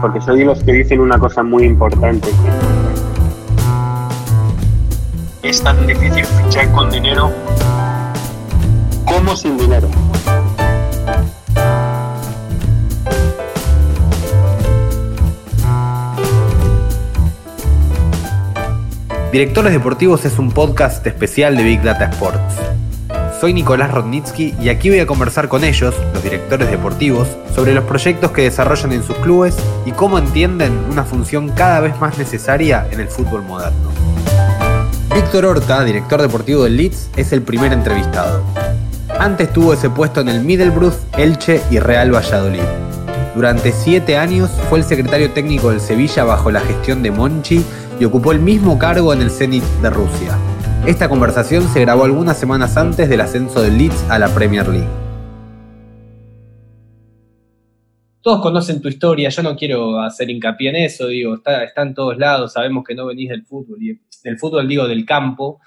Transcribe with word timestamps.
Porque 0.00 0.20
soy 0.20 0.40
de 0.40 0.44
los 0.44 0.62
que 0.62 0.72
dicen 0.72 1.00
una 1.00 1.18
cosa 1.18 1.42
muy 1.42 1.64
importante. 1.64 2.28
Es 5.42 5.62
tan 5.62 5.86
difícil 5.86 6.24
fichar 6.24 6.70
con 6.72 6.90
dinero 6.90 7.32
como 9.04 9.34
sin 9.34 9.56
dinero. 9.56 9.88
Directores 19.32 19.72
Deportivos 19.72 20.24
es 20.24 20.38
un 20.38 20.52
podcast 20.52 21.06
especial 21.06 21.56
de 21.56 21.62
Big 21.62 21.82
Data 21.82 22.06
Sports. 22.06 22.77
Soy 23.40 23.54
Nicolás 23.54 23.92
Rodnitsky 23.92 24.56
y 24.60 24.68
aquí 24.68 24.90
voy 24.90 24.98
a 24.98 25.06
conversar 25.06 25.46
con 25.46 25.62
ellos, 25.62 25.94
los 26.12 26.24
directores 26.24 26.68
deportivos, 26.72 27.28
sobre 27.54 27.72
los 27.72 27.84
proyectos 27.84 28.32
que 28.32 28.42
desarrollan 28.42 28.90
en 28.90 29.04
sus 29.04 29.16
clubes 29.18 29.56
y 29.86 29.92
cómo 29.92 30.18
entienden 30.18 30.76
una 30.90 31.04
función 31.04 31.50
cada 31.50 31.78
vez 31.78 31.96
más 32.00 32.18
necesaria 32.18 32.88
en 32.90 32.98
el 32.98 33.06
fútbol 33.06 33.42
moderno. 33.42 33.90
Víctor 35.14 35.44
Horta, 35.44 35.84
director 35.84 36.20
deportivo 36.20 36.64
del 36.64 36.76
Leeds, 36.76 37.10
es 37.16 37.32
el 37.32 37.42
primer 37.42 37.72
entrevistado. 37.72 38.42
Antes 39.20 39.52
tuvo 39.52 39.72
ese 39.72 39.88
puesto 39.88 40.20
en 40.20 40.30
el 40.30 40.40
Middlesbrough, 40.40 40.94
Elche 41.16 41.62
y 41.70 41.78
Real 41.78 42.12
Valladolid. 42.12 42.62
Durante 43.36 43.70
siete 43.70 44.16
años 44.16 44.50
fue 44.68 44.80
el 44.80 44.84
secretario 44.84 45.30
técnico 45.30 45.70
del 45.70 45.80
Sevilla 45.80 46.24
bajo 46.24 46.50
la 46.50 46.60
gestión 46.60 47.04
de 47.04 47.12
Monchi 47.12 47.64
y 48.00 48.04
ocupó 48.04 48.32
el 48.32 48.40
mismo 48.40 48.80
cargo 48.80 49.12
en 49.12 49.22
el 49.22 49.30
Zenit 49.30 49.62
de 49.80 49.90
Rusia. 49.90 50.36
Esta 50.86 51.08
conversación 51.08 51.68
se 51.68 51.80
grabó 51.80 52.04
algunas 52.04 52.38
semanas 52.38 52.76
antes 52.76 53.08
del 53.08 53.20
ascenso 53.20 53.60
del 53.62 53.76
Leeds 53.76 54.10
a 54.10 54.18
la 54.18 54.28
Premier 54.34 54.66
League. 54.68 54.88
Todos 58.22 58.40
conocen 58.40 58.80
tu 58.80 58.88
historia, 58.88 59.28
yo 59.28 59.42
no 59.42 59.56
quiero 59.56 60.00
hacer 60.00 60.30
hincapié 60.30 60.70
en 60.70 60.76
eso, 60.76 61.06
digo, 61.08 61.34
está, 61.34 61.64
en 61.76 61.94
todos 61.94 62.18
lados, 62.18 62.52
sabemos 62.52 62.84
que 62.84 62.94
no 62.94 63.06
venís 63.06 63.28
del 63.28 63.44
fútbol, 63.44 63.82
y 63.82 63.98
del 64.22 64.38
fútbol 64.38 64.66
digo 64.66 64.86
del 64.86 65.04
campo, 65.04 65.60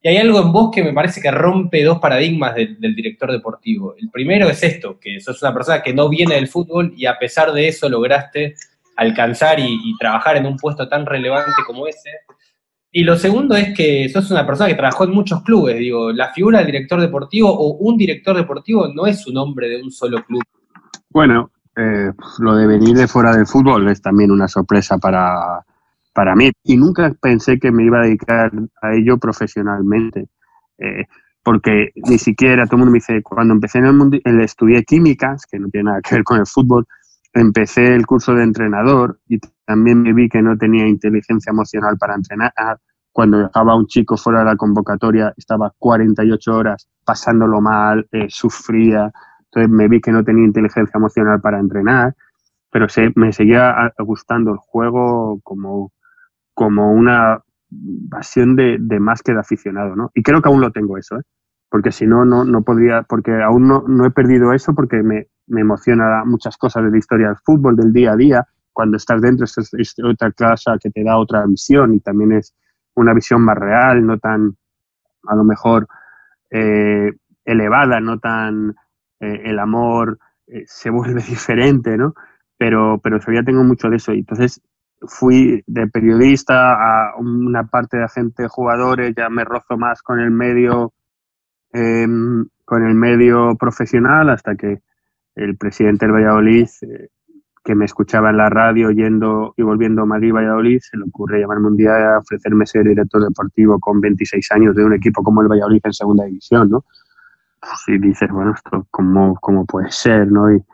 y 0.00 0.08
hay 0.08 0.16
algo 0.18 0.40
en 0.40 0.52
vos 0.52 0.70
que 0.72 0.84
me 0.84 0.92
parece 0.92 1.20
que 1.20 1.30
rompe 1.30 1.82
dos 1.82 1.98
paradigmas 1.98 2.54
del, 2.54 2.78
director 2.94 3.32
deportivo. 3.32 3.96
El 3.98 4.10
primero 4.10 4.48
es 4.48 4.62
esto, 4.62 4.98
que 5.00 5.20
sos 5.20 5.42
una 5.42 5.52
persona 5.52 5.82
que 5.82 5.92
no 5.92 6.08
viene 6.08 6.36
del 6.36 6.46
fútbol 6.46 6.92
y 6.96 7.06
a 7.06 7.18
pesar 7.18 7.52
de 7.52 7.66
eso 7.66 7.88
lograste 7.88 8.54
alcanzar 8.96 9.58
y, 9.58 9.96
trabajar 9.98 10.36
en 10.36 10.46
un 10.46 10.56
puesto 10.56 10.88
tan 10.88 11.04
relevante 11.04 11.52
como 11.66 11.86
ese. 11.86 12.10
Y 12.90 13.04
lo 13.04 13.16
segundo 13.16 13.54
es 13.54 13.74
que 13.76 14.08
sos 14.08 14.30
una 14.30 14.46
persona 14.46 14.68
que 14.68 14.74
trabajó 14.74 15.04
en 15.04 15.10
muchos 15.10 15.42
clubes. 15.42 15.78
Digo, 15.78 16.10
la 16.12 16.32
figura 16.32 16.58
del 16.58 16.68
director 16.68 17.00
deportivo 17.00 17.50
o 17.50 17.76
un 17.76 17.96
director 17.98 18.36
deportivo 18.36 18.88
no 18.88 19.06
es 19.06 19.26
un 19.26 19.36
hombre 19.36 19.68
de 19.68 19.82
un 19.82 19.90
solo 19.90 20.22
club. 20.24 20.42
Bueno, 21.10 21.50
eh, 21.76 22.12
lo 22.38 22.56
de 22.56 22.66
venir 22.66 22.96
de 22.96 23.06
fuera 23.06 23.32
del 23.32 23.46
fútbol 23.46 23.88
es 23.88 24.00
también 24.00 24.30
una 24.30 24.48
sorpresa 24.48 24.96
para, 24.98 25.64
para 26.14 26.34
mí. 26.34 26.50
Y 26.64 26.76
nunca 26.76 27.14
pensé 27.20 27.58
que 27.58 27.70
me 27.70 27.84
iba 27.84 28.00
a 28.00 28.04
dedicar 28.04 28.50
a 28.80 28.94
ello 28.94 29.18
profesionalmente. 29.18 30.28
Eh, 30.78 31.04
porque 31.42 31.92
ni 31.94 32.18
siquiera 32.18 32.66
todo 32.66 32.76
el 32.76 32.78
mundo 32.80 32.92
me 32.92 32.98
dice, 32.98 33.22
cuando 33.22 33.54
empecé 33.54 33.78
en 33.78 33.86
el 33.86 33.94
mundo, 33.94 34.18
estudié 34.24 34.84
químicas, 34.84 35.46
que 35.46 35.58
no 35.58 35.68
tiene 35.68 35.90
nada 35.90 36.00
que 36.02 36.16
ver 36.16 36.24
con 36.24 36.38
el 36.38 36.46
fútbol, 36.46 36.86
empecé 37.32 37.94
el 37.94 38.06
curso 38.06 38.34
de 38.34 38.42
entrenador 38.42 39.20
y 39.28 39.38
también 39.64 40.02
me 40.02 40.12
vi 40.12 40.28
que 40.28 40.42
no 40.42 40.56
tenía 40.58 40.86
inteligencia 40.86 41.50
emocional 41.50 41.96
para 41.98 42.14
entrenar. 42.14 42.52
Cuando 43.18 43.38
dejaba 43.38 43.72
a 43.72 43.74
un 43.74 43.88
chico 43.88 44.16
fuera 44.16 44.38
de 44.38 44.44
la 44.44 44.54
convocatoria, 44.54 45.34
estaba 45.36 45.74
48 45.76 46.54
horas 46.54 46.88
pasándolo 47.04 47.60
mal, 47.60 48.06
eh, 48.12 48.26
sufría. 48.28 49.10
Entonces 49.40 49.68
me 49.68 49.88
vi 49.88 50.00
que 50.00 50.12
no 50.12 50.22
tenía 50.22 50.44
inteligencia 50.44 50.98
emocional 50.98 51.40
para 51.40 51.58
entrenar, 51.58 52.14
pero 52.70 52.88
se, 52.88 53.10
me 53.16 53.32
seguía 53.32 53.74
gustando 53.98 54.52
el 54.52 54.58
juego 54.58 55.40
como, 55.42 55.90
como 56.54 56.92
una 56.92 57.42
pasión 58.08 58.54
de, 58.54 58.78
más 59.00 59.20
que 59.24 59.32
de 59.32 59.40
aficionado, 59.40 59.96
¿no? 59.96 60.12
Y 60.14 60.22
creo 60.22 60.40
que 60.40 60.48
aún 60.48 60.60
lo 60.60 60.70
tengo 60.70 60.96
eso, 60.96 61.16
¿eh? 61.16 61.22
Porque 61.68 61.90
si 61.90 62.06
no, 62.06 62.24
no, 62.24 62.44
no 62.44 62.62
podría, 62.62 63.02
porque 63.02 63.42
aún 63.42 63.66
no, 63.66 63.82
no 63.88 64.06
he 64.06 64.12
perdido 64.12 64.52
eso 64.52 64.76
porque 64.76 65.02
me, 65.02 65.26
me 65.48 65.62
emociona 65.62 66.22
muchas 66.24 66.56
cosas 66.56 66.84
de 66.84 66.92
la 66.92 66.98
historia 66.98 67.26
del 67.26 67.38
fútbol, 67.44 67.74
del 67.74 67.92
día 67.92 68.12
a 68.12 68.16
día. 68.16 68.46
Cuando 68.72 68.96
estás 68.96 69.20
dentro 69.20 69.44
es, 69.44 69.94
otra 70.04 70.30
clase 70.30 70.70
que 70.80 70.90
te 70.90 71.02
da 71.02 71.18
otra 71.18 71.44
visión 71.46 71.94
y 71.94 71.98
también 71.98 72.30
es 72.30 72.54
una 72.98 73.14
visión 73.14 73.42
más 73.42 73.56
real, 73.56 74.04
no 74.04 74.18
tan, 74.18 74.56
a 75.26 75.34
lo 75.34 75.44
mejor, 75.44 75.86
eh, 76.50 77.12
elevada, 77.44 78.00
no 78.00 78.18
tan, 78.18 78.74
eh, 79.20 79.42
el 79.44 79.58
amor 79.58 80.18
eh, 80.46 80.64
se 80.66 80.90
vuelve 80.90 81.22
diferente, 81.28 81.96
¿no? 81.96 82.14
Pero, 82.56 82.98
pero 83.02 83.20
todavía 83.20 83.44
tengo 83.44 83.62
mucho 83.64 83.88
de 83.88 83.96
eso. 83.96 84.12
Y 84.12 84.20
entonces 84.20 84.60
fui 85.06 85.62
de 85.66 85.86
periodista 85.86 86.72
a 86.72 87.16
una 87.16 87.64
parte 87.64 87.98
de 87.98 88.04
agente 88.04 88.42
de 88.42 88.48
jugadores, 88.48 89.14
ya 89.16 89.28
me 89.28 89.44
rozo 89.44 89.76
más 89.76 90.02
con 90.02 90.18
el 90.18 90.30
medio, 90.32 90.92
em, 91.72 92.46
con 92.64 92.84
el 92.84 92.94
medio 92.94 93.54
profesional 93.56 94.30
hasta 94.30 94.56
que 94.56 94.80
el 95.36 95.56
presidente 95.56 96.06
del 96.06 96.14
Valladolid, 96.16 96.66
que 97.68 97.74
me 97.74 97.84
escuchaba 97.84 98.30
en 98.30 98.38
la 98.38 98.48
radio 98.48 98.90
yendo 98.90 99.52
y 99.54 99.62
volviendo 99.62 100.00
a 100.00 100.06
Madrid 100.06 100.32
Valladolid, 100.32 100.80
se 100.80 100.96
le 100.96 101.02
ocurre 101.04 101.38
llamarme 101.38 101.66
un 101.66 101.76
día 101.76 102.14
a 102.14 102.18
ofrecerme 102.20 102.64
ser 102.64 102.84
director 102.84 103.22
deportivo 103.22 103.78
con 103.78 104.00
26 104.00 104.52
años 104.52 104.74
de 104.74 104.86
un 104.86 104.94
equipo 104.94 105.22
como 105.22 105.42
el 105.42 105.48
Valladolid 105.48 105.82
en 105.84 105.92
segunda 105.92 106.24
división, 106.24 106.70
¿no? 106.70 106.86
Pues, 107.60 107.72
y 107.88 107.98
dices, 107.98 108.30
bueno, 108.30 108.54
esto 108.54 108.86
cómo, 108.90 109.34
cómo 109.42 109.66
puede 109.66 109.90
ser, 109.90 110.32
¿no? 110.32 110.50
Y 110.50 110.64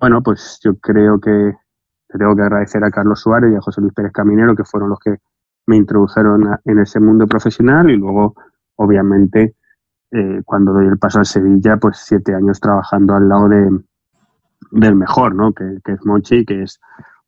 bueno, 0.00 0.22
pues 0.22 0.58
yo 0.64 0.74
creo 0.78 1.20
que 1.20 1.52
tengo 2.18 2.34
que 2.34 2.42
agradecer 2.42 2.82
a 2.82 2.90
Carlos 2.90 3.20
Suárez 3.20 3.52
y 3.52 3.56
a 3.56 3.60
José 3.60 3.82
Luis 3.82 3.92
Pérez 3.92 4.12
Caminero, 4.12 4.56
que 4.56 4.64
fueron 4.64 4.88
los 4.88 5.00
que 5.00 5.18
me 5.66 5.76
introdujeron 5.76 6.58
en 6.64 6.78
ese 6.78 6.98
mundo 6.98 7.26
profesional 7.26 7.90
y 7.90 7.96
luego, 7.98 8.34
obviamente, 8.76 9.54
eh, 10.12 10.40
cuando 10.46 10.72
doy 10.72 10.86
el 10.86 10.96
paso 10.96 11.20
a 11.20 11.26
Sevilla, 11.26 11.76
pues 11.76 11.98
siete 11.98 12.34
años 12.34 12.58
trabajando 12.58 13.14
al 13.16 13.28
lado 13.28 13.50
de, 13.50 13.70
del 14.70 14.94
mejor, 14.94 15.34
¿no? 15.34 15.52
Que, 15.52 15.78
es 15.84 16.04
Monchi, 16.04 16.44
que 16.44 16.62
es 16.62 16.80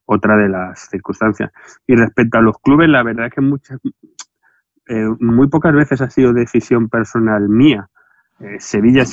otra 0.06 0.36
de 0.36 0.48
las 0.48 0.88
circunstancias. 0.90 1.50
Y 1.86 1.96
respecto 1.96 2.38
a 2.38 2.42
los 2.42 2.58
clubes, 2.58 2.88
la 2.88 3.02
verdad 3.02 3.26
es 3.26 3.32
que 3.32 3.40
muchas, 3.40 3.78
eh, 4.88 5.06
muy 5.20 5.48
pocas 5.48 5.72
veces 5.74 6.00
ha 6.00 6.10
sido 6.10 6.32
decisión 6.32 6.88
personal 6.88 7.48
mía. 7.48 7.88
Eh, 8.40 8.56
Sevilla, 8.58 9.04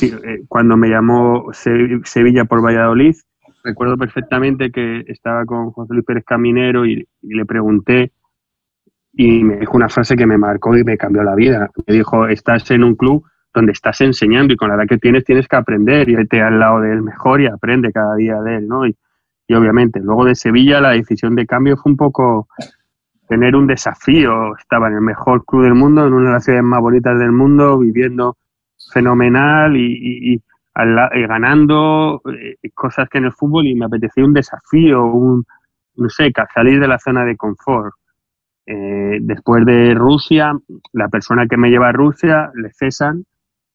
cuando 0.48 0.78
me 0.78 0.90
llamó 0.90 1.48
Sevilla 1.52 2.46
por 2.46 2.64
Valladolid, 2.64 3.16
recuerdo 3.64 3.98
perfectamente 3.98 4.72
que 4.72 5.04
estaba 5.08 5.46
con 5.46 5.72
José 5.72 5.94
Luis 5.94 6.06
Pérez 6.06 6.24
Caminero 6.26 6.86
y, 6.86 7.08
le 7.22 7.46
pregunté 7.46 8.14
y 9.12 9.44
me 9.44 9.58
dijo 9.58 9.76
una 9.76 9.90
frase 9.90 10.16
que 10.16 10.26
me 10.26 10.38
marcó 10.38 10.76
y 10.78 10.84
me 10.84 10.98
cambió 10.98 11.24
la 11.24 11.36
vida. 11.36 11.70
Me 11.86 11.96
dijo, 11.96 12.28
estás 12.28 12.70
en 12.72 12.84
un 12.84 12.96
club 12.96 13.26
donde 13.58 13.72
estás 13.72 14.00
enseñando 14.02 14.54
y 14.54 14.58
con 14.58 14.70
la 14.70 14.76
edad 14.76 14.88
que 14.88 15.00
tienes 15.00 15.26
tienes 15.26 15.48
que 15.48 15.56
aprender 15.56 16.08
y 16.10 16.16
vete 16.16 16.42
al 16.42 16.60
lado 16.60 16.80
del 16.80 17.02
mejor 17.02 17.42
y 17.42 17.48
aprende 17.48 17.92
cada 17.92 18.16
día 18.16 18.40
de 18.42 18.58
él, 18.58 18.68
¿no? 18.68 18.86
Y, 18.86 18.96
y 19.48 19.54
obviamente, 19.56 20.00
luego 20.00 20.26
de 20.26 20.36
Sevilla 20.36 20.80
la 20.80 20.92
decisión 20.92 21.36
de 21.36 21.48
cambio 21.48 21.76
fue 21.76 21.92
un 21.92 21.98
poco 21.98 22.48
tener 23.28 23.56
un 23.56 23.66
desafío. 23.66 24.56
Estaba 24.58 24.90
en 24.90 24.96
el 24.96 25.02
mejor 25.02 25.44
club 25.46 25.64
del 25.64 25.74
mundo, 25.74 26.06
en 26.06 26.14
una 26.14 26.28
de 26.28 26.34
las 26.34 26.44
ciudades 26.44 26.66
más 26.66 26.82
bonitas 26.82 27.18
del 27.18 27.32
mundo, 27.32 27.80
viviendo 27.80 28.38
fenomenal 28.94 29.76
y, 29.76 30.36
eh, 30.36 30.42
ganando 31.28 32.22
eh, 32.32 32.70
cosas 32.76 33.10
que 33.10 33.18
en 33.18 33.26
el 33.26 33.34
fútbol 33.34 33.66
y 33.66 33.76
me 33.76 33.86
apetecía 33.86 34.24
un 34.24 34.34
desafío, 34.34 35.06
un, 35.06 35.46
no 35.96 36.10
sé, 36.10 36.32
salir 36.54 36.80
de 36.80 36.88
la 36.88 37.00
zona 37.00 37.26
de 37.26 37.36
confort. 37.36 37.94
Eh, 38.66 39.20
después 39.22 39.66
de 39.66 39.94
Rusia, 39.94 40.54
la 40.92 41.08
persona 41.08 41.48
que 41.48 41.56
me 41.56 41.70
lleva 41.70 41.88
a 41.90 41.94
Rusia 41.94 42.52
le 42.54 42.70
cesan, 42.74 43.24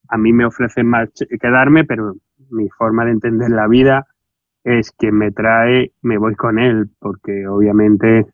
a 0.09 0.17
mí 0.17 0.33
me 0.33 0.45
ofrecen 0.45 0.87
más 0.87 1.09
quedarme, 1.39 1.85
pero 1.85 2.15
mi 2.49 2.69
forma 2.69 3.05
de 3.05 3.11
entender 3.11 3.49
la 3.49 3.67
vida 3.67 4.05
es 4.63 4.91
que 4.97 5.11
me 5.11 5.31
trae, 5.31 5.91
me 6.01 6.17
voy 6.17 6.35
con 6.35 6.59
él, 6.59 6.89
porque 6.99 7.47
obviamente, 7.47 8.25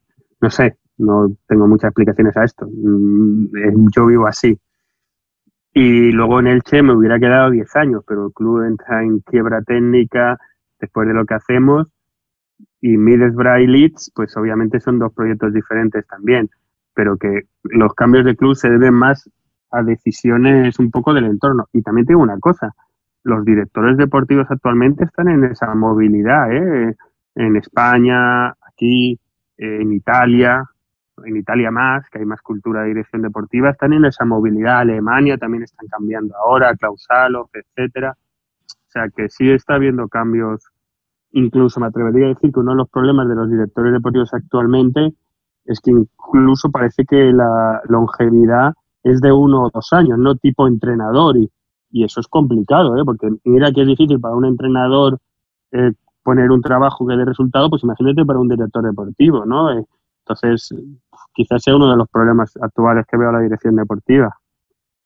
no 0.42 0.50
sé, 0.50 0.78
no 0.98 1.30
tengo 1.48 1.68
muchas 1.68 1.90
explicaciones 1.90 2.38
a 2.38 2.44
esto. 2.44 2.68
Mm, 2.72 3.88
yo 3.96 4.06
vivo 4.06 4.28
así. 4.28 4.60
Y 5.74 6.12
luego 6.12 6.40
en 6.40 6.48
Elche 6.48 6.84
me 6.84 6.94
hubiera 6.94 7.20
quedado 7.20 7.52
10 7.52 7.76
años, 7.76 8.04
pero 8.08 8.28
el 8.28 8.34
club 8.34 8.64
entra 8.64 9.04
en 9.04 9.20
quiebra 9.20 9.62
técnica 9.62 10.38
después 10.80 11.08
de 11.08 11.14
lo 11.14 11.26
que 11.26 11.36
hacemos. 11.36 11.88
Y 12.82 12.98
Middlesbrough 12.98 13.62
y 13.62 13.68
Leeds, 13.68 14.12
pues 14.16 14.36
obviamente 14.38 14.80
son 14.80 15.00
dos 15.00 15.14
proyectos 15.14 15.54
diferentes 15.54 16.06
también, 16.08 16.50
pero 16.94 17.18
que 17.18 17.44
los 17.64 17.94
cambios 17.94 18.26
de 18.26 18.36
club 18.36 18.56
se 18.56 18.70
deben 18.70 18.94
más 18.94 19.30
a 19.72 19.84
decisiones 19.84 20.80
un 20.80 20.92
poco 20.92 21.14
del 21.14 21.26
entorno. 21.26 21.68
Y 21.74 21.82
también 21.82 22.08
tengo 22.08 22.22
una 22.22 22.40
cosa, 22.40 22.74
los 23.24 23.46
directores 23.46 23.98
deportivos 23.98 24.48
actualmente 24.50 25.04
están 25.04 25.30
en 25.30 25.44
esa 25.46 25.74
movilidad, 25.76 26.52
¿eh? 26.52 26.96
en 27.36 27.56
España, 27.56 28.50
aquí, 28.50 29.20
en 29.58 29.94
Italia, 29.94 30.64
en 31.26 31.38
Italia 31.38 31.72
más, 31.72 32.10
que 32.10 32.20
hay 32.20 32.26
más 32.26 32.42
cultura 32.42 32.82
de 32.82 32.90
dirección 32.90 33.22
deportiva, 33.22 33.72
están 33.72 33.94
en 33.94 34.06
esa 34.06 34.26
movilidad. 34.26 34.80
Alemania 34.80 35.38
también 35.38 35.64
están 35.64 35.88
cambiando 35.88 36.36
ahora, 36.38 36.76
Clausalo, 36.76 37.50
etcétera. 37.54 38.16
O 38.16 38.92
sea 38.92 39.10
que 39.10 39.30
sí 39.30 39.50
está 39.52 39.76
habiendo 39.76 40.08
cambios. 40.08 40.66
Incluso 41.32 41.80
me 41.80 41.88
atrevería 41.88 42.26
a 42.26 42.30
decir 42.30 42.52
que 42.52 42.60
uno 42.60 42.72
de 42.72 42.78
los 42.78 42.90
problemas 42.90 43.28
de 43.28 43.36
los 43.36 43.50
directores 43.50 43.94
deportivos 43.94 44.34
actualmente 44.34 45.14
es 45.66 45.80
que 45.80 45.92
incluso 45.92 46.72
parece 46.72 47.06
que 47.06 47.32
la 47.32 47.82
longevidad 47.88 48.74
es 49.04 49.22
de 49.22 49.32
uno 49.32 49.64
o 49.64 49.70
dos 49.74 49.92
años, 49.94 50.18
no 50.18 50.36
tipo 50.36 50.68
entrenador. 50.68 51.38
Y, 51.38 51.50
y 51.92 52.04
eso 52.04 52.20
es 52.20 52.28
complicado, 52.28 52.98
¿eh? 52.98 53.04
porque 53.06 53.30
mira 53.46 53.72
que 53.72 53.82
es 53.82 53.88
difícil 53.88 54.20
para 54.20 54.36
un 54.36 54.46
entrenador 54.46 55.20
eh, 55.72 55.92
poner 56.24 56.52
un 56.52 56.62
trabajo 56.62 57.08
que 57.08 57.16
dé 57.16 57.26
resultado, 57.26 57.70
pues 57.70 57.84
imagínate 57.84 58.26
para 58.26 58.40
un 58.40 58.48
director 58.48 58.84
deportivo, 58.84 59.46
¿no? 59.46 59.72
Eh, 59.72 59.84
entonces, 60.26 60.76
quizás 61.34 61.64
sea 61.64 61.76
uno 61.76 61.90
de 61.90 61.98
los 61.98 62.08
problemas 62.10 62.56
actuales 62.62 63.06
que 63.10 63.18
veo 63.18 63.32
la 63.32 63.40
dirección 63.40 63.76
deportiva. 63.76 64.36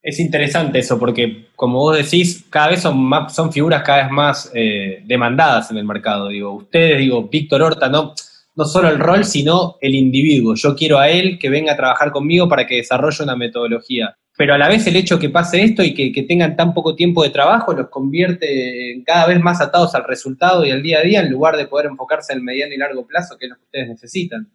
Es 0.02 0.20
interesante 0.20 0.80
eso, 0.80 0.98
porque 0.98 1.48
como 1.56 1.78
vos 1.78 1.96
decís, 1.96 2.44
cada 2.50 2.68
vez 2.68 2.82
son, 2.82 3.02
más, 3.02 3.34
son 3.34 3.50
figuras 3.50 3.82
cada 3.82 4.02
vez 4.02 4.12
más 4.12 4.52
eh, 4.54 5.02
demandadas 5.06 5.70
en 5.70 5.78
el 5.78 5.86
mercado. 5.86 6.28
Digo, 6.28 6.52
ustedes, 6.52 6.98
digo, 6.98 7.26
Víctor 7.26 7.62
Horta, 7.62 7.88
no, 7.88 8.12
no 8.56 8.64
solo 8.64 8.88
el 8.88 8.98
rol, 8.98 9.24
sino 9.24 9.76
el 9.80 9.94
individuo. 9.94 10.54
Yo 10.54 10.74
quiero 10.74 10.98
a 10.98 11.08
él 11.08 11.38
que 11.38 11.50
venga 11.50 11.72
a 11.72 11.76
trabajar 11.76 12.12
conmigo 12.12 12.48
para 12.48 12.66
que 12.66 12.76
desarrolle 12.76 13.24
una 13.24 13.36
metodología. 13.36 14.16
Pero 14.36 14.54
a 14.54 14.58
la 14.58 14.68
vez 14.68 14.86
el 14.86 14.96
hecho 14.96 15.18
que 15.18 15.30
pase 15.30 15.62
esto 15.62 15.82
y 15.82 15.94
que, 15.94 16.22
tengan 16.24 16.56
tan 16.56 16.74
poco 16.74 16.96
tiempo 16.96 17.22
de 17.22 17.30
trabajo 17.30 17.72
los 17.72 17.88
convierte 17.88 18.92
en 18.92 19.04
cada 19.04 19.26
vez 19.26 19.40
más 19.40 19.60
atados 19.60 19.94
al 19.94 20.04
resultado 20.04 20.64
y 20.64 20.70
al 20.70 20.82
día 20.82 20.98
a 20.98 21.02
día 21.02 21.20
en 21.20 21.30
lugar 21.30 21.56
de 21.56 21.66
poder 21.66 21.86
enfocarse 21.86 22.32
en 22.32 22.40
el 22.40 22.44
mediano 22.44 22.74
y 22.74 22.78
largo 22.78 23.06
plazo, 23.06 23.36
que 23.38 23.46
es 23.46 23.50
lo 23.50 23.56
que 23.56 23.64
ustedes 23.64 23.88
necesitan. 23.88 24.48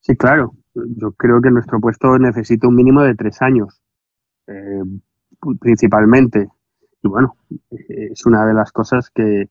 Sí, 0.00 0.16
claro. 0.16 0.54
Yo 0.74 1.12
creo 1.12 1.40
que 1.40 1.50
nuestro 1.50 1.80
puesto 1.80 2.18
necesita 2.18 2.66
un 2.66 2.76
mínimo 2.76 3.02
de 3.02 3.14
tres 3.14 3.40
años, 3.42 3.80
eh, 4.46 4.82
principalmente. 5.60 6.48
Y 7.02 7.08
bueno, 7.08 7.36
es 7.88 8.26
una 8.26 8.46
de 8.46 8.54
las 8.54 8.72
cosas 8.72 9.10
que, 9.10 9.48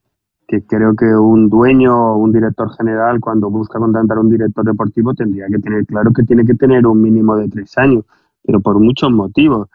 que 0.49 0.63
creo 0.63 0.95
que 0.95 1.05
un 1.05 1.47
dueño 1.47 1.95
o 1.95 2.17
un 2.17 2.31
director 2.31 2.75
general, 2.75 3.19
cuando 3.19 3.51
busca 3.51 3.77
contratar 3.77 4.17
a 4.17 4.21
un 4.21 4.31
director 4.31 4.65
deportivo, 4.65 5.13
tendría 5.13 5.45
que 5.47 5.59
tener 5.59 5.85
claro 5.85 6.11
que 6.11 6.23
tiene 6.23 6.43
que 6.43 6.55
tener 6.55 6.87
un 6.87 6.99
mínimo 6.99 7.37
de 7.37 7.47
tres 7.49 7.77
años, 7.77 8.03
pero 8.43 8.59
por 8.59 8.79
muchos 8.79 9.11
motivos. 9.11 9.69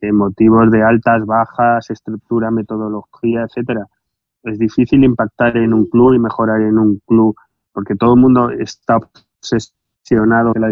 Eh, 0.00 0.12
motivos 0.12 0.70
de 0.72 0.82
altas, 0.82 1.24
bajas, 1.24 1.90
estructura, 1.90 2.50
metodología, 2.50 3.44
etcétera. 3.44 3.86
Es 4.42 4.58
difícil 4.58 5.04
impactar 5.04 5.56
en 5.56 5.72
un 5.72 5.86
club 5.86 6.14
y 6.14 6.18
mejorar 6.18 6.62
en 6.62 6.78
un 6.78 7.00
club, 7.06 7.36
porque 7.72 7.94
todo 7.94 8.14
el 8.14 8.20
mundo 8.20 8.50
está 8.50 8.96
obsesionado 8.96 10.52
que 10.52 10.60
la 10.60 10.68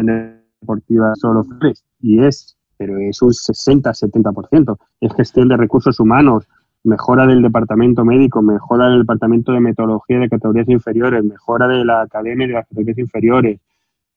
deportiva 0.60 1.12
solo 1.14 1.44
tres, 1.60 1.84
y 2.00 2.20
es, 2.20 2.56
pero 2.76 2.98
es 2.98 3.22
un 3.22 3.30
60-70%. 3.30 4.76
Es 5.00 5.14
gestión 5.14 5.48
de 5.48 5.56
recursos 5.56 6.00
humanos, 6.00 6.48
mejora 6.86 7.26
del 7.26 7.42
departamento 7.42 8.04
médico, 8.04 8.42
mejora 8.42 8.88
del 8.88 9.00
departamento 9.00 9.52
de 9.52 9.60
metodología 9.60 10.18
de 10.18 10.28
categorías 10.28 10.68
inferiores, 10.68 11.24
mejora 11.24 11.66
de 11.68 11.84
la 11.84 12.02
academia 12.02 12.46
de 12.46 12.52
las 12.54 12.68
categorías 12.68 12.98
inferiores, 12.98 13.60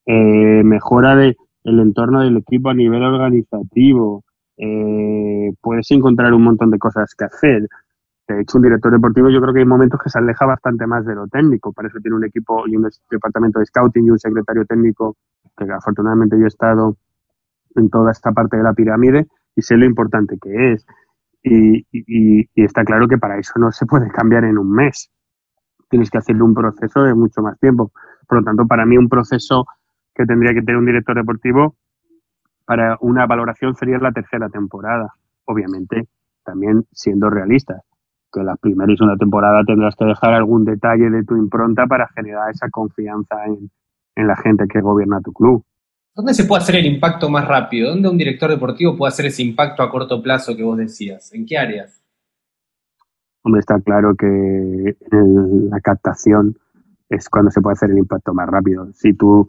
eh, 0.05 0.63
mejora 0.63 1.15
del 1.15 1.35
el 1.63 1.79
entorno 1.79 2.21
del 2.21 2.37
equipo 2.37 2.69
a 2.69 2.73
nivel 2.73 3.03
organizativo. 3.03 4.23
Eh, 4.57 5.51
puedes 5.61 5.89
encontrar 5.91 6.33
un 6.33 6.43
montón 6.43 6.71
de 6.71 6.79
cosas 6.79 7.13
que 7.15 7.25
hacer. 7.25 7.67
De 8.27 8.41
hecho, 8.41 8.57
un 8.59 8.63
director 8.63 8.91
deportivo 8.91 9.29
yo 9.29 9.41
creo 9.41 9.53
que 9.53 9.61
hay 9.61 9.65
momentos 9.65 9.99
que 10.01 10.09
se 10.09 10.19
aleja 10.19 10.45
bastante 10.45 10.85
más 10.85 11.05
de 11.05 11.15
lo 11.15 11.27
técnico. 11.27 11.73
Para 11.73 11.87
eso 11.87 11.99
tiene 11.99 12.17
un 12.17 12.25
equipo 12.25 12.67
y 12.67 12.75
un 12.75 12.87
departamento 13.09 13.59
de 13.59 13.65
scouting 13.65 14.05
y 14.05 14.11
un 14.11 14.19
secretario 14.19 14.65
técnico, 14.65 15.17
que 15.57 15.65
afortunadamente 15.71 16.37
yo 16.37 16.45
he 16.45 16.47
estado 16.47 16.95
en 17.75 17.89
toda 17.89 18.11
esta 18.11 18.31
parte 18.31 18.57
de 18.57 18.63
la 18.63 18.73
pirámide 18.73 19.27
y 19.55 19.61
sé 19.61 19.75
lo 19.75 19.85
importante 19.85 20.37
que 20.39 20.73
es. 20.73 20.85
Y, 21.41 21.85
está 22.55 22.83
claro 22.83 23.07
que 23.07 23.17
para 23.17 23.37
eso 23.37 23.53
no 23.57 23.71
se 23.71 23.85
puede 23.85 24.09
cambiar 24.09 24.43
en 24.43 24.57
un 24.57 24.71
mes. 24.71 25.11
Tienes 25.89 26.09
que 26.09 26.17
hacer 26.17 26.41
un 26.41 26.53
proceso 26.53 27.03
de 27.03 27.13
mucho 27.13 27.41
más 27.41 27.57
tiempo. 27.59 27.91
Por 28.27 28.39
lo 28.39 28.43
tanto, 28.43 28.67
para 28.67 28.85
mí 28.85 28.97
un 28.97 29.09
proceso 29.09 29.65
que 30.13 30.25
tendría 30.25 30.53
que 30.53 30.61
tener 30.61 30.77
un 30.77 30.85
director 30.85 31.15
deportivo 31.15 31.75
para 32.65 32.97
una 33.01 33.25
valoración 33.25 33.75
sería 33.75 33.97
la 33.97 34.11
tercera 34.11 34.49
temporada. 34.49 35.13
Obviamente, 35.45 36.07
también 36.43 36.85
siendo 36.91 37.29
realistas 37.29 37.81
que 38.31 38.43
la 38.43 38.55
primera 38.55 38.91
y 38.91 38.97
segunda 38.97 39.17
temporada 39.17 39.63
tendrás 39.65 39.95
que 39.95 40.05
dejar 40.05 40.33
algún 40.33 40.65
detalle 40.65 41.09
de 41.09 41.23
tu 41.23 41.35
impronta 41.35 41.87
para 41.87 42.07
generar 42.09 42.51
esa 42.51 42.69
confianza 42.69 43.45
en, 43.45 43.71
la 44.15 44.35
gente 44.35 44.67
que 44.67 44.81
gobierna 44.81 45.21
tu 45.21 45.31
club. 45.31 45.63
¿Dónde 46.19 46.33
se 46.33 46.43
puede 46.43 46.61
hacer 46.61 46.75
el 46.75 46.85
impacto 46.85 47.29
más 47.29 47.47
rápido? 47.47 47.91
¿Dónde 47.91 48.09
un 48.09 48.17
director 48.17 48.49
deportivo 48.49 48.97
puede 48.97 49.07
hacer 49.07 49.27
ese 49.27 49.41
impacto 49.41 49.83
a 49.83 49.89
corto 49.89 50.21
plazo 50.21 50.53
que 50.53 50.63
vos 50.63 50.77
decías? 50.77 51.33
¿En 51.33 51.45
qué 51.45 51.57
áreas? 51.57 52.03
Hombre, 53.41 53.61
está 53.61 53.79
claro 53.79 54.15
que 54.17 54.97
la 55.11 55.79
captación 55.79 56.57
es 57.07 57.29
cuando 57.29 57.51
se 57.51 57.61
puede 57.61 57.75
hacer 57.75 57.91
el 57.91 57.99
impacto 57.99 58.33
más 58.33 58.49
rápido. 58.49 58.91
Si 58.91 59.13
tú 59.13 59.47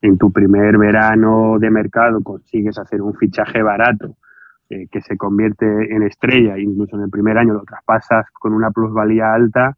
en 0.00 0.16
tu 0.16 0.30
primer 0.30 0.78
verano 0.78 1.58
de 1.58 1.70
mercado 1.70 2.22
consigues 2.22 2.78
hacer 2.78 3.02
un 3.02 3.14
fichaje 3.14 3.60
barato 3.60 4.14
eh, 4.70 4.86
que 4.92 5.00
se 5.00 5.16
convierte 5.16 5.66
en 5.66 6.04
estrella, 6.04 6.56
incluso 6.56 6.94
en 6.94 7.02
el 7.02 7.10
primer 7.10 7.36
año 7.36 7.54
lo 7.54 7.64
traspasas 7.64 8.26
con 8.32 8.52
una 8.52 8.70
plusvalía 8.70 9.34
alta, 9.34 9.76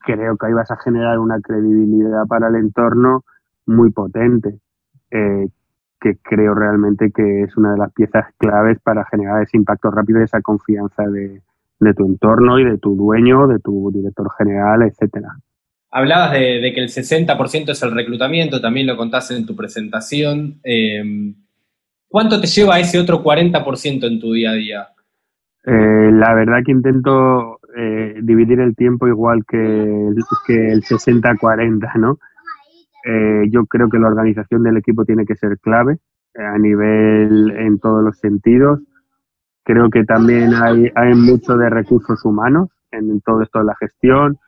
creo 0.00 0.36
que 0.36 0.46
ahí 0.46 0.54
vas 0.54 0.72
a 0.72 0.76
generar 0.76 1.20
una 1.20 1.40
credibilidad 1.40 2.26
para 2.26 2.48
el 2.48 2.56
entorno 2.56 3.22
muy 3.64 3.92
potente, 3.92 4.58
eh, 5.10 5.48
que 6.00 6.16
creo 6.22 6.54
realmente 6.54 7.10
que 7.10 7.42
es 7.42 7.56
una 7.56 7.72
de 7.72 7.78
las 7.78 7.92
piezas 7.92 8.26
claves 8.38 8.78
para 8.82 9.04
generar 9.06 9.42
ese 9.42 9.56
impacto 9.56 9.90
rápido 9.90 10.20
y 10.20 10.24
esa 10.24 10.40
confianza 10.42 11.04
de, 11.04 11.40
tu 11.94 12.06
entorno 12.06 12.58
y 12.58 12.64
de 12.64 12.78
tu 12.78 12.96
dueño, 12.96 13.46
de 13.46 13.58
tu 13.58 13.90
director 13.92 14.28
general, 14.36 14.82
etcétera. 14.82 15.28
Hablabas 15.90 16.32
de, 16.32 16.72
que 16.74 16.80
el 16.80 16.88
60% 16.88 17.70
es 17.70 17.82
el 17.82 17.92
reclutamiento, 17.92 18.60
también 18.60 18.86
lo 18.86 18.96
contaste 18.96 19.36
en 19.36 19.46
tu 19.46 19.56
presentación. 19.56 20.60
Eh, 20.62 21.02
¿Cuánto 22.08 22.40
te 22.40 22.46
lleva 22.46 22.78
ese 22.78 22.98
otro 22.98 23.22
40% 23.22 24.06
en 24.06 24.20
tu 24.20 24.32
día 24.32 24.50
a 24.50 24.54
día? 24.54 24.88
Eh, 25.64 26.10
la 26.12 26.34
verdad 26.34 26.62
que 26.64 26.72
intento 26.72 27.58
eh, 27.76 28.14
dividir 28.22 28.60
el 28.60 28.76
tiempo 28.76 29.08
igual 29.08 29.44
que 29.46 29.58
el, 29.58 30.16
que 30.46 30.68
el 30.72 30.82
60-40, 30.82 31.94
¿no? 31.96 32.18
Eh, 33.06 33.44
yo 33.50 33.64
creo 33.66 33.88
que 33.88 33.98
la 33.98 34.08
organización 34.08 34.62
del 34.62 34.76
equipo 34.76 35.04
tiene 35.04 35.24
que 35.24 35.36
ser 35.36 35.58
clave 35.60 35.98
a 36.34 36.58
nivel 36.58 37.52
en 37.52 37.78
todos 37.78 38.02
los 38.04 38.18
sentidos. 38.18 38.80
Creo 39.64 39.88
que 39.90 40.04
también 40.04 40.52
hay, 40.54 40.90
hay 40.94 41.14
mucho 41.14 41.56
de 41.56 41.70
recursos 41.70 42.24
humanos 42.24 42.68
en 42.90 43.20
todo 43.20 43.42
esto 43.42 43.60
de 43.60 43.64
la 43.64 43.76
gestión, 43.76 44.38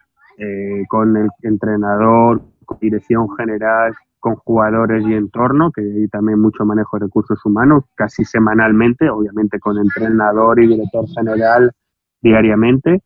con 0.89 1.17
el 1.17 1.29
entrenador, 1.43 2.41
con 2.65 2.79
dirección 2.79 3.29
general, 3.37 3.95
con 4.21 4.35
jugadores 4.37 5.07
y 5.07 5.15
entorno, 5.15 5.71
que 5.71 5.83
hay 5.83 6.09
también 6.09 6.41
mucho 6.41 6.65
manejo 6.65 6.99
de 6.99 7.07
recursos 7.07 7.45
humanos, 7.45 7.85
casi 7.95 8.25
semanalmente, 8.25 9.09
obviamente 9.09 9.59
con 9.61 9.79
entrenador 9.79 10.61
y 10.61 10.69
director 10.69 11.07
general 11.09 11.73
diariamente, 12.21 13.03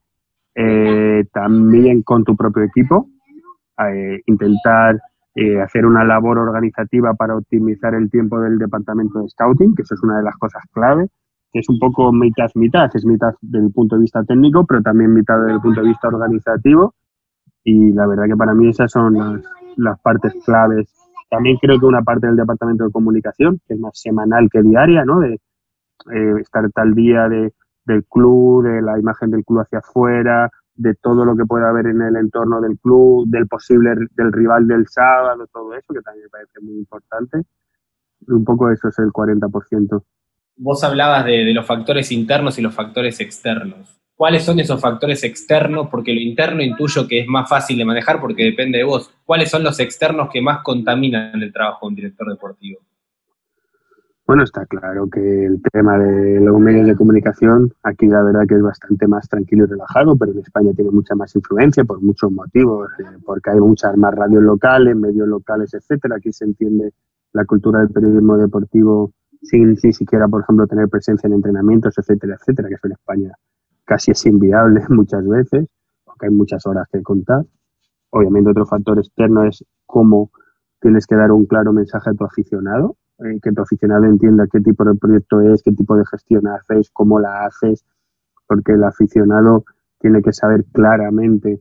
eh, 0.55 1.25
también 1.33 2.03
con 2.03 2.25
tu 2.25 2.37
propio 2.37 2.63
equipo, 2.65 3.09
eh, 3.79 4.21
intentar 4.27 5.01
eh, 5.35 5.61
hacer 5.61 5.87
una 5.87 6.05
labor 6.05 6.39
organizativa 6.39 7.15
para 7.15 7.37
optimizar 7.37 7.95
el 7.95 8.11
tiempo 8.11 8.41
del 8.41 8.59
departamento 8.59 9.21
de 9.21 9.29
scouting, 9.29 9.75
que 9.75 9.83
eso 9.83 9.95
es 9.95 10.03
una 10.03 10.19
de 10.19 10.25
las 10.25 10.37
cosas 10.37 10.63
clave, 10.73 11.09
que 11.53 11.61
es 11.61 11.69
un 11.69 11.79
poco 11.79 12.13
mitad 12.13 12.51
mitad, 12.55 12.91
es 12.95 13.05
mitad 13.05 13.35
desde 13.41 13.67
el 13.67 13.73
punto 13.73 13.97
de 13.97 14.03
vista 14.03 14.23
técnico, 14.25 14.65
pero 14.67 14.83
también 14.83 15.15
mitad 15.15 15.39
desde 15.41 15.55
el 15.55 15.61
punto 15.61 15.81
de 15.81 15.89
vista 15.89 16.09
organizativo, 16.09 16.95
y 17.65 17.93
la 17.93 18.07
verdad 18.07 18.25
que 18.27 18.37
para 18.37 18.55
mí 18.55 18.69
esas 18.69 18.91
son 18.91 19.15
las, 19.15 19.43
las 19.77 20.01
partes 20.01 20.35
claves 20.45 20.93
también 21.33 21.57
creo 21.57 21.81
que 21.81 21.87
una 21.87 22.03
parte 22.03 22.27
del 22.27 22.37
departamento 22.37 22.85
de 22.85 22.91
comunicación, 22.91 23.59
que 23.67 23.73
es 23.73 23.81
más 23.81 23.99
semanal 23.99 24.51
que 24.53 24.61
diaria, 24.61 25.07
¿no? 25.07 25.21
De 25.21 25.41
eh, 26.13 26.35
estar 26.39 26.71
tal 26.73 26.93
día 26.93 27.27
de, 27.27 27.55
del 27.87 28.05
club, 28.05 28.65
de 28.65 28.83
la 28.83 28.99
imagen 28.99 29.31
del 29.31 29.43
club 29.43 29.61
hacia 29.61 29.79
afuera, 29.79 30.51
de 30.75 30.95
todo 30.95 31.25
lo 31.25 31.37
que 31.37 31.45
pueda 31.45 31.69
haber 31.69 31.87
en 31.87 32.01
el 32.03 32.17
entorno 32.17 32.61
del 32.61 32.79
club, 32.79 33.27
del 33.29 33.47
posible 33.47 33.91
del 34.15 34.33
rival 34.33 34.67
del 34.67 34.87
sábado, 34.89 35.47
todo 35.53 35.75
eso, 35.75 35.93
que 35.93 36.01
también 36.01 36.25
me 36.25 36.31
parece 36.31 36.61
muy 36.61 36.75
importante. 36.77 37.43
Un 38.29 38.45
poco 38.45 38.71
eso 38.71 38.89
es 38.89 38.99
el 38.99 39.11
40%. 39.11 40.03
vos 40.57 40.85
hablabas 40.85 41.25
de, 41.25 41.53
los 41.53 41.67
factores 41.67 42.13
internos 42.13 42.59
y 42.59 42.63
los 42.63 42.75
factores 42.75 43.21
externos. 43.21 43.99
¿Cuáles 44.15 44.45
son 44.45 44.61
esos 44.61 44.81
factores 44.81 45.25
externos? 45.25 45.89
Porque 45.91 46.13
lo 46.13 46.21
interno 46.21 46.63
intuyo 46.63 47.09
que 47.09 47.21
es 47.21 47.27
más 47.27 47.49
fácil 47.49 47.79
de 47.79 47.85
manejar 47.85 48.21
porque 48.21 48.45
depende 48.45 48.79
de 48.79 48.85
vos. 48.85 49.11
¿Cuáles 49.25 49.51
son 49.51 49.65
los 49.65 49.81
externos 49.81 50.31
que 50.33 50.41
más 50.41 50.63
contaminan 50.63 51.43
el 51.43 51.53
trabajo 51.53 51.87
de 51.87 51.89
un 51.89 51.95
director 51.97 52.29
deportivo? 52.29 52.81
Bueno, 54.25 54.45
está 54.45 54.65
claro 54.67 55.09
que 55.11 55.47
el 55.47 55.61
tema 55.73 55.99
de 55.99 56.41
los 56.41 56.59
medios 56.61 56.87
de 56.87 56.95
comunicación, 56.95 57.75
aquí 57.83 58.07
la 58.07 58.23
verdad 58.23 58.47
que 58.49 58.55
es 58.55 58.63
bastante 58.63 59.09
más 59.09 59.29
tranquilo 59.29 59.65
y 59.65 59.67
relajado, 59.69 60.17
pero 60.17 60.31
en 60.33 60.39
España 60.39 60.73
tiene 60.75 60.93
mucha 60.93 61.17
más 61.17 61.35
influencia 61.35 61.85
por 61.85 62.01
muchos 62.01 62.31
motivos, 62.31 62.89
eh, 63.01 63.19
porque 63.25 63.51
hay 63.51 63.59
muchas 63.59 63.97
más 63.97 64.15
radios 64.15 64.43
locales, 64.43 64.95
medios 64.95 65.27
locales, 65.27 65.75
etcétera. 65.75 66.17
Aquí 66.17 66.33
se 66.33 66.45
entiende 66.45 66.93
la 67.33 67.45
cultura 67.45 67.81
del 67.81 67.91
periodismo 67.91 68.37
deportivo 68.37 69.13
sin 69.43 69.71
ni 69.83 69.93
siquiera, 69.93 70.29
por 70.29 70.43
ejemplo, 70.43 70.69
tener 70.69 70.89
presencia 70.89 71.27
en 71.27 71.35
entrenamientos, 71.35 71.99
etcétera, 71.99 72.37
etcétera, 72.37 72.69
que 72.69 72.75
eso 72.75 72.87
en 72.87 72.93
España 72.93 73.33
casi 73.85 74.13
es 74.13 74.25
inviable 74.27 74.83
muchas 74.89 75.27
veces, 75.27 75.67
porque 76.05 76.27
hay 76.27 76.33
muchas 76.33 76.65
horas 76.67 76.87
que 76.93 77.03
contar. 77.03 77.45
Obviamente 78.11 78.51
otro 78.51 78.67
factor 78.67 78.99
externo 78.99 79.45
es 79.45 79.65
cómo 79.85 80.31
tienes 80.81 81.07
que 81.07 81.17
dar 81.17 81.33
un 81.33 81.47
claro 81.47 81.73
mensaje 81.73 82.11
a 82.11 82.15
tu 82.15 82.25
aficionado, 82.25 82.97
eh, 83.25 83.39
que 83.43 83.53
tu 83.53 83.63
aficionado 83.63 84.05
entienda 84.05 84.47
qué 84.51 84.61
tipo 84.61 84.85
de 84.85 84.95
proyecto 84.95 85.41
es, 85.41 85.63
qué 85.63 85.73
tipo 85.73 85.97
de 85.97 86.05
gestión 86.07 86.47
haces, 86.49 86.91
cómo 86.93 87.21
la 87.21 87.45
haces, 87.47 87.85
porque 88.47 88.73
el 88.73 88.85
aficionado 88.85 89.65
tiene 90.01 90.23
que 90.23 90.33
saber 90.33 90.65
claramente 90.73 91.61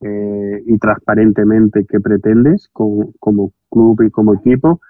eh, 0.00 0.62
y 0.66 0.78
transparentemente 0.78 1.86
qué 1.86 2.00
pretendes 2.00 2.68
como, 2.72 3.12
club 3.70 4.02
y 4.02 4.10
como 4.10 4.34
equipo 4.34 4.80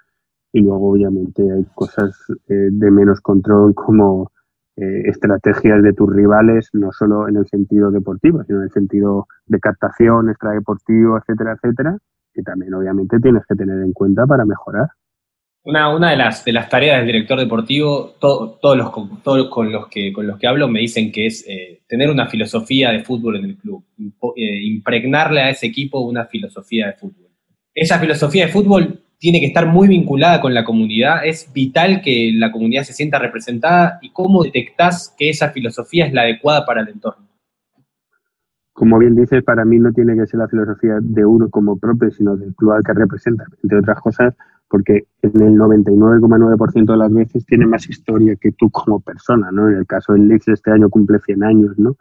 y 0.51 0.61
luego 0.61 0.91
obviamente 0.91 1.43
hay 1.51 1.65
cosas 1.75 2.17
eh, 2.47 2.69
de 2.71 2.91
menos 2.91 3.21
control 3.21 3.75
como 3.75 4.31
estrategias 4.79 5.81
de 5.81 5.91
tus 5.91 6.07
rivales, 6.13 6.69
no 6.73 6.91
solo 6.91 7.27
en 7.27 7.37
el 7.37 7.47
sentido 7.47 7.89
deportivo, 7.89 8.43
sino 8.43 8.59
en 8.59 8.65
el 8.65 8.71
sentido 8.71 9.25
de 9.47 9.59
captación, 9.59 10.29
extradeportivo, 10.29 11.17
etcétera, 11.17 11.53
etcétera, 11.53 11.97
que 12.31 12.43
también 12.43 12.75
obviamente 12.75 13.19
tienes 13.19 13.43
que 13.47 13.55
tener 13.55 13.81
en 13.81 13.91
cuenta 13.91 14.27
para 14.27 14.45
mejorar. 14.45 14.89
Una, 15.63 15.93
una 15.93 16.11
de, 16.11 16.17
las, 16.17 16.45
de 16.45 16.53
las 16.53 16.69
tareas 16.69 16.97
del 16.97 17.07
director 17.07 17.37
deportivo, 17.37 18.15
todos, 18.19 18.77
los, 18.77 18.91
todos 19.21 19.49
con, 19.49 19.71
los 19.71 19.87
que, 19.89 20.13
con 20.13 20.25
los 20.25 20.37
que 20.39 20.47
hablo 20.47 20.69
me 20.69 20.79
dicen 20.79 21.11
que 21.11 21.25
es 21.25 21.45
eh, 21.47 21.81
tener 21.87 22.09
una 22.09 22.27
filosofía 22.27 22.91
de 22.91 23.03
fútbol 23.03 23.35
en 23.35 23.45
el 23.45 23.57
club, 23.57 23.83
impregnarle 24.25 25.41
a 25.41 25.49
ese 25.49 25.67
equipo 25.67 25.99
una 25.99 26.25
filosofía 26.25 26.87
de 26.87 26.93
fútbol. 26.93 27.27
Esa 27.73 27.99
filosofía 27.99 28.45
de 28.45 28.51
fútbol 28.51 29.03
tiene 29.19 29.39
que 29.39 29.47
estar 29.47 29.65
muy 29.65 29.87
vinculada 29.87 30.41
con 30.41 30.53
la 30.53 30.63
comunidad. 30.63 31.25
Es 31.25 31.51
vital 31.53 32.01
que 32.01 32.31
la 32.33 32.51
comunidad 32.51 32.83
se 32.83 32.93
sienta 32.93 33.19
representada 33.19 33.99
y 34.01 34.11
cómo 34.11 34.43
detectás 34.43 35.13
que 35.17 35.29
esa 35.29 35.49
filosofía 35.49 36.05
es 36.05 36.13
la 36.13 36.21
adecuada 36.21 36.65
para 36.65 36.81
el 36.81 36.89
entorno. 36.89 37.27
Como 38.73 38.99
bien 38.99 39.15
dices, 39.15 39.43
para 39.43 39.65
mí 39.65 39.79
no 39.79 39.91
tiene 39.91 40.15
que 40.15 40.27
ser 40.27 40.39
la 40.39 40.47
filosofía 40.47 40.99
de 41.01 41.25
uno 41.25 41.49
como 41.49 41.79
propio, 41.79 42.11
sino 42.11 42.35
del 42.37 42.53
club 42.53 42.73
al 42.73 42.83
que 42.83 42.93
representa, 42.93 43.43
entre 43.63 43.79
otras 43.79 43.99
cosas, 44.01 44.35
porque 44.69 45.07
en 45.21 45.41
el 45.41 45.53
99,9% 45.53 46.91
de 46.91 46.97
las 46.97 47.13
veces 47.13 47.45
tiene 47.45 47.65
más 47.65 47.89
historia 47.89 48.35
que 48.35 48.51
tú 48.51 48.69
como 48.69 48.99
persona, 48.99 49.51
¿no? 49.51 49.69
En 49.69 49.77
el 49.77 49.85
caso 49.85 50.13
del 50.13 50.27
Leeds 50.27 50.49
este 50.49 50.71
año 50.71 50.89
cumple 50.89 51.19
100 51.19 51.43
años, 51.43 51.77
¿no? 51.77 51.95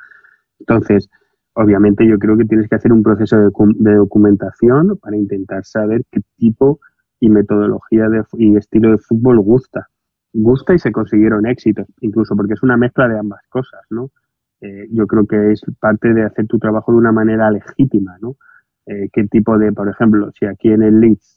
Entonces, 0.59 1.09
obviamente 1.55 2.07
yo 2.07 2.19
creo 2.19 2.37
que 2.37 2.45
tienes 2.45 2.69
que 2.69 2.77
hacer 2.77 2.93
un 2.93 3.03
proceso 3.03 3.37
de, 3.37 3.51
de 3.77 3.95
documentación 3.95 4.99
para 4.99 5.17
intentar 5.17 5.65
saber 5.65 6.03
qué 6.11 6.21
tipo 6.37 6.81
y 7.21 7.29
metodología 7.29 8.09
de, 8.09 8.23
y 8.39 8.57
estilo 8.57 8.91
de 8.91 8.99
fútbol 8.99 9.41
gusta. 9.41 9.89
Gusta 10.33 10.75
y 10.75 10.79
se 10.79 10.93
consiguieron 10.93 11.47
éxitos, 11.47 11.87
incluso 12.01 12.37
porque 12.37 12.55
es 12.55 12.63
una 12.63 12.77
mezcla 12.77 13.09
de 13.09 13.19
ambas 13.19 13.41
cosas, 13.49 13.81
¿no? 13.91 14.11
Eh, 14.61 14.87
yo 14.91 15.07
creo 15.07 15.27
que 15.27 15.53
es 15.53 15.63
parte 15.81 16.13
de 16.13 16.25
hacer 16.25 16.47
tu 16.47 16.59
trabajo 16.59 16.93
de 16.93 16.99
una 16.99 17.13
manera 17.13 17.51
legítima, 17.51 18.17
¿no? 18.21 18.37
Eh, 18.87 19.09
¿Qué 19.13 19.25
tipo 19.25 19.59
de, 19.59 19.73
por 19.73 19.89
ejemplo, 19.89 20.31
si 20.39 20.47
aquí 20.47 20.69
en 20.69 20.83
el 20.83 21.01
Leeds 21.01 21.36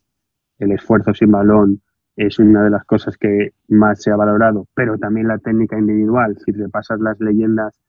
el 0.60 0.72
esfuerzo 0.72 1.12
sin 1.14 1.32
balón 1.32 1.80
es 2.16 2.38
una 2.38 2.62
de 2.62 2.70
las 2.70 2.84
cosas 2.84 3.16
que 3.16 3.52
más 3.68 4.02
se 4.02 4.10
ha 4.10 4.16
valorado, 4.16 4.66
pero 4.74 4.98
también 4.98 5.26
la 5.26 5.38
técnica 5.38 5.78
individual, 5.78 6.36
si 6.44 6.52
repasas 6.52 7.00
las 7.00 7.18
leyendas 7.18 7.80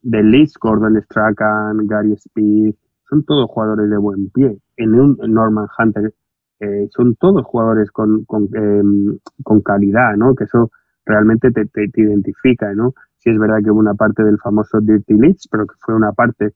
del 0.00 0.30
Leeds, 0.30 0.54
Gordon 0.58 1.00
Strachan, 1.02 1.86
Gary 1.86 2.14
Speed, 2.14 2.74
son 3.08 3.24
todos 3.24 3.50
jugadores 3.50 3.90
de 3.90 3.98
buen 3.98 4.30
pie. 4.30 4.58
En 4.76 4.94
un 4.94 5.16
Norman 5.28 5.68
Hunter 5.78 6.14
eh, 6.60 6.88
son 6.90 7.16
todos 7.16 7.44
jugadores 7.44 7.88
em, 8.54 9.18
con, 9.42 9.60
calidad, 9.60 10.16
¿no? 10.16 10.34
Que 10.34 10.44
eso 10.44 10.70
realmente 11.04 11.50
te, 11.50 11.66
te, 11.66 12.00
identifica, 12.00 12.72
¿no? 12.74 12.94
Si 13.18 13.30
es 13.30 13.38
verdad 13.38 13.58
que 13.62 13.70
hubo 13.70 13.80
una 13.80 13.94
parte 13.94 14.24
del 14.24 14.38
famoso 14.38 14.80
Dirty 14.80 15.14
Leeds, 15.14 15.48
pero 15.50 15.66
que 15.66 15.74
fue 15.78 15.94
una 15.94 16.12
parte 16.12 16.54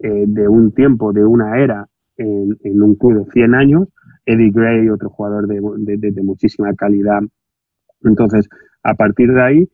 eh, 0.00 0.24
de 0.26 0.48
un 0.48 0.72
tiempo, 0.72 1.12
de 1.12 1.24
una 1.24 1.58
era 1.58 1.86
en, 2.16 2.82
un 2.82 2.94
club 2.96 3.24
de 3.24 3.32
100 3.32 3.54
años. 3.54 3.88
Eddie 4.24 4.50
Gray, 4.50 4.88
otro 4.88 5.10
jugador 5.10 5.46
de, 5.46 6.22
muchísima 6.22 6.74
calidad. 6.74 7.20
Entonces, 8.02 8.48
a 8.82 8.94
partir 8.94 9.32
de 9.32 9.42
ahí, 9.42 9.68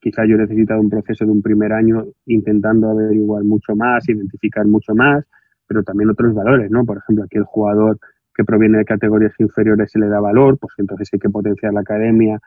quizá 0.00 0.24
yo 0.26 0.36
he 0.36 0.38
necesitado 0.38 0.80
un 0.80 0.90
proceso 0.90 1.24
de 1.24 1.30
un 1.30 1.42
primer 1.42 1.72
año 1.72 2.04
intentando 2.26 2.90
averiguar 2.90 3.44
mucho 3.44 3.74
más, 3.74 4.08
identificar 4.08 4.66
mucho 4.66 4.94
más, 4.94 5.24
pero 5.66 5.82
también 5.82 6.10
otros 6.10 6.34
valores, 6.34 6.70
¿no? 6.70 6.84
Por 6.84 6.98
ejemplo, 6.98 7.24
aquí 7.24 7.38
el 7.38 7.44
jugador 7.44 7.98
que 8.34 8.44
proviene 8.44 8.78
de 8.78 8.84
categorías 8.84 9.32
inferiores 9.38 9.90
se 9.90 9.98
le 9.98 10.08
da 10.08 10.20
valor, 10.20 10.58
pues 10.58 10.74
entonces 10.78 11.08
hay 11.12 11.18
que 11.18 11.30
potenciar 11.30 11.72
la 11.72 11.80
academia 11.80 12.38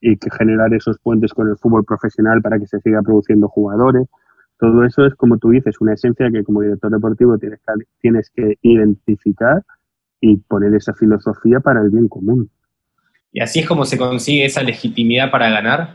y 0.00 0.16
que 0.16 0.28
generar 0.30 0.74
esos 0.74 0.98
puentes 0.98 1.32
con 1.32 1.48
el 1.48 1.56
fútbol 1.56 1.84
profesional 1.84 2.42
para 2.42 2.58
que 2.58 2.66
se 2.66 2.80
siga 2.80 3.00
produciendo 3.02 3.48
jugadores. 3.48 4.08
Todo 4.58 4.84
eso 4.84 5.04
es, 5.04 5.14
como 5.14 5.38
tú 5.38 5.50
dices, 5.50 5.80
una 5.80 5.94
esencia 5.94 6.30
que 6.30 6.44
como 6.44 6.62
director 6.62 6.90
deportivo 6.90 7.38
tienes 7.38 7.60
que, 7.60 7.72
tienes 8.00 8.30
que 8.30 8.58
identificar 8.62 9.62
y 10.20 10.38
poner 10.38 10.74
esa 10.74 10.94
filosofía 10.94 11.60
para 11.60 11.82
el 11.82 11.90
bien 11.90 12.08
común. 12.08 12.50
¿Y 13.32 13.40
así 13.40 13.60
es 13.60 13.68
como 13.68 13.84
se 13.84 13.98
consigue 13.98 14.46
esa 14.46 14.62
legitimidad 14.62 15.30
para 15.30 15.50
ganar? 15.50 15.90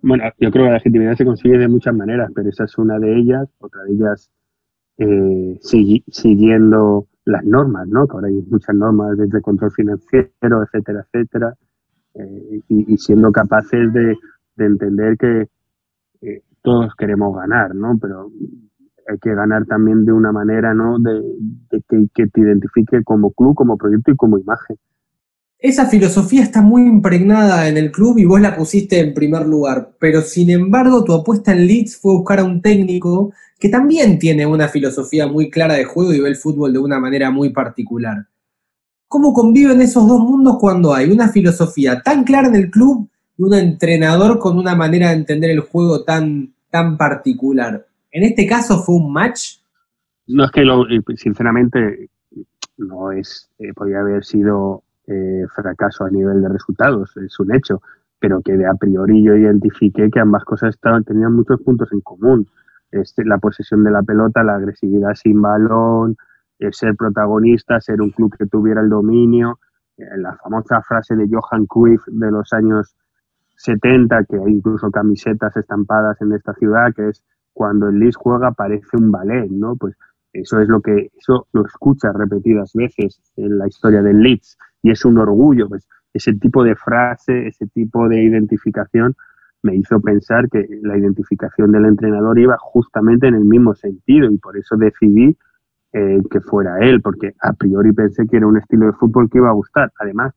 Bueno, 0.00 0.24
yo 0.38 0.50
creo 0.50 0.64
que 0.64 0.70
la 0.70 0.78
legitimidad 0.78 1.14
se 1.14 1.24
consigue 1.24 1.58
de 1.58 1.68
muchas 1.68 1.94
maneras, 1.94 2.30
pero 2.34 2.48
esa 2.48 2.64
es 2.64 2.76
una 2.76 2.98
de 2.98 3.16
ellas. 3.16 3.48
Otra 3.60 3.84
de 3.84 3.92
ellas, 3.92 4.30
eh, 4.98 5.58
siguiendo 5.60 7.06
las 7.24 7.44
normas, 7.44 7.86
¿no? 7.86 8.06
Que 8.06 8.16
ahora 8.16 8.28
hay 8.28 8.42
muchas 8.50 8.74
normas 8.74 9.16
desde 9.16 9.40
control 9.40 9.70
financiero, 9.70 10.62
etcétera, 10.64 11.06
etcétera, 11.06 11.54
eh, 12.14 12.60
y, 12.68 12.96
siendo 12.98 13.30
capaces 13.30 13.92
de, 13.92 14.16
entender 14.58 15.16
que 15.16 15.48
todos 16.62 16.94
queremos 16.96 17.36
ganar, 17.36 17.74
¿no? 17.74 17.98
Pero 18.00 18.30
hay 19.08 19.18
que 19.18 19.34
ganar 19.34 19.66
también 19.66 20.04
de 20.04 20.12
una 20.12 20.32
manera, 20.32 20.74
¿no? 20.74 20.98
De, 20.98 21.20
que, 21.88 22.06
que, 22.14 22.26
te 22.28 22.40
identifique 22.40 23.02
como 23.04 23.32
club, 23.32 23.54
como 23.54 23.76
proyecto 23.76 24.12
y 24.12 24.16
como 24.16 24.38
imagen. 24.38 24.76
Esa 25.58 25.86
filosofía 25.86 26.42
está 26.42 26.60
muy 26.60 26.82
impregnada 26.82 27.68
en 27.68 27.76
el 27.76 27.92
club 27.92 28.18
y 28.18 28.24
vos 28.24 28.40
la 28.40 28.56
pusiste 28.56 28.98
en 28.98 29.14
primer 29.14 29.46
lugar, 29.46 29.92
pero 30.00 30.20
sin 30.20 30.50
embargo 30.50 31.04
tu 31.04 31.12
apuesta 31.12 31.52
en 31.52 31.68
Leeds 31.68 31.98
fue 31.98 32.14
buscar 32.14 32.40
a 32.40 32.44
un 32.44 32.60
técnico 32.60 33.32
que 33.60 33.68
también 33.68 34.18
tiene 34.18 34.44
una 34.44 34.66
filosofía 34.66 35.28
muy 35.28 35.50
clara 35.50 35.74
de 35.74 35.84
juego 35.84 36.12
y 36.12 36.20
ve 36.20 36.28
el 36.28 36.34
fútbol 36.34 36.72
de 36.72 36.80
una 36.80 36.98
manera 36.98 37.30
muy 37.30 37.50
particular. 37.50 38.26
¿Cómo 39.06 39.32
conviven 39.32 39.80
esos 39.80 40.08
dos 40.08 40.18
mundos 40.18 40.56
cuando 40.58 40.92
hay 40.92 41.12
una 41.12 41.28
filosofía 41.28 42.02
tan 42.02 42.24
clara 42.24 42.48
en 42.48 42.56
el 42.56 42.68
club 42.68 43.08
un 43.44 43.54
entrenador 43.54 44.38
con 44.38 44.58
una 44.58 44.74
manera 44.74 45.08
de 45.08 45.16
entender 45.16 45.50
el 45.50 45.60
juego 45.60 46.04
tan, 46.04 46.52
tan 46.70 46.96
particular? 46.96 47.86
¿En 48.10 48.24
este 48.24 48.46
caso 48.46 48.78
fue 48.78 48.96
un 48.96 49.12
match? 49.12 49.58
No 50.26 50.44
es 50.44 50.50
que, 50.50 50.62
lo, 50.62 50.84
sinceramente, 51.16 52.08
no 52.76 53.12
es, 53.12 53.50
eh, 53.58 53.72
podría 53.74 54.00
haber 54.00 54.24
sido 54.24 54.82
eh, 55.06 55.44
fracaso 55.54 56.04
a 56.04 56.10
nivel 56.10 56.42
de 56.42 56.48
resultados, 56.48 57.16
es 57.16 57.38
un 57.40 57.54
hecho, 57.54 57.82
pero 58.18 58.40
que 58.40 58.52
de 58.52 58.66
a 58.66 58.74
priori 58.74 59.22
yo 59.22 59.34
identifiqué 59.34 60.10
que 60.10 60.20
ambas 60.20 60.44
cosas 60.44 60.74
estaban, 60.74 61.04
tenían 61.04 61.34
muchos 61.34 61.60
puntos 61.60 61.92
en 61.92 62.00
común 62.00 62.46
este, 62.92 63.24
la 63.24 63.38
posesión 63.38 63.82
de 63.82 63.90
la 63.90 64.02
pelota, 64.02 64.44
la 64.44 64.56
agresividad 64.56 65.14
sin 65.14 65.40
balón, 65.40 66.16
ser 66.70 66.94
protagonista, 66.94 67.80
ser 67.80 68.00
un 68.00 68.10
club 68.10 68.36
que 68.36 68.46
tuviera 68.46 68.80
el 68.82 68.88
dominio. 68.88 69.58
Eh, 69.96 70.04
la 70.18 70.36
famosa 70.36 70.80
frase 70.82 71.16
de 71.16 71.26
Johan 71.28 71.66
Cruyff 71.66 72.06
de 72.06 72.30
los 72.30 72.52
años 72.52 72.94
70, 73.62 74.24
que 74.24 74.36
hay 74.36 74.52
incluso 74.52 74.90
camisetas 74.90 75.56
estampadas 75.56 76.20
en 76.20 76.32
esta 76.32 76.54
ciudad, 76.54 76.92
que 76.94 77.08
es 77.08 77.22
cuando 77.52 77.88
el 77.88 77.98
Leeds 77.98 78.16
juega 78.16 78.52
parece 78.52 78.96
un 78.96 79.10
ballet, 79.10 79.48
¿no? 79.50 79.76
Pues 79.76 79.96
eso 80.32 80.60
es 80.60 80.68
lo 80.68 80.80
que, 80.80 81.10
eso 81.16 81.46
lo 81.52 81.66
escuchas 81.66 82.14
repetidas 82.14 82.72
veces 82.74 83.20
en 83.36 83.58
la 83.58 83.68
historia 83.68 84.02
del 84.02 84.20
Leeds 84.20 84.58
y 84.82 84.90
es 84.90 85.04
un 85.04 85.18
orgullo, 85.18 85.68
pues 85.68 85.86
ese 86.12 86.34
tipo 86.34 86.64
de 86.64 86.74
frase, 86.74 87.46
ese 87.46 87.66
tipo 87.66 88.08
de 88.08 88.22
identificación 88.22 89.14
me 89.62 89.76
hizo 89.76 90.00
pensar 90.00 90.48
que 90.48 90.66
la 90.82 90.96
identificación 90.96 91.70
del 91.72 91.86
entrenador 91.86 92.38
iba 92.38 92.56
justamente 92.58 93.28
en 93.28 93.34
el 93.34 93.44
mismo 93.44 93.74
sentido 93.74 94.30
y 94.30 94.38
por 94.38 94.56
eso 94.56 94.76
decidí 94.76 95.36
eh, 95.92 96.20
que 96.30 96.40
fuera 96.40 96.80
él, 96.80 97.00
porque 97.00 97.34
a 97.40 97.52
priori 97.52 97.92
pensé 97.92 98.26
que 98.26 98.38
era 98.38 98.46
un 98.46 98.56
estilo 98.56 98.86
de 98.86 98.92
fútbol 98.92 99.30
que 99.30 99.38
iba 99.38 99.50
a 99.50 99.54
gustar. 99.54 99.92
Además, 100.00 100.34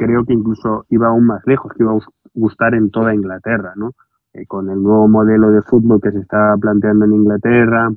creo 0.00 0.24
que 0.24 0.32
incluso 0.32 0.86
iba 0.88 1.08
aún 1.08 1.26
más 1.26 1.42
lejos, 1.46 1.72
que 1.74 1.82
iba 1.82 1.92
gustar 2.32 2.74
en 2.74 2.90
toda 2.90 3.14
Inglaterra, 3.14 3.74
¿no? 3.76 3.92
Eh, 4.32 4.46
con 4.46 4.70
el 4.70 4.82
nuevo 4.82 5.08
modelo 5.08 5.50
de 5.50 5.60
fútbol 5.60 6.00
que 6.00 6.10
se 6.10 6.20
está 6.20 6.56
planteando 6.58 7.04
en 7.04 7.12
Inglaterra, 7.12 7.90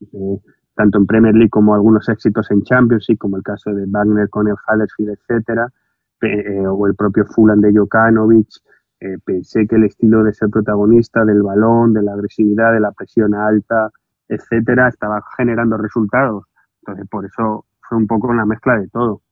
eh, 0.00 0.38
tanto 0.74 0.98
en 0.98 1.06
Premier 1.06 1.34
League 1.34 1.50
como 1.50 1.74
algunos 1.74 2.06
éxitos 2.08 2.50
en 2.50 2.62
Champions 2.64 3.06
League, 3.08 3.18
como 3.18 3.38
el 3.38 3.42
caso 3.42 3.72
de 3.72 3.86
Wagner 3.86 4.28
con 4.28 4.46
el 4.46 4.54
Huddersfield, 4.54 5.12
etcétera, 5.12 5.68
eh, 6.20 6.66
o 6.66 6.86
el 6.86 6.94
propio 6.94 7.24
Fulham 7.24 7.60
de 7.60 7.72
Jokanovic, 7.74 8.48
pensé 9.24 9.66
que 9.66 9.74
el 9.74 9.84
estilo 9.84 10.22
de 10.22 10.32
ser 10.32 10.48
protagonista 10.48 11.24
del 11.24 11.42
balón, 11.42 11.92
de 11.92 12.02
la 12.02 12.12
agresividad, 12.12 12.72
de 12.72 12.78
la 12.78 12.92
presión 12.92 13.34
alta, 13.34 13.90
etcétera, 14.28 14.88
estaba 14.88 15.20
generando 15.36 15.76
resultados. 15.76 16.44
Entonces, 16.82 17.08
por 17.08 17.24
eso 17.24 17.64
fue 17.80 17.98
un 17.98 18.06
poco 18.06 18.28
una 18.28 18.46
mezcla 18.46 18.78
de 18.78 18.86
todo. 18.88 19.22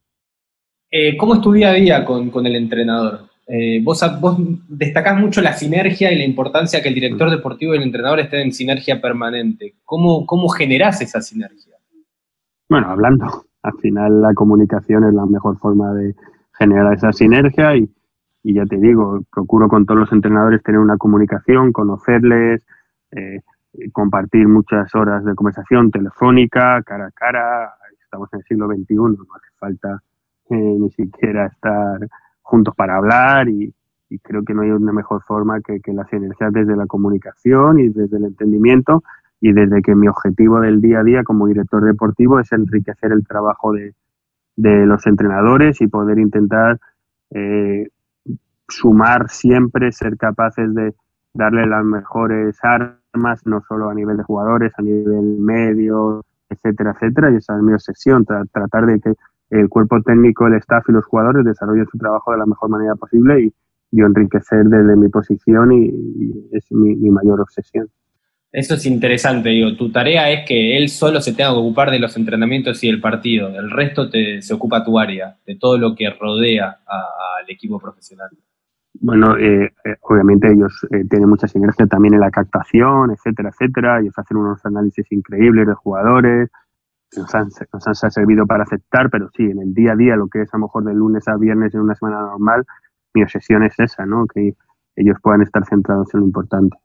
¿Cómo 1.19 1.35
es 1.35 1.41
tu 1.41 1.53
día 1.53 1.71
a 1.71 1.75
día 1.75 2.05
con, 2.05 2.31
con 2.31 2.47
el 2.47 2.57
entrenador? 2.57 3.31
Eh, 3.53 3.81
vos, 3.83 4.01
vos, 4.21 4.37
destacás 4.69 5.19
mucho 5.19 5.41
la 5.41 5.55
sinergia 5.55 6.13
y 6.13 6.19
la 6.19 6.25
importancia 6.25 6.81
que 6.81 6.89
el 6.89 6.95
director 6.95 7.27
mm. 7.27 7.33
deportivo 7.33 7.75
y 7.75 7.79
el 7.79 7.83
entrenador 7.83 8.21
estén 8.21 8.43
en 8.43 8.53
sinergia 8.53 9.01
permanente. 9.01 9.75
¿Cómo, 9.85 10.25
cómo 10.25 10.49
generás 10.49 11.01
esa 11.01 11.21
sinergia? 11.21 11.75
Bueno, 12.69 12.89
hablando. 12.89 13.27
Al 13.63 13.73
final 13.79 14.23
la 14.23 14.35
comunicación 14.35 15.03
es 15.03 15.15
la 15.15 15.27
mejor 15.27 15.59
forma 15.59 15.93
de 15.95 16.15
generar 16.57 16.95
esa 16.95 17.13
sinergia 17.13 17.77
y, 17.77 17.91
ya 18.45 18.65
te 18.67 18.77
digo, 18.77 19.21
procuro 19.33 19.69
con 19.69 19.85
todos 19.85 19.99
los 19.99 20.13
entrenadores 20.13 20.63
tener 20.63 20.79
una 20.79 20.97
comunicación, 20.97 21.73
conocerles, 21.73 22.65
eh, 23.11 23.41
compartir 23.91 24.47
muchas 24.47 24.95
horas 24.95 25.25
de 25.25 25.35
conversación 25.35 25.91
telefónica, 25.91 26.85
cara 26.85 27.07
a 27.07 27.11
cara. 27.11 27.75
Estamos 28.01 28.33
en 28.33 28.39
el 28.39 28.45
siglo 28.45 28.69
XXI, 28.69 28.95
no 28.95 29.27
hace 29.35 29.51
falta 29.59 30.01
eh, 30.51 30.57
ni 30.57 30.91
siquiera 30.91 31.47
estar 31.47 32.01
juntos 32.43 32.75
para 32.75 32.97
hablar 32.97 33.49
y, 33.49 33.73
creo 34.23 34.45
que 34.45 34.53
no 34.53 34.63
hay 34.63 34.71
una 34.71 34.93
mejor 34.93 35.23
forma 35.23 35.61
que, 35.61 35.81
las 35.93 36.13
energías 36.13 36.53
desde 36.53 36.75
la 36.75 36.87
comunicación 36.87 37.79
y 37.79 37.91
desde 37.91 38.17
el 38.17 38.25
entendimiento 38.25 39.05
y 39.41 39.53
desde 39.53 39.81
que 39.83 39.95
mi 39.95 40.09
objetivo 40.09 40.59
del 40.59 40.81
día 40.81 40.99
a 40.99 41.05
día 41.05 41.23
como 41.23 41.47
director 41.47 41.85
deportivo 41.85 42.41
es 42.41 42.51
enriquecer 42.51 43.13
el 43.13 43.25
trabajo 43.25 43.73
de, 43.73 43.95
los 44.57 45.07
entrenadores 45.07 45.81
y 45.81 45.87
poder 45.87 46.19
intentar 46.19 46.81
eh, 47.31 47.89
sumar 48.69 49.31
siempre, 49.31 49.93
ser 49.93 50.17
capaces 50.17 50.75
de 50.75 50.93
darle 51.33 51.67
las 51.69 51.85
mejores 51.85 52.59
armas, 52.65 53.47
no 53.47 53.63
solo 53.63 53.89
a 53.89 53.95
nivel 53.95 54.17
de 54.17 54.25
jugadores, 54.25 54.73
a 54.77 54.83
nivel 54.83 55.39
medio, 55.39 56.25
etcétera, 56.49 56.91
etcétera, 56.91 57.31
y 57.31 57.37
esa 57.37 57.57
es 57.57 57.63
mi 57.63 57.73
obsesión, 57.73 58.25
tratar 58.25 58.87
de 58.87 59.01
que 59.01 59.15
el 59.51 59.69
cuerpo 59.69 60.01
técnico, 60.03 60.47
el 60.47 60.55
staff 60.55 60.85
y 60.89 60.93
los 60.93 61.05
jugadores 61.05 61.45
desarrollen 61.45 61.87
su 61.87 61.99
trabajo 61.99 62.33
de 62.33 62.39
la 62.39 62.47
mejor 62.47 62.71
manera 62.71 62.95
posible 62.95 63.43
y 63.43 63.53
yo 63.93 64.07
enriquecer 64.07 64.65
desde 64.65 64.97
mi 64.97 65.09
posición 65.09 65.73
y, 65.73 65.91
es 66.53 66.71
mi, 66.71 66.95
mayor 67.11 67.41
obsesión. 67.41 67.89
Eso 68.53 68.75
es 68.75 68.87
interesante, 68.87 69.51
digo, 69.51 69.77
tu 69.77 69.93
tarea 69.93 70.31
es 70.31 70.47
que 70.47 70.77
él 70.77 70.89
solo 70.89 71.21
se 71.21 71.33
tenga 71.33 71.51
que 71.51 71.59
ocupar 71.59 71.91
de 71.91 72.01
los 72.01 72.17
entrenamientos 72.17 72.83
y 72.83 72.89
del 72.89 73.01
partido, 73.01 73.49
el 73.49 73.71
resto 73.71 74.11
te, 74.11 74.43
se 74.43 74.55
ocupa 74.55 74.85
tu 74.85 74.99
área, 74.99 75.37
de 75.47 75.57
todo 75.57 75.79
lo 75.79 75.95
que 75.95 76.11
rodea 76.11 76.81
al 76.87 77.49
equipo 77.49 77.79
profesional. 77.79 78.31
Bueno, 78.95 79.37
eh, 79.39 79.73
eh, 79.85 79.97
obviamente 80.03 80.53
ellos 80.53 80.87
eh, 80.91 81.05
tienen 81.09 81.29
mucha 81.29 81.47
sinergia 81.47 81.87
también 81.87 82.15
en 82.15 82.21
la 82.21 82.31
captación, 82.31 83.11
etcétera, 83.13 83.51
etcétera. 83.51 84.01
Ellos 84.01 84.15
hacen 84.17 84.37
unos 84.37 84.65
análisis 84.67 85.11
increíbles 85.11 85.67
de 85.67 85.75
jugadores, 85.75 86.51
nos 87.17 87.35
han, 87.35 87.49
nos 87.73 88.05
han 88.05 88.11
servido 88.11 88.47
para 88.47 88.63
aceptar, 88.63 89.11
pero 89.11 89.29
sí, 89.37 89.45
en 89.45 89.61
el 89.61 89.75
día 89.75 89.93
a 89.93 89.97
día, 89.97 90.17
lo 90.17 90.29
que 90.29 90.43
es 90.43 90.55
a 90.55 90.59
lo 90.59 90.65
mejor 90.65 90.85
de 90.85 90.95
lunes 90.95 91.27
a 91.29 91.37
viernes 91.37 91.75
en 91.75 91.81
una 91.81 91.95
semana 91.95 92.21
normal, 92.21 92.65
mi 93.15 93.23
obsesión 93.23 93.65
es 93.65 93.79
esa, 93.79 94.07
¿no? 94.07 94.27
Que 94.27 94.55
ellos 94.97 95.17
puedan 95.23 95.43
estar 95.43 95.65
centrados 95.67 96.13
en 96.15 96.21
lo 96.21 96.27
importante. 96.27 96.77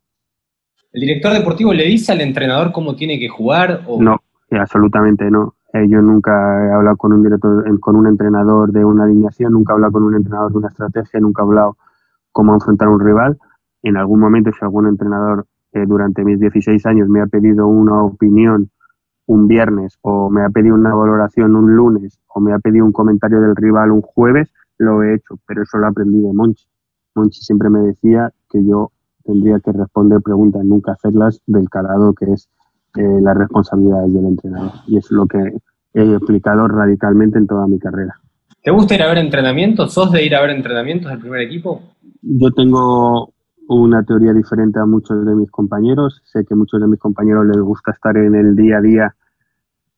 ¿El 0.92 1.02
director 1.02 1.34
deportivo 1.34 1.74
le 1.74 1.84
dice 1.84 2.14
al 2.14 2.22
entrenador 2.22 2.72
cómo 2.72 2.96
tiene 2.96 3.20
que 3.20 3.30
jugar? 3.30 3.84
O... 3.86 4.02
No, 4.02 4.22
eh, 4.50 4.58
absolutamente 4.58 5.30
no. 5.30 5.56
Eh, 5.74 5.88
yo 5.90 6.02
nunca 6.02 6.32
he 6.32 6.72
hablado 6.72 6.96
con 6.96 7.12
un 7.12 7.22
director, 7.22 7.80
con 7.80 7.98
un 7.98 8.08
entrenador 8.08 8.72
de 8.72 8.86
una 8.86 9.04
alineación, 9.04 9.52
nunca 9.52 9.74
he 9.74 9.76
hablado 9.76 9.92
con 9.92 10.04
un 10.04 10.16
entrenador 10.16 10.52
de 10.54 10.58
una 10.60 10.70
estrategia, 10.70 11.20
nunca 11.20 11.44
he 11.44 11.46
hablado 11.46 11.78
cómo 12.32 12.54
enfrentar 12.54 12.88
a 12.88 12.92
un 12.92 13.00
rival. 13.02 13.38
En 13.84 13.98
algún 13.98 14.22
momento, 14.22 14.52
si 14.52 14.64
algún 14.64 14.88
entrenador 14.88 15.46
eh, 15.74 15.84
durante 15.86 16.24
mis 16.24 16.40
16 16.40 16.86
años 16.86 17.10
me 17.10 17.22
ha 17.22 17.28
pedido 17.28 17.68
una 17.68 18.02
opinión 18.02 18.72
un 19.28 19.48
viernes 19.48 19.98
o 20.02 20.30
me 20.30 20.44
ha 20.44 20.50
pedido 20.50 20.76
una 20.76 20.94
valoración 20.94 21.56
un 21.56 21.76
lunes 21.76 22.20
o 22.28 22.40
me 22.40 22.54
ha 22.54 22.60
pedido 22.60 22.86
un 22.86 22.92
comentario 22.92 23.42
del 23.42 23.56
rival 23.56 23.92
un 23.92 24.02
jueves, 24.02 24.50
lo 24.78 25.04
he 25.04 25.16
hecho, 25.16 25.40
pero 25.48 25.64
eso 25.64 25.78
lo 25.78 25.88
aprendí 25.88 26.22
de 26.22 26.34
Monchi. 26.34 26.66
Monchi 27.16 27.42
siempre 27.42 27.70
me 27.70 27.80
decía 27.80 28.32
que 28.50 28.64
yo 28.64 28.92
tendría 29.24 29.60
que 29.60 29.72
responder 29.72 30.22
preguntas, 30.22 30.64
nunca 30.64 30.92
hacerlas 30.92 31.42
del 31.48 31.70
calado 31.70 32.14
que 32.14 32.32
es 32.32 32.50
eh, 32.98 33.20
las 33.22 33.36
responsabilidades 33.38 34.14
del 34.14 34.26
entrenador. 34.26 34.72
Y 34.88 34.98
es 34.98 35.10
lo 35.12 35.26
que 35.26 35.40
he 35.94 36.14
explicado 36.14 36.68
radicalmente 36.68 37.38
en 37.40 37.48
toda 37.48 37.68
mi 37.68 37.80
carrera. 37.80 38.16
¿Te 38.62 38.72
gusta 38.72 38.96
ir 38.96 39.04
a 39.04 39.08
ver 39.08 39.20
entrenamientos? 39.20 39.94
¿Sos 39.94 40.12
de 40.12 40.24
ir 40.26 40.36
a 40.36 40.42
ver 40.42 40.52
entrenamientos 40.52 41.10
del 41.12 41.20
primer 41.20 41.42
equipo? 41.42 41.82
Yo 42.22 42.52
tengo 42.52 43.35
una 43.68 44.04
teoría 44.04 44.34
diferente 44.34 44.80
a 44.80 44.86
muchos 44.86 45.26
de 45.26 45.36
mis 45.36 45.50
compañeros. 45.52 46.22
Sé 46.26 46.46
que 46.46 46.54
a 46.54 46.58
muchos 46.58 46.80
de 46.82 46.88
mis 46.88 47.00
compañeros 47.00 47.46
les 47.48 47.60
gusta 47.60 47.92
estar 47.92 48.16
en 48.18 48.36
el 48.36 48.56
día 48.56 48.78
a 48.78 48.82
día 48.82 49.16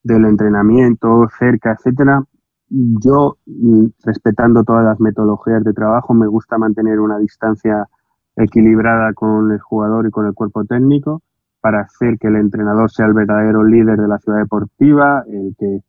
del 0.04 0.26
entrenamiento, 0.26 1.28
cerca, 1.38 1.74
etcétera. 1.74 2.24
Yo, 2.70 3.38
mm, 3.46 3.86
respetando 4.04 4.64
todas 4.64 4.86
las 4.86 5.00
metodologías 5.00 5.64
de 5.64 5.74
trabajo, 5.74 6.14
me 6.14 6.28
gusta 6.28 6.58
mantener 6.58 7.00
una 7.00 7.18
distancia 7.18 7.88
equilibrada 8.36 9.14
con 9.14 9.52
el 9.52 9.60
jugador 9.60 10.08
y 10.08 10.12
con 10.12 10.28
el 10.28 10.34
cuerpo 10.34 10.64
técnico 10.66 11.22
para 11.60 11.82
hacer 11.82 12.18
que 12.20 12.28
el 12.28 12.36
entrenador 12.36 12.92
sea 12.92 13.08
el 13.08 13.14
verdadero 13.14 13.64
líder 13.64 14.00
de 14.00 14.08
la 14.08 14.20
ciudad 14.20 14.40
deportiva, 14.40 15.24
el 15.28 15.56
que 15.58 15.80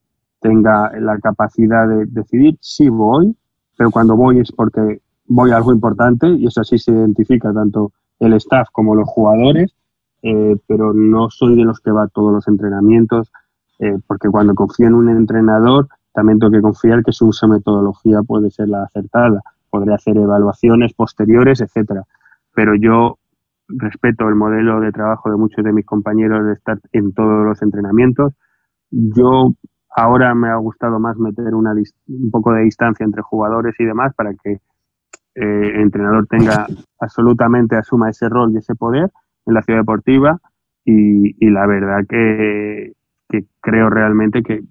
tenga 0.40 0.90
la 0.98 1.18
capacidad 1.18 1.86
de 1.88 2.06
decidir 2.06 2.56
si 2.60 2.88
voy, 2.88 3.36
pero 3.76 3.90
cuando 3.90 4.16
voy 4.16 4.40
es 4.40 4.50
porque 4.52 5.00
voy 5.28 5.50
a 5.50 5.56
algo 5.56 5.72
importante 5.72 6.28
y 6.28 6.46
eso 6.46 6.60
así 6.60 6.78
se 6.78 6.92
identifica 6.92 7.52
tanto 7.52 7.92
el 8.18 8.32
staff 8.34 8.68
como 8.72 8.94
los 8.94 9.08
jugadores, 9.08 9.74
eh, 10.22 10.56
pero 10.66 10.92
no 10.92 11.30
soy 11.30 11.56
de 11.56 11.64
los 11.64 11.80
que 11.80 11.92
va 11.92 12.04
a 12.04 12.08
todos 12.08 12.32
los 12.32 12.48
entrenamientos, 12.48 13.30
eh, 13.78 13.98
porque 14.06 14.28
cuando 14.28 14.54
confío 14.54 14.88
en 14.88 14.94
un 14.94 15.08
entrenador 15.08 15.88
también 16.12 16.38
tengo 16.38 16.52
que 16.52 16.62
confiar 16.62 17.04
que 17.04 17.12
su 17.12 17.30
metodología 17.48 18.22
puede 18.22 18.50
ser 18.50 18.68
la 18.68 18.82
acertada, 18.82 19.40
podré 19.70 19.94
hacer 19.94 20.16
evaluaciones 20.16 20.92
posteriores, 20.94 21.60
etcétera. 21.60 22.02
Pero 22.54 22.74
yo 22.74 23.18
respeto 23.68 24.28
el 24.28 24.34
modelo 24.34 24.80
de 24.80 24.90
trabajo 24.90 25.30
de 25.30 25.36
muchos 25.36 25.64
de 25.64 25.72
mis 25.72 25.86
compañeros 25.86 26.46
de 26.46 26.54
estar 26.54 26.80
en 26.92 27.12
todos 27.12 27.44
los 27.44 27.62
entrenamientos. 27.62 28.32
Yo 28.90 29.52
ahora 29.94 30.34
me 30.34 30.48
ha 30.48 30.56
gustado 30.56 30.98
más 30.98 31.16
meter 31.18 31.54
una, 31.54 31.72
un 31.72 32.30
poco 32.30 32.52
de 32.52 32.62
distancia 32.62 33.04
entre 33.04 33.22
jugadores 33.22 33.74
y 33.78 33.84
demás 33.84 34.14
para 34.14 34.32
que 34.34 34.60
eh, 35.40 35.72
el 35.74 35.80
entrenador 35.82 36.26
tenga 36.26 36.66
absolutamente, 37.00 37.76
asuma 37.76 38.10
ese 38.10 38.28
rol 38.28 38.52
y 38.52 38.58
ese 38.58 38.74
poder 38.74 39.10
en 39.46 39.54
la 39.54 39.62
ciudad 39.62 39.80
deportiva 39.80 40.40
y, 40.84 41.50
la 41.50 41.66
verdad 41.66 42.04
que, 42.08 42.92
creo 43.60 43.90
realmente 43.90 44.42
que 44.42 44.62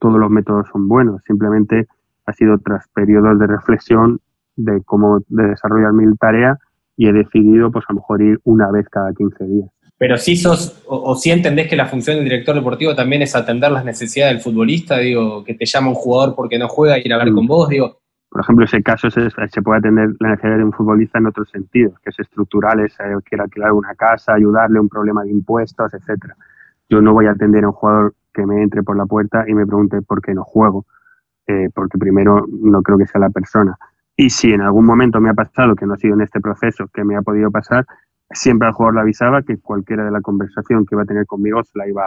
todos 0.00 0.18
los 0.18 0.28
métodos 0.28 0.66
son 0.72 0.88
buenos, 0.88 1.22
simplemente 1.24 1.86
ha 2.26 2.32
sido 2.32 2.58
tras 2.58 2.88
periodos 2.88 3.38
de 3.38 3.46
reflexión 3.46 4.20
de 4.56 4.82
cómo 4.84 5.20
desarrollar 5.28 5.92
mi 5.92 6.12
tarea 6.16 6.58
y 6.96 7.06
he 7.06 7.12
decidido 7.12 7.70
pues 7.70 7.84
a 7.88 7.92
lo 7.92 8.00
mejor 8.00 8.22
ir 8.22 8.40
una 8.42 8.70
vez 8.72 8.88
cada 8.88 9.12
15 9.12 9.44
días. 9.44 9.70
Pero 9.98 10.18
si 10.18 10.36
sos, 10.36 10.82
o, 10.86 11.14
si 11.14 11.30
entendés 11.30 11.68
que 11.68 11.76
la 11.76 11.86
función 11.86 12.16
del 12.16 12.24
director 12.24 12.54
deportivo 12.54 12.94
también 12.96 13.22
es 13.22 13.36
atender 13.36 13.70
las 13.70 13.84
necesidades 13.84 14.34
del 14.34 14.42
futbolista, 14.42 14.98
digo, 14.98 15.44
que 15.44 15.54
te 15.54 15.64
llama 15.64 15.90
un 15.90 15.94
jugador 15.94 16.34
porque 16.34 16.58
no 16.58 16.68
juega 16.68 16.98
y 16.98 17.02
ir 17.04 17.12
a 17.12 17.16
hablar 17.16 17.32
mm. 17.32 17.34
con 17.34 17.46
vos, 17.46 17.68
digo, 17.68 18.00
por 18.28 18.40
ejemplo, 18.40 18.64
ese 18.64 18.82
caso 18.82 19.08
se, 19.10 19.30
puede 19.62 19.78
atender 19.78 20.10
la 20.18 20.30
necesidad 20.30 20.58
de 20.58 20.64
un 20.64 20.72
futbolista 20.72 21.18
en 21.18 21.26
otros 21.26 21.48
sentidos, 21.50 21.98
que 22.00 22.10
es 22.10 22.18
estructurales, 22.18 22.94
eh, 23.00 23.14
quiere 23.24 23.44
alquilar 23.44 23.72
una 23.72 23.94
casa, 23.94 24.34
ayudarle 24.34 24.80
un 24.80 24.88
problema 24.88 25.22
de 25.22 25.30
impuestos, 25.30 25.94
etcétera. 25.94 26.36
Yo 26.88 27.00
no 27.00 27.12
voy 27.12 27.26
a 27.26 27.32
atender 27.32 27.64
a 27.64 27.68
un 27.68 27.72
jugador 27.72 28.14
que 28.32 28.44
me 28.44 28.62
entre 28.62 28.82
por 28.82 28.96
la 28.96 29.06
puerta 29.06 29.44
y 29.48 29.54
me 29.54 29.66
pregunte 29.66 30.02
por 30.02 30.20
qué 30.20 30.34
no 30.34 30.44
juego, 30.44 30.86
eh, 31.46 31.70
porque 31.74 31.98
primero 31.98 32.44
no 32.48 32.82
creo 32.82 32.98
que 32.98 33.06
sea 33.06 33.20
la 33.20 33.30
persona. 33.30 33.76
Y 34.16 34.30
si 34.30 34.52
en 34.52 34.60
algún 34.60 34.86
momento 34.86 35.20
me 35.20 35.30
ha 35.30 35.34
pasado, 35.34 35.74
que 35.76 35.86
no 35.86 35.94
ha 35.94 35.98
sido 35.98 36.14
en 36.14 36.22
este 36.22 36.40
proceso, 36.40 36.88
que 36.92 37.04
me 37.04 37.16
ha 37.16 37.22
podido 37.22 37.50
pasar, 37.50 37.86
siempre 38.30 38.66
al 38.68 38.74
jugador 38.74 38.96
le 38.96 39.00
avisaba 39.02 39.42
que 39.42 39.58
cualquiera 39.58 40.04
de 40.04 40.10
la 40.10 40.20
conversación 40.20 40.84
que 40.84 40.94
iba 40.94 41.02
a 41.02 41.06
tener 41.06 41.26
conmigo 41.26 41.62
se 41.62 41.78
la 41.78 41.88
iba 41.88 42.02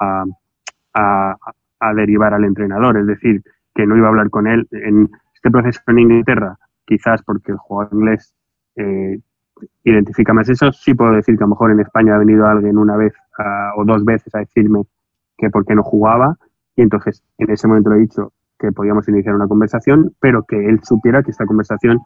a, 0.00 1.36
a 1.80 1.94
derivar 1.94 2.32
al 2.32 2.44
entrenador, 2.44 2.96
es 2.96 3.06
decir, 3.06 3.42
que 3.74 3.86
no 3.86 3.96
iba 3.96 4.06
a 4.06 4.10
hablar 4.10 4.30
con 4.30 4.46
él 4.46 4.68
en 4.70 5.10
este 5.42 5.50
proceso 5.50 5.80
en 5.88 5.98
Inglaterra, 5.98 6.56
quizás 6.86 7.20
porque 7.22 7.50
el 7.50 7.58
jugador 7.58 7.92
inglés 7.94 8.32
eh, 8.76 9.18
identifica 9.82 10.32
más 10.32 10.48
eso, 10.48 10.70
sí 10.70 10.94
puedo 10.94 11.12
decir 11.12 11.36
que 11.36 11.42
a 11.42 11.46
lo 11.46 11.50
mejor 11.50 11.72
en 11.72 11.80
España 11.80 12.14
ha 12.14 12.18
venido 12.18 12.46
alguien 12.46 12.78
una 12.78 12.96
vez 12.96 13.12
o 13.76 13.84
dos 13.84 14.04
veces 14.04 14.32
a 14.36 14.38
decirme 14.38 14.82
que 15.36 15.50
por 15.50 15.64
qué 15.66 15.74
no 15.74 15.82
jugaba 15.82 16.36
y 16.76 16.82
entonces 16.82 17.24
en 17.38 17.50
ese 17.50 17.66
momento 17.66 17.90
le 17.90 17.96
he 17.96 18.00
dicho 18.00 18.32
que 18.56 18.70
podíamos 18.70 19.08
iniciar 19.08 19.34
una 19.34 19.48
conversación, 19.48 20.14
pero 20.20 20.44
que 20.44 20.64
él 20.64 20.78
supiera 20.84 21.24
que 21.24 21.32
esta 21.32 21.44
conversación 21.44 21.98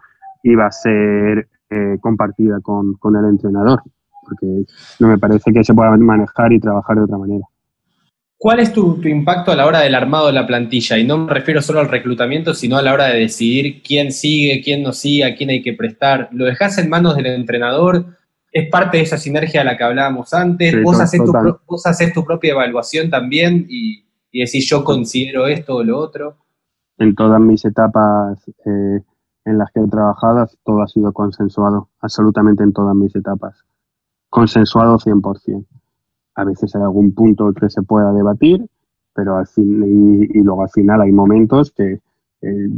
iba 0.43 0.65
a 0.65 0.73
ser 0.73 1.49
eh, 1.69 1.99
compartida 2.01 2.61
con, 2.63 2.95
con 2.95 3.17
el 3.17 3.27
entrenador, 3.27 3.83
porque 4.23 4.65
no 5.01 5.09
me 5.09 5.19
parece 5.19 5.53
que 5.53 5.63
se 5.63 5.75
pueda 5.75 5.95
manejar 5.99 6.55
y 6.55 6.61
trabajar 6.61 6.97
de 6.97 7.03
otra 7.03 7.19
manera. 7.19 7.45
¿Cuál 8.47 8.61
es 8.61 8.73
tu, 8.73 9.01
impacto 9.03 9.51
a 9.51 9.57
la 9.57 9.67
hora 9.67 9.81
del 9.81 9.97
armado 9.97 10.29
de 10.29 10.33
la 10.33 10.47
plantilla? 10.47 10.97
Y 10.97 11.05
no 11.05 11.19
me 11.19 11.35
refiero 11.35 11.61
solo 11.61 11.81
al 11.81 11.89
reclutamiento, 11.89 12.55
sino 12.55 12.77
a 12.77 12.83
la 12.83 12.93
hora 12.93 13.07
de 13.07 13.19
decidir 13.19 13.83
quién 13.83 14.13
sigue, 14.13 14.63
quién 14.63 14.85
no 14.85 14.93
sigue, 14.93 15.25
a 15.25 15.35
quién 15.35 15.51
hay 15.51 15.63
que 15.63 15.73
prestar. 15.73 16.29
¿Lo 16.31 16.45
dejas 16.45 16.79
en 16.79 16.89
manos 16.89 17.17
del 17.17 17.27
entrenador? 17.27 18.07
¿Es 18.53 18.71
parte 18.71 18.99
de 18.99 19.03
esa 19.03 19.19
sinergia 19.19 19.63
de 19.63 19.65
la 19.65 19.77
que 19.77 19.83
hablábamos 19.83 20.33
antes? 20.33 20.81
¿Vos, 20.81 21.01
haces 21.01 21.25
tu, 21.25 21.33
¿Vos, 21.67 21.87
haces 21.87 22.13
tu, 22.13 22.25
propia 22.25 22.53
evaluación 22.53 23.11
también 23.11 23.67
y, 23.69 24.05
y, 24.31 24.45
decís 24.45 24.65
yo 24.71 24.85
considero 24.85 25.49
esto 25.49 25.79
o 25.79 25.83
lo 25.83 25.99
otro? 25.99 26.37
En 26.99 27.17
todas 27.17 27.41
mis 27.41 27.65
etapas 27.65 28.49
eh, 28.49 29.01
en 29.45 29.59
las 29.59 29.73
que 29.73 29.81
he 29.81 29.89
trabajado, 29.89 30.49
todo 30.65 30.83
ha 30.83 30.87
sido 30.87 31.13
consensuado, 31.13 31.89
absolutamente 32.01 32.63
en 32.63 32.73
todas 32.73 32.95
mis 32.95 33.13
etapas. 33.17 33.65
Consensuado 34.31 34.99
100% 34.99 35.67
a 36.37 36.45
veces 36.45 36.75
hay 36.77 36.83
algún 36.83 37.13
punto 37.13 37.53
que 37.53 37.69
se 37.71 37.83
pueda 37.83 38.13
debatir, 38.13 38.65
pero 39.15 39.37
al 39.37 39.47
fin, 39.47 40.29
y, 40.33 40.43
luego 40.43 40.63
al 40.63 40.71
final 40.71 41.01
hay 41.01 41.11
momentos 41.11 41.73
que 41.73 42.01
eh, 42.43 42.69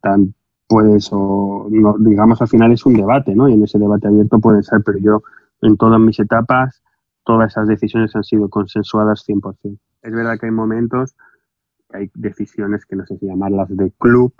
tan 0.00 0.34
puedes 0.68 1.08
o 1.12 1.68
digamos 2.00 2.42
al 2.42 2.48
final 2.48 2.72
es 2.72 2.84
un 2.84 2.94
debate, 2.94 3.34
¿no? 3.36 3.48
Y 3.48 3.54
en 3.54 3.62
ese 3.62 3.78
debate 3.78 4.08
abierto 4.08 4.40
puede 4.40 4.64
ser, 4.64 4.82
pero 4.84 4.98
yo 4.98 5.22
en 5.62 5.76
todas 5.76 6.00
mis 6.00 6.18
etapas 6.18 6.82
todas 7.24 7.52
esas 7.52 7.68
decisiones 7.68 8.14
han 8.16 8.24
sido 8.24 8.48
consensuadas 8.48 9.24
100%. 9.26 9.78
Es 10.02 10.12
verdad 10.12 10.38
que 10.38 10.46
hay 10.46 10.52
momentos 10.52 11.14
que 11.88 11.98
hay 11.98 12.10
decisiones 12.14 12.84
que 12.84 12.96
no 12.96 13.06
sé 13.06 13.16
si 13.18 13.26
llamarlas 13.26 13.68
de 13.68 13.92
club, 13.98 14.32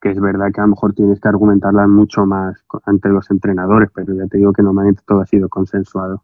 que 0.00 0.10
es 0.10 0.20
verdad 0.20 0.50
que 0.52 0.60
a 0.60 0.64
lo 0.64 0.70
mejor 0.70 0.94
tienes 0.94 1.20
que 1.20 1.28
argumentarlas 1.28 1.88
mucho 1.88 2.24
más 2.24 2.62
ante 2.84 3.10
los 3.10 3.30
entrenadores, 3.30 3.90
pero 3.94 4.14
ya 4.14 4.26
te 4.26 4.38
digo 4.38 4.52
que 4.52 4.62
normalmente 4.62 5.02
todo 5.06 5.20
ha 5.20 5.26
sido 5.26 5.48
consensuado. 5.48 6.22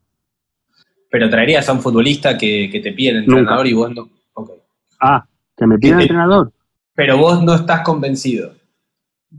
Pero 1.16 1.30
traerías 1.30 1.66
a 1.66 1.72
un 1.72 1.80
futbolista 1.80 2.36
que, 2.36 2.68
te 2.70 2.92
pide 2.92 3.12
el 3.12 3.16
entrenador 3.24 3.66
y 3.66 3.72
vos 3.72 3.90
no. 3.90 4.06
Ah, 5.00 5.24
que 5.56 5.66
me 5.66 5.78
pide 5.78 5.94
el 5.94 6.00
entrenador. 6.02 6.52
Pero 6.94 7.16
vos 7.16 7.42
no 7.42 7.54
estás 7.54 7.80
convencido. 7.80 8.50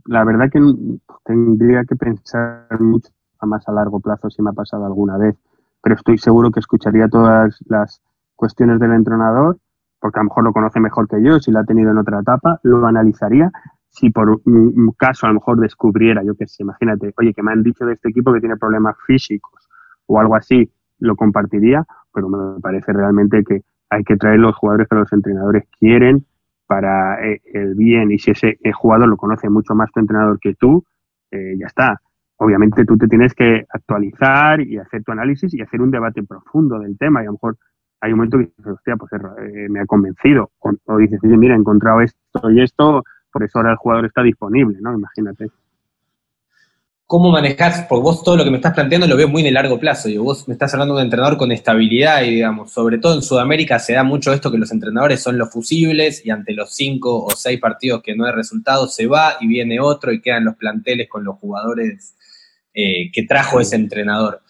La 0.06 0.24
verdad 0.24 0.50
que 0.52 0.60
tendría 1.24 1.84
que 1.86 1.96
pensar 1.96 2.66
mucho 2.80 3.12
más 3.44 3.68
a 3.68 3.72
largo 3.74 4.00
plazo 4.00 4.28
si 4.32 4.42
me 4.42 4.50
ha 4.50 4.54
pasado 4.54 4.88
alguna 4.88 5.20
vez. 5.20 5.36
Pero 5.84 5.94
estoy 5.94 6.18
seguro 6.18 6.50
que 6.50 6.62
escucharía 6.62 7.08
todas 7.10 7.56
las 7.68 8.02
cuestiones 8.36 8.80
del 8.80 8.94
entrenador, 8.94 9.60
porque 10.00 10.20
a 10.20 10.24
lo 10.24 10.30
mejor 10.30 10.46
lo 10.46 10.54
conoce 10.54 10.80
mejor 10.80 11.08
que 11.08 11.22
yo, 11.22 11.40
si 11.40 11.52
lo 11.52 11.60
ha 11.60 11.64
tenido 11.64 11.92
en 11.92 12.00
otra 12.00 12.22
etapa, 12.22 12.60
lo 12.64 12.88
analizaría. 12.88 13.52
Si 13.90 14.10
por 14.10 14.42
un 14.46 14.96
caso 14.98 15.28
a 15.28 15.30
lo 15.30 15.36
mejor 15.36 15.60
descubriera, 15.60 16.24
yo 16.24 16.34
qué 16.34 16.48
sé, 16.48 16.64
imagínate, 16.64 17.14
oye, 17.20 17.36
que 17.36 17.44
me 17.44 17.52
han 17.52 17.62
dicho 17.62 17.86
de 17.86 17.94
este 17.94 18.10
equipo 18.10 18.34
que 18.34 18.40
tiene 18.40 18.58
problemas 18.58 18.96
físicos 19.06 19.70
o 20.08 20.20
algo 20.20 20.36
así, 20.36 20.72
lo 21.00 21.16
compartiría, 21.16 21.86
pero 22.14 22.30
me 22.30 22.60
parece 22.60 22.94
realmente 22.94 23.44
que 23.44 23.62
hay 23.90 24.04
que 24.04 24.18
traer 24.18 24.40
los 24.40 24.56
jugadores 24.56 24.88
que 24.88 24.96
los 24.96 25.12
entrenadores 25.14 25.64
quieren 25.80 26.26
para 26.66 27.26
eh, 27.26 27.42
el 27.54 27.76
bien 27.76 28.12
y 28.12 28.20
si 28.20 28.32
ese 28.32 28.58
jugador 28.74 29.08
lo 29.08 29.18
conoce 29.18 29.50
mucho 29.50 29.74
más 29.74 29.92
tu 29.92 30.00
entrenador 30.00 30.40
que 30.40 30.54
tú, 30.56 30.84
eh, 31.32 31.56
ya 31.58 31.68
está. 31.68 32.02
Obviamente 32.38 32.86
tú 32.86 32.98
te 32.98 33.08
tienes 33.08 33.34
que 33.34 33.66
actualizar 33.70 34.62
y 34.62 34.78
hacer 34.78 35.04
tu 35.04 35.12
análisis 35.12 35.54
y 35.54 35.62
hacer 35.62 35.82
un 35.82 35.92
debate 35.92 36.24
profundo 36.24 36.80
del 36.80 36.98
tema 36.98 37.22
y 37.22 37.24
a 37.24 37.28
lo 37.28 37.34
mejor 37.34 37.58
hay 38.02 38.12
un 38.12 38.18
momento 38.18 38.38
que 38.38 38.46
dices, 38.46 38.68
hostia, 38.68 38.96
pues 38.96 39.12
eh, 39.14 39.68
me 39.70 39.80
ha 39.80 39.86
convencido 39.86 40.52
o, 40.60 40.72
o 40.86 40.98
dices, 40.98 41.20
oye, 41.24 41.38
mira, 41.38 41.56
he 41.56 41.58
encontrado 41.58 42.02
esto 42.02 42.52
y 42.52 42.62
esto, 42.62 43.04
por 43.32 43.44
eso 43.44 43.58
ahora 43.58 43.72
el 43.72 43.78
jugador 43.78 44.06
está 44.06 44.22
disponible, 44.22 44.78
¿no? 44.82 44.94
Imagínate. 44.94 45.48
¿Cómo 47.10 47.32
manejás? 47.32 47.86
Porque 47.88 48.04
vos 48.04 48.22
todo 48.22 48.36
lo 48.36 48.44
que 48.44 48.52
me 48.52 48.58
estás 48.58 48.74
planteando 48.74 49.08
lo 49.08 49.16
veo 49.16 49.30
muy 49.30 49.40
en 49.40 49.48
el 49.48 49.54
largo 49.54 49.80
plazo. 49.80 50.10
y 50.10 50.18
vos 50.18 50.46
me 50.50 50.54
estás 50.54 50.74
hablando 50.74 50.94
de 50.94 51.00
un 51.00 51.06
entrenador 51.06 51.38
con 51.38 51.54
estabilidad 51.54 52.24
y, 52.24 52.32
digamos, 52.32 52.74
sobre 52.74 52.98
todo 52.98 53.16
en 53.16 53.22
Sudamérica 53.22 53.80
se 53.80 53.94
da 53.94 54.04
mucho 54.04 54.34
esto 54.34 54.52
que 54.52 54.58
los 54.58 54.74
entrenadores 54.74 55.22
son 55.22 55.38
los 55.38 55.50
fusibles 55.50 56.26
y 56.26 56.32
ante 56.32 56.52
los 56.52 56.76
cinco 56.76 57.24
o 57.24 57.30
seis 57.32 57.62
partidos 57.62 58.02
que 58.04 58.14
no 58.14 58.26
hay 58.26 58.34
resultado 58.34 58.90
se 58.90 59.08
va 59.08 59.38
y 59.40 59.48
viene 59.48 59.80
otro 59.80 60.12
y 60.12 60.20
quedan 60.20 60.44
los 60.44 60.58
planteles 60.58 61.08
con 61.08 61.24
los 61.24 61.38
jugadores 61.38 62.14
eh, 62.74 63.10
que 63.14 63.24
trajo 63.24 63.62
ese 63.62 63.78
entrenador. 63.78 64.42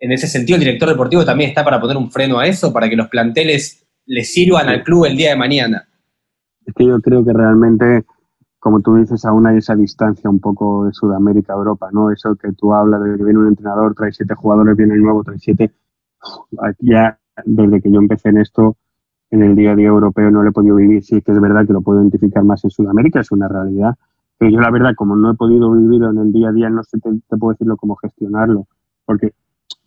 En 0.00 0.10
ese 0.10 0.26
sentido, 0.26 0.56
el 0.56 0.64
director 0.64 0.88
deportivo 0.88 1.24
también 1.24 1.50
está 1.50 1.62
para 1.62 1.80
poner 1.80 1.96
un 1.96 2.10
freno 2.10 2.40
a 2.40 2.46
eso, 2.48 2.72
para 2.72 2.90
que 2.90 2.96
los 2.96 3.06
planteles 3.06 3.86
le 4.06 4.24
sirvan 4.24 4.68
al 4.68 4.82
club 4.82 5.04
el 5.06 5.16
día 5.16 5.30
de 5.30 5.36
mañana. 5.36 5.88
Es 6.66 6.74
que 6.74 6.86
yo 6.86 7.00
creo 7.00 7.24
que 7.24 7.32
realmente 7.32 8.04
como 8.64 8.80
tú 8.80 8.94
dices, 8.94 9.26
aún 9.26 9.46
hay 9.46 9.58
esa 9.58 9.76
distancia 9.76 10.30
un 10.30 10.40
poco 10.40 10.86
de 10.86 10.94
Sudamérica 10.94 11.52
a 11.52 11.56
Europa, 11.56 11.90
¿no? 11.92 12.10
Eso 12.10 12.34
que 12.34 12.50
tú 12.52 12.72
hablas 12.72 13.04
de 13.04 13.18
que 13.18 13.22
viene 13.22 13.40
un 13.40 13.48
entrenador, 13.48 13.94
trae 13.94 14.10
siete 14.10 14.34
jugadores, 14.34 14.74
viene 14.74 14.94
el 14.94 15.02
nuevo, 15.02 15.22
trae 15.22 15.38
siete. 15.38 15.70
Ya 16.80 17.18
desde 17.44 17.82
que 17.82 17.90
yo 17.90 18.00
empecé 18.00 18.30
en 18.30 18.38
esto, 18.38 18.78
en 19.30 19.42
el 19.42 19.54
día 19.54 19.72
a 19.72 19.76
día 19.76 19.88
europeo 19.88 20.30
no 20.30 20.42
lo 20.42 20.48
he 20.48 20.52
podido 20.52 20.76
vivir. 20.76 21.04
Sí 21.04 21.20
que 21.20 21.32
es 21.32 21.40
verdad 21.42 21.66
que 21.66 21.74
lo 21.74 21.82
puedo 21.82 22.00
identificar 22.00 22.42
más 22.42 22.64
en 22.64 22.70
Sudamérica, 22.70 23.20
es 23.20 23.30
una 23.32 23.48
realidad. 23.48 23.96
Pero 24.38 24.50
yo 24.50 24.60
la 24.60 24.70
verdad, 24.70 24.94
como 24.96 25.14
no 25.14 25.32
he 25.32 25.34
podido 25.34 25.70
vivirlo 25.70 26.12
en 26.12 26.18
el 26.20 26.32
día 26.32 26.48
a 26.48 26.52
día, 26.52 26.70
no 26.70 26.82
sé, 26.84 26.98
te, 27.00 27.36
puedo 27.36 27.52
decirlo 27.52 27.76
cómo 27.76 27.96
gestionarlo. 27.96 28.66
Porque 29.04 29.34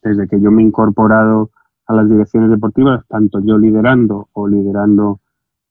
desde 0.03 0.27
que 0.27 0.39
yo 0.39 0.51
me 0.51 0.61
he 0.61 0.65
incorporado 0.65 1.49
a 1.87 1.95
las 1.95 2.07
direcciones 2.07 2.51
deportivas, 2.51 3.03
tanto 3.07 3.39
yo 3.39 3.57
liderando 3.57 4.29
o 4.33 4.47
liderando 4.47 5.19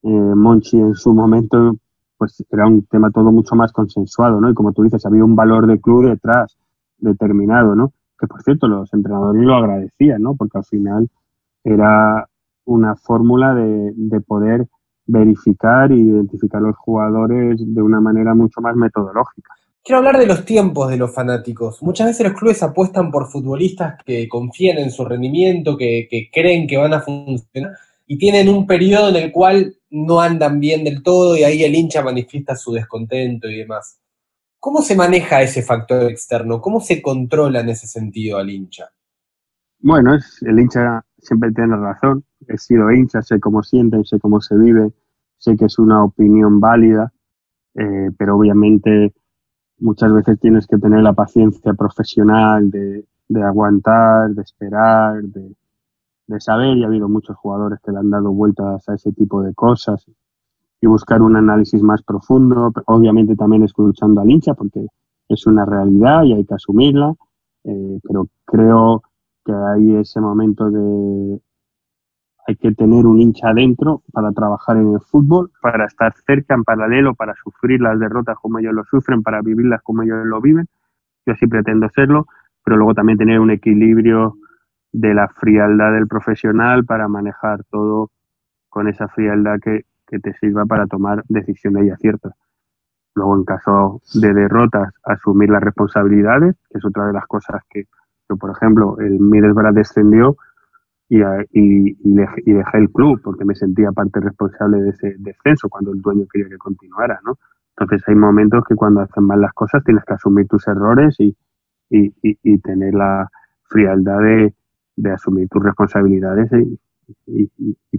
eh, 0.03 0.09
Monchi 0.11 0.81
en 0.81 0.97
su 0.97 1.15
momento, 1.15 1.77
pues 2.19 2.45
era 2.51 2.67
un 2.67 2.87
tema 2.87 3.11
todo 3.11 3.31
mucho 3.33 3.55
más 3.55 3.73
consensuado, 3.73 4.41
¿no? 4.41 4.51
Y 4.51 4.55
como 4.55 4.73
tú 4.73 4.83
dices, 4.83 5.05
había 5.07 5.25
un 5.25 5.37
valor 5.37 5.67
de 5.67 5.81
club 5.81 6.09
detrás 6.09 6.57
determinado, 6.99 7.75
¿no? 7.75 7.93
Que 8.19 8.27
por 8.27 8.43
cierto, 8.43 8.69
los 8.69 8.93
entrenadores 8.95 9.43
lo 9.43 9.55
agradecían, 9.55 10.23
¿no? 10.23 10.35
Porque 10.35 10.59
al 10.59 10.65
final 10.65 11.09
era 11.65 12.29
una 12.65 12.97
fórmula 12.97 13.55
de, 13.55 13.93
de 13.95 14.21
poder 14.21 14.67
verificar 15.07 15.93
e 15.93 15.97
identificar 15.97 16.61
los 16.61 16.77
jugadores 16.77 17.59
de 17.59 17.83
una 17.83 18.01
manera 18.01 18.35
mucho 18.35 18.61
más 18.61 18.75
metodológica. 18.77 19.53
Quiero 19.85 19.99
hablar 19.99 20.19
de 20.19 20.27
los 20.27 20.45
tiempos 20.45 20.91
de 20.91 20.97
los 20.97 21.15
fanáticos. 21.15 21.81
Muchas 21.81 22.09
veces 22.09 22.27
los 22.27 22.37
clubes 22.37 22.61
apuestan 22.63 23.13
por 23.13 23.29
futbolistas 23.29 24.03
que 24.05 24.29
confían 24.29 24.79
en 24.79 24.91
su 24.91 25.05
rendimiento, 25.05 25.77
que, 25.77 26.09
que 26.11 26.29
creen 26.33 26.67
que 26.67 26.77
van 26.77 26.93
a 26.93 27.01
funcionar 27.01 27.73
y 28.07 28.19
tienen 28.19 28.49
un 28.49 28.67
periodo 28.67 29.11
en 29.11 29.17
el 29.17 29.33
cual 29.33 29.76
no 29.91 30.21
andan 30.21 30.61
bien 30.61 30.85
del 30.85 31.03
todo 31.03 31.37
y 31.37 31.45
ahí 31.45 31.63
el 31.63 31.75
hincha 31.75 32.03
manifiesta 32.03 32.57
su 32.57 32.73
descontento 32.73 33.49
y 33.49 33.59
demás. 33.59 34.01
¿Cómo 34.59 34.83
se 34.83 34.97
maneja 34.97 35.43
ese 35.43 35.63
factor 35.63 36.11
externo? 36.11 36.61
¿Cómo 36.61 36.81
se 36.81 37.01
controla 37.01 37.61
en 37.61 37.69
ese 37.69 37.87
sentido 37.87 38.39
al 38.39 38.51
hincha? 38.51 38.91
Bueno, 39.79 40.15
es, 40.15 40.43
el 40.43 40.59
hincha 40.59 41.05
siempre 41.19 41.53
tiene 41.53 41.77
razón. 41.77 42.25
He 42.49 42.59
sido 42.59 42.91
hincha, 42.91 43.23
sé 43.23 43.39
cómo 43.39 43.63
siente, 43.63 44.03
sé 44.05 44.19
cómo 44.19 44.41
se 44.41 44.57
vive, 44.57 44.93
sé 45.39 45.57
que 45.57 45.67
es 45.67 45.79
una 45.79 46.03
opinión 46.05 46.59
válida, 46.61 47.13
eh, 47.75 48.11
pero 48.19 48.37
obviamente 48.37 49.15
muchas 49.79 50.13
veces 50.13 50.41
tienes 50.41 50.67
que 50.67 50.79
tener 50.79 51.03
la 51.03 51.13
paciencia 51.13 51.75
profesional 51.75 52.71
de 52.71 53.05
aguantar, 53.43 54.31
de 54.31 54.43
esperar, 54.43 55.23
de, 55.23 55.55
de 56.27 56.41
saber 56.41 56.77
y 56.77 56.85
ha 56.85 56.87
habido 56.87 57.09
muchos 57.09 57.37
jugadores 57.37 57.79
que 57.85 57.93
le 57.93 57.99
han 57.99 58.11
dado 58.11 58.33
vueltas 58.33 58.89
a 58.89 58.95
ese 58.95 59.13
tipo 59.13 59.43
de 59.43 59.55
cosas 59.55 60.05
y 60.81 60.87
buscar 60.87 61.23
un 61.23 61.37
análisis 61.37 61.83
más 61.83 62.03
profundo, 62.03 62.73
obviamente 62.87 63.37
también 63.37 63.63
escuchando 63.63 64.21
al 64.21 64.31
hincha 64.31 64.55
porque 64.55 64.87
es 65.29 65.47
una 65.47 65.65
realidad 65.65 66.25
y 66.25 66.35
hay 66.35 66.45
que 66.45 66.55
asumirla, 66.55 67.15
eh, 67.65 67.99
pero 68.03 68.29
creo 68.45 69.03
que 69.45 69.53
hay 69.53 69.97
ese 69.97 70.21
momento 70.21 70.71
de 70.71 71.41
hay 72.49 72.57
que 72.57 72.73
tener 72.73 73.07
un 73.07 73.21
hincha 73.21 73.49
adentro 73.49 74.03
para 74.13 74.31
trabajar 74.31 74.77
en 74.77 74.93
el 74.93 75.01
fútbol, 75.01 75.51
para 75.61 75.87
estar 75.87 76.15
cerca 76.27 76.55
en 76.55 76.63
paralelo, 76.63 77.15
para 77.15 77.35
sufrir 77.43 77.81
las 77.81 77.99
derrotas 77.99 78.37
como 78.41 78.61
ellos 78.61 78.73
lo 78.73 78.85
sufren, 78.85 79.23
para 79.25 79.43
vivirlas 79.43 79.83
como 79.83 80.03
ellos 80.03 80.25
lo 80.25 80.41
viven. 80.41 80.69
Yo 81.27 81.35
sí 81.35 81.49
pretendo 81.49 81.89
serlo, 81.89 82.29
pero 82.65 82.77
luego 82.77 82.95
también 82.95 83.19
tener 83.19 83.41
un 83.41 83.51
equilibrio 83.51 84.37
de 84.93 85.15
la 85.15 85.29
frialdad 85.29 85.93
del 85.93 86.07
profesional 86.07 86.85
para 86.85 87.09
manejar 87.09 87.65
todo 87.71 88.11
con 88.69 88.89
esa 88.89 89.09
frialdad 89.09 89.59
que, 89.61 89.85
te 90.07 90.33
sirva 90.35 90.65
para 90.65 90.87
tomar 90.87 91.25
decisiones 91.29 91.85
y 91.85 91.91
aciertos. 91.91 92.33
Luego, 93.17 93.37
en 93.37 93.45
caso 93.45 94.01
de 94.15 94.33
derrotas, 94.33 94.93
asumir 95.03 95.51
las 95.51 95.63
responsabilidades, 95.63 96.55
que 96.71 96.79
es 96.79 96.85
otra 96.85 97.09
de 97.09 97.13
las 97.13 97.27
cosas 97.27 97.61
que, 97.69 97.87
yo, 98.29 98.37
por 98.37 98.51
ejemplo, 98.51 98.97
el 99.01 99.19
Middlesbrough 99.19 99.75
descendió 99.75 100.37
y, 101.09 101.23
y, 101.23 101.97
y, 102.05 102.53
dejé 102.53 102.79
el 102.79 102.91
club 102.91 103.21
porque 103.23 103.45
me 103.45 103.57
sentía 103.57 103.91
parte 103.91 104.21
responsable 104.21 104.81
de 104.81 104.91
ese 104.91 105.17
descenso 105.19 105.69
cuando 105.69 105.93
el 105.93 106.01
dueño 106.01 106.25
quería 106.33 106.51
que 106.51 106.59
continuara, 106.59 107.19
¿no? 107.25 107.37
Entonces 107.77 108.07
hay 108.09 108.15
momentos 108.15 108.63
que 108.69 108.77
cuando 108.77 109.01
hacen 109.01 109.25
mal 109.25 109.41
las 109.41 109.55
cosas 109.55 109.83
tienes 109.83 110.05
que 110.05 110.15
asumir 110.15 110.47
tus 110.47 110.69
errores 110.69 111.17
y, 111.19 111.37
y 111.91 112.59
tener 112.59 112.95
la 112.95 113.29
frialdad 113.65 114.21
de, 114.21 114.55
de 114.97 115.11
asumir 115.13 115.49
tus 115.49 115.63
responsabilidades 115.63 116.51
y, 116.53 116.79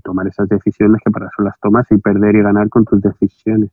tomar 0.04 0.28
esas 0.28 0.48
decisiones 0.48 1.02
que 1.04 1.12
para 1.12 1.28
eso 1.28 1.44
las 1.44 1.60
tomas 1.60 1.86
y 1.92 1.98
perder 1.98 2.36
y 2.36 2.42
ganar 2.42 2.70
con 2.70 2.86
tus 2.86 3.02
decisiones. 3.02 3.72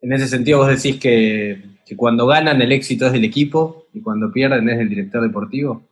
En 0.00 0.12
ese 0.12 0.26
sentido 0.26 0.58
vos 0.58 0.68
decís 0.68 1.00
que, 1.00 1.78
que 1.86 1.96
cuando 1.96 2.26
ganan 2.26 2.60
el 2.60 2.72
éxito 2.72 3.06
es 3.06 3.12
del 3.12 3.24
equipo 3.24 3.86
y 3.92 4.02
cuando 4.02 4.30
pierden 4.30 4.68
es 4.68 4.78
del 4.78 4.88
director 4.88 5.22
deportivo. 5.22 5.88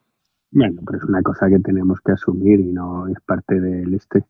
Bueno, 0.50 0.80
pero 0.84 0.98
es 0.98 1.04
una 1.04 1.22
cosa 1.22 1.48
que 1.48 1.58
tenemos 1.58 2.00
que 2.00 2.12
asumir 2.12 2.60
y 2.60 2.72
no 2.72 3.08
es 3.08 3.18
parte 3.24 3.60
del 3.60 3.94
este. 3.94 4.24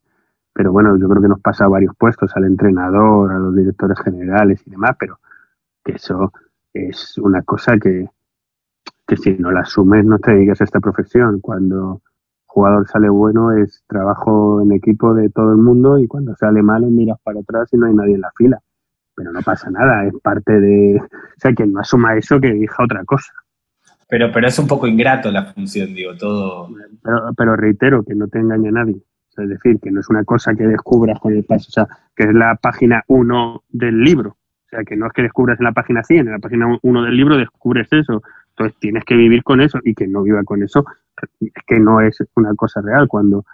Pero 0.53 0.73
bueno, 0.73 0.97
yo 0.99 1.09
creo 1.09 1.23
que 1.23 1.29
nos 1.29 1.41
pasa 1.41 1.65
a 1.65 1.69
varios 1.69 1.95
puestos, 1.97 2.31
al 2.35 2.45
entrenador, 2.45 3.33
a 3.33 3.39
los 3.39 3.55
directores 3.55 3.99
generales 4.01 4.63
y 4.65 4.71
demás, 4.71 4.97
pero 4.99 5.19
que 5.85 5.93
eso 5.93 6.33
es 6.73 7.19
una 7.19 7.43
cosa 7.43 7.79
que, 7.79 8.09
que 9.07 9.17
si 9.17 9.35
no 9.35 9.53
la 9.53 9.61
asumes 9.61 10.05
no 10.05 10.19
te 10.19 10.33
dedicas 10.33 10.61
a 10.61 10.65
esta 10.65 10.81
profesión. 10.81 11.41
Cuando 11.41 12.03
jugador 12.47 12.89
sale 12.89 13.09
bueno 13.09 13.53
es 13.53 13.85
trabajo 13.87 14.63
en 14.63 14.73
equipo 14.73 15.15
de 15.15 15.31
todo 15.31 15.53
el 15.53 15.59
mundo 15.59 15.99
y 15.99 16.07
cuando 16.07 16.35
sale 16.37 16.63
malo 16.63 16.89
miras 16.89 17.19
para 17.23 17.41
atrás 17.41 17.69
y 17.73 17.77
no 17.77 17.87
hay 17.87 17.95
nadie 17.95 18.15
en 18.15 18.23
la 18.23 18.33
fila. 18.37 18.61
Pero 19.15 19.33
no 19.33 19.41
pasa 19.43 19.71
nada, 19.71 20.05
es 20.07 20.15
parte 20.23 20.61
de... 20.61 21.01
O 21.01 21.39
sea, 21.39 21.53
que 21.53 21.67
no 21.67 21.81
asuma 21.81 22.17
eso 22.17 22.39
que 22.41 22.53
diga 22.53 22.75
otra 22.79 23.03
cosa. 23.05 23.33
Pero, 24.09 24.31
pero 24.31 24.47
es 24.47 24.59
un 24.59 24.67
poco 24.67 24.87
ingrato 24.87 25.31
la 25.31 25.47
función, 25.47 25.95
digo, 25.95 26.15
todo... 26.17 26.69
Pero, 27.03 27.33
pero 27.37 27.57
reitero, 27.57 28.05
que 28.05 28.15
no 28.15 28.29
te 28.29 28.39
engaña 28.39 28.71
nadie. 28.71 29.03
es 29.37 29.49
decir, 29.49 29.81
que 29.81 29.91
no 29.91 30.01
es 30.01 30.09
una 30.11 30.25
cosa 30.25 30.55
que 30.55 30.67
descubras 30.67 31.19
con 31.19 31.33
el 31.33 31.45
paso, 31.45 31.67
o 31.69 31.73
sea, 31.73 31.89
que 32.15 32.25
es 32.25 32.35
la 32.35 32.57
página 32.57 33.03
1 33.07 33.65
del 33.71 34.01
libro. 34.03 34.31
O 34.31 34.69
sea, 34.69 34.85
que 34.85 34.97
no 34.97 35.07
es 35.07 35.13
que 35.13 35.23
descubras 35.23 35.59
en 35.61 35.65
la 35.65 35.73
página 35.73 36.03
100, 36.03 36.27
en 36.27 36.33
la 36.33 36.39
página 36.39 36.79
1 36.83 37.03
del 37.03 37.17
libro 37.17 37.37
descubres 37.37 37.89
eso. 37.93 38.23
Entonces 38.57 38.79
tienes 38.81 39.05
que 39.05 39.15
vivir 39.15 39.43
con 39.43 39.61
eso 39.61 39.79
y 39.85 39.95
que 39.95 40.07
no 40.07 40.23
viva 40.23 40.43
con 40.45 40.63
eso 40.63 40.85
es 41.41 41.53
que 41.67 41.79
no 41.79 42.01
es 42.01 42.19
una 42.35 42.55
cosa 42.55 42.81
real. 42.81 43.07
Cuando 43.09 43.45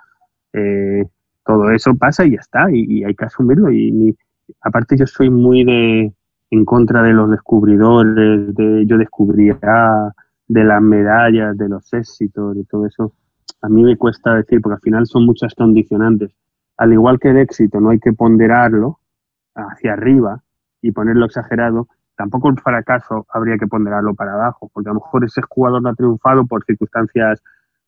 eh, 0.52 1.04
todo 1.44 1.70
eso 1.70 1.94
pasa 1.96 2.24
y 2.24 2.32
ya 2.32 2.40
está, 2.40 2.70
y, 2.70 3.04
hay 3.04 3.14
que 3.14 3.24
asumirlo. 3.24 3.70
Y, 3.70 4.16
aparte 4.60 4.96
yo 4.96 5.06
soy 5.06 5.30
muy 5.30 5.64
de 5.64 6.12
en 6.50 6.64
contra 6.66 7.02
de 7.02 7.14
los 7.14 7.30
descubridores, 7.30 8.54
de 8.54 8.84
yo 8.86 8.98
descubrirá, 8.98 10.12
de 10.48 10.64
las 10.64 10.82
medallas, 10.82 11.56
de 11.56 11.68
los 11.68 11.92
éxitos, 11.94 12.54
de 12.54 12.64
todo 12.64 12.86
eso. 12.86 13.14
A 13.62 13.68
mí 13.68 13.82
me 13.82 13.96
cuesta 13.96 14.34
decir, 14.34 14.60
porque 14.60 14.74
al 14.74 14.80
final 14.80 15.06
son 15.06 15.24
muchas 15.24 15.54
condicionantes. 15.54 16.30
Al 16.76 16.92
igual 16.92 17.18
que 17.18 17.30
el 17.30 17.38
éxito 17.38 17.80
no 17.80 17.90
hay 17.90 17.98
que 17.98 18.12
ponderarlo 18.12 18.98
hacia 19.54 19.94
arriba 19.94 20.42
y 20.82 20.92
ponerlo 20.92 21.24
exagerado, 21.24 21.88
tampoco 22.22 22.50
el 22.50 22.60
fracaso 22.60 23.26
habría 23.34 23.58
que 23.58 23.66
ponderarlo 23.66 24.14
para 24.14 24.34
abajo, 24.34 24.70
porque 24.72 24.88
a 24.88 24.92
lo 24.92 25.00
mejor 25.00 25.24
ese 25.24 25.42
jugador 25.42 25.82
no 25.82 25.88
ha 25.88 25.94
triunfado 25.94 26.46
por 26.46 26.64
circunstancias 26.64 27.42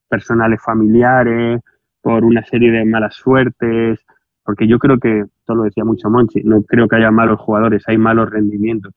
personales 0.09 0.61
familiares, 0.61 1.61
por 2.03 2.25
una 2.25 2.44
serie 2.44 2.73
de 2.73 2.85
malas 2.85 3.14
suertes, 3.14 4.05
porque 4.44 4.66
yo 4.66 4.81
creo 4.81 4.99
que, 4.99 5.20
esto 5.20 5.55
lo 5.55 5.62
decía 5.62 5.85
mucho 5.85 6.11
Monchi, 6.11 6.42
no 6.42 6.62
creo 6.62 6.88
que 6.88 6.97
haya 6.97 7.12
malos 7.12 7.38
jugadores, 7.38 7.85
hay 7.87 7.97
malos 7.97 8.29
rendimientos. 8.29 8.92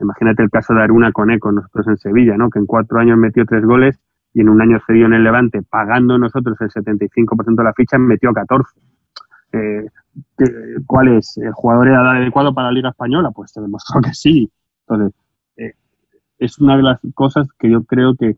Imagínate 0.00 0.42
el 0.42 0.50
caso 0.50 0.74
de 0.74 0.82
Aruna 0.82 1.12
con 1.12 1.30
Eco, 1.30 1.52
nosotros 1.52 1.86
en 1.86 1.96
Sevilla, 1.98 2.36
¿no? 2.36 2.50
que 2.50 2.58
en 2.58 2.66
cuatro 2.66 2.98
años 2.98 3.16
metió 3.16 3.46
tres 3.46 3.64
goles 3.64 4.00
y 4.34 4.40
en 4.40 4.48
un 4.48 4.60
año 4.60 4.80
cedió 4.84 5.06
en 5.06 5.14
el 5.14 5.22
Levante, 5.22 5.62
pagando 5.62 6.18
nosotros 6.18 6.60
el 6.60 6.70
75% 6.70 7.54
de 7.54 7.64
la 7.64 7.72
ficha, 7.72 7.98
metió 7.98 8.32
14. 8.32 8.80
Eh, 9.52 9.86
¿Cuál 10.86 11.08
es? 11.18 11.36
¿El 11.36 11.52
jugador 11.52 11.88
era 11.88 12.10
adecuado 12.10 12.52
para 12.52 12.68
la 12.68 12.72
Liga 12.72 12.88
Española? 12.88 13.30
Pues 13.30 13.52
se 13.52 13.60
demostró 13.60 14.00
que 14.02 14.12
sí. 14.12 14.50
Entonces, 14.94 15.20
eh, 15.56 15.72
es 16.38 16.58
una 16.58 16.76
de 16.76 16.82
las 16.82 17.00
cosas 17.14 17.48
que 17.58 17.70
yo 17.70 17.84
creo 17.84 18.14
que 18.14 18.36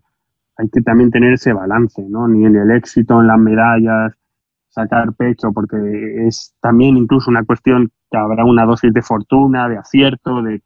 hay 0.57 0.69
que 0.69 0.83
también 0.83 1.11
tener 1.11 1.33
ese 1.33 1.53
balance, 1.53 2.03
¿no? 2.09 2.29
Ni 2.29 2.45
en 2.45 2.57
el 2.57 2.71
éxito, 2.71 3.21
en 3.21 3.27
las 3.27 3.39
medallas, 3.39 4.13
sacar 4.69 5.13
pecho, 5.15 5.53
porque 5.53 5.77
es 6.27 6.55
también 6.61 6.97
incluso 6.97 7.31
una 7.31 7.45
cuestión 7.45 7.91
que 8.11 8.19
habrá 8.19 8.45
una 8.45 8.65
dosis 8.65 8.93
de 8.93 9.03
fortuna, 9.03 9.69
de 9.69 9.79
acierto, 9.79 10.43
de, 10.43 10.61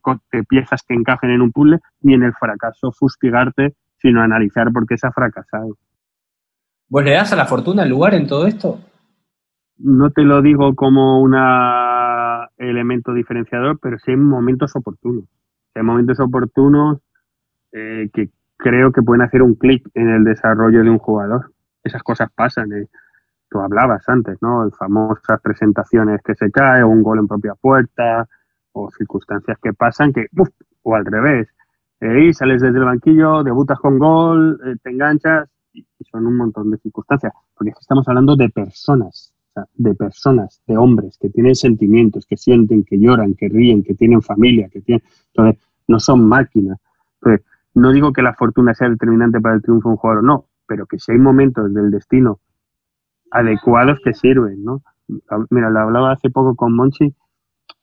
piezas 0.48 0.82
que 0.82 0.94
encajen 0.94 1.30
en 1.30 1.42
un 1.42 1.52
puzzle, 1.52 1.80
ni 2.00 2.14
en 2.14 2.22
el 2.22 2.32
fracaso 2.34 2.92
fustigarte, 2.92 3.74
sino 3.98 4.22
analizar 4.22 4.72
por 4.72 4.86
qué 4.86 4.96
se 4.96 5.06
ha 5.06 5.12
fracasado. 5.12 5.76
¿Vos 6.88 7.04
le 7.04 7.12
das 7.12 7.32
a 7.32 7.36
la 7.36 7.46
fortuna 7.46 7.82
el 7.82 7.90
lugar 7.90 8.14
en 8.14 8.26
todo 8.26 8.46
esto? 8.46 8.80
No 9.76 10.10
te 10.10 10.22
lo 10.22 10.40
digo 10.42 10.74
como 10.74 11.20
un 11.20 11.34
elemento 12.56 13.12
diferenciador, 13.12 13.78
pero 13.80 13.98
sí 13.98 14.12
en 14.12 14.24
momentos 14.24 14.74
oportunos 14.74 15.24
hay 15.78 15.84
momentos 15.84 16.18
oportunos 16.20 16.98
eh, 17.72 18.08
que 18.12 18.30
creo 18.56 18.92
que 18.92 19.02
pueden 19.02 19.22
hacer 19.22 19.42
un 19.42 19.54
clic 19.54 19.88
en 19.94 20.08
el 20.08 20.24
desarrollo 20.24 20.82
de 20.82 20.90
un 20.90 20.98
jugador. 20.98 21.52
Esas 21.84 22.02
cosas 22.02 22.30
pasan. 22.34 22.72
Eh. 22.72 22.88
Tú 23.50 23.60
hablabas 23.60 24.06
antes, 24.08 24.36
¿no? 24.42 24.68
Famosas 24.72 25.40
presentaciones 25.40 26.20
que 26.22 26.34
se 26.34 26.50
cae, 26.50 26.82
o 26.82 26.88
un 26.88 27.02
gol 27.02 27.20
en 27.20 27.28
propia 27.28 27.54
puerta, 27.54 28.28
o 28.72 28.90
circunstancias 28.90 29.56
que 29.62 29.72
pasan 29.72 30.12
que, 30.12 30.26
o 30.82 30.94
al 30.94 31.04
revés. 31.06 31.48
Eh, 32.00 32.26
y 32.26 32.32
sales 32.32 32.60
desde 32.60 32.78
el 32.78 32.84
banquillo, 32.84 33.42
debutas 33.42 33.78
con 33.78 33.98
gol, 33.98 34.60
te 34.82 34.90
enganchas, 34.90 35.48
y, 35.72 35.86
son 36.10 36.26
un 36.26 36.36
montón 36.36 36.70
de 36.70 36.78
circunstancias. 36.78 37.32
Porque 37.54 37.72
estamos 37.80 38.06
hablando 38.08 38.36
de 38.36 38.50
personas, 38.50 39.32
de 39.74 39.94
personas, 39.94 40.60
de 40.66 40.76
hombres 40.76 41.16
que 41.18 41.30
tienen 41.30 41.54
sentimientos, 41.54 42.26
que 42.26 42.36
sienten, 42.36 42.84
que 42.84 42.98
lloran, 42.98 43.34
que 43.34 43.48
ríen, 43.48 43.82
que 43.82 43.94
tienen 43.94 44.20
familia, 44.20 44.68
que 44.68 44.80
tienen. 44.82 45.02
Entonces, 45.32 45.67
no 45.88 45.98
son 45.98 46.28
máquinas. 46.28 46.78
Pues, 47.20 47.40
no 47.74 47.92
digo 47.92 48.12
que 48.12 48.22
la 48.22 48.34
fortuna 48.34 48.74
sea 48.74 48.88
determinante 48.88 49.40
para 49.40 49.56
el 49.56 49.62
triunfo 49.62 49.88
de 49.88 49.92
un 49.94 49.98
jugador, 49.98 50.24
no, 50.24 50.46
pero 50.66 50.86
que 50.86 50.98
si 50.98 51.12
hay 51.12 51.18
momentos 51.18 51.72
del 51.72 51.90
destino 51.90 52.38
adecuados 53.30 53.98
que 54.04 54.14
sirven, 54.14 54.64
¿no? 54.64 54.82
Mira, 55.50 55.70
lo 55.70 55.80
hablaba 55.80 56.12
hace 56.12 56.30
poco 56.30 56.54
con 56.54 56.74
Monchi, 56.74 57.14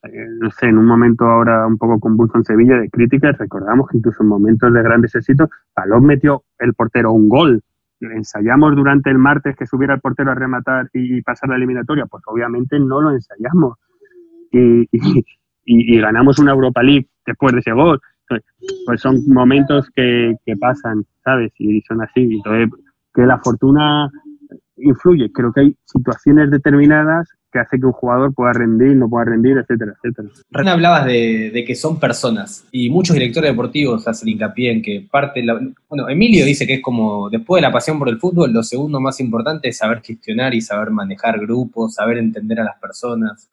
eh, 0.03 0.27
no 0.39 0.51
sé, 0.51 0.67
en 0.67 0.77
un 0.77 0.85
momento 0.85 1.25
ahora 1.25 1.65
un 1.65 1.77
poco 1.77 1.99
convulso 1.99 2.37
en 2.37 2.43
Sevilla 2.43 2.77
de 2.77 2.89
críticas, 2.89 3.37
recordamos 3.37 3.89
que 3.89 3.97
incluso 3.97 4.21
en 4.21 4.29
momentos 4.29 4.71
de 4.71 4.83
grandes 4.83 5.15
éxitos, 5.15 5.49
Palón 5.73 6.05
metió 6.05 6.43
el 6.59 6.73
portero 6.73 7.11
un 7.11 7.29
gol. 7.29 7.61
¿Ensayamos 8.01 8.75
durante 8.75 9.09
el 9.09 9.17
martes 9.17 9.55
que 9.55 9.65
subiera 9.65 9.95
el 9.95 10.01
portero 10.01 10.31
a 10.31 10.35
rematar 10.35 10.89
y 10.93 11.21
pasar 11.21 11.49
la 11.49 11.55
eliminatoria? 11.55 12.05
Pues 12.05 12.23
obviamente 12.27 12.79
no 12.79 13.01
lo 13.01 13.11
ensayamos. 13.11 13.77
y, 14.51 14.87
ganamos 15.65 16.39
una 16.39 16.51
Europa 16.51 16.83
League 16.83 17.07
después 17.25 17.53
de 17.53 17.59
ese 17.59 17.71
gol. 17.71 17.99
Pues 18.85 19.01
son 19.01 19.21
momentos 19.27 19.89
que, 19.95 20.35
pasan, 20.59 21.05
¿sabes? 21.23 21.51
Y 21.59 21.81
son 21.81 22.01
así. 22.01 22.23
Entonces, 22.23 22.69
que 23.13 23.21
la 23.21 23.39
fortuna 23.39 24.11
influye. 24.77 25.31
Creo 25.31 25.51
que 25.53 25.61
hay 25.61 25.75
situaciones 25.85 26.51
determinadas 26.51 27.29
que 27.51 27.59
hace 27.59 27.79
que 27.79 27.85
un 27.85 27.93
jugador 27.93 28.33
pueda 28.33 28.51
rendir, 28.51 28.95
no 28.97 29.09
pueda 29.09 29.25
rendir, 29.25 29.57
etcétera, 29.57 29.93
etcétera. 29.95 30.27
Ren, 30.51 30.67
hablabas 30.67 31.05
de, 31.05 31.63
que 31.65 31.75
son 31.75 31.99
personas 31.99 32.67
y 32.71 32.89
muchos 32.89 33.13
directores 33.13 33.51
deportivos 33.51 34.05
hacen 34.07 34.27
hincapié 34.27 34.71
en 34.71 34.81
que 34.81 35.07
parte, 35.09 35.41
la, 35.41 35.59
bueno, 35.87 36.09
Emilio 36.09 36.45
dice 36.45 36.67
que 36.67 36.75
es 36.75 36.81
como, 36.81 37.29
después 37.29 37.61
de 37.61 37.67
la 37.67 37.71
pasión 37.71 37.97
por 37.97 38.09
el 38.09 38.19
fútbol, 38.19 38.51
lo 38.51 38.61
segundo 38.61 38.99
más 38.99 39.21
importante 39.21 39.69
es 39.69 39.77
saber 39.77 40.01
gestionar 40.01 40.53
y 40.53 40.59
saber 40.59 40.91
manejar 40.91 41.39
grupos, 41.39 41.93
saber 41.93 42.17
entender 42.17 42.59
a 42.59 42.65
las 42.65 42.77
personas 42.77 43.49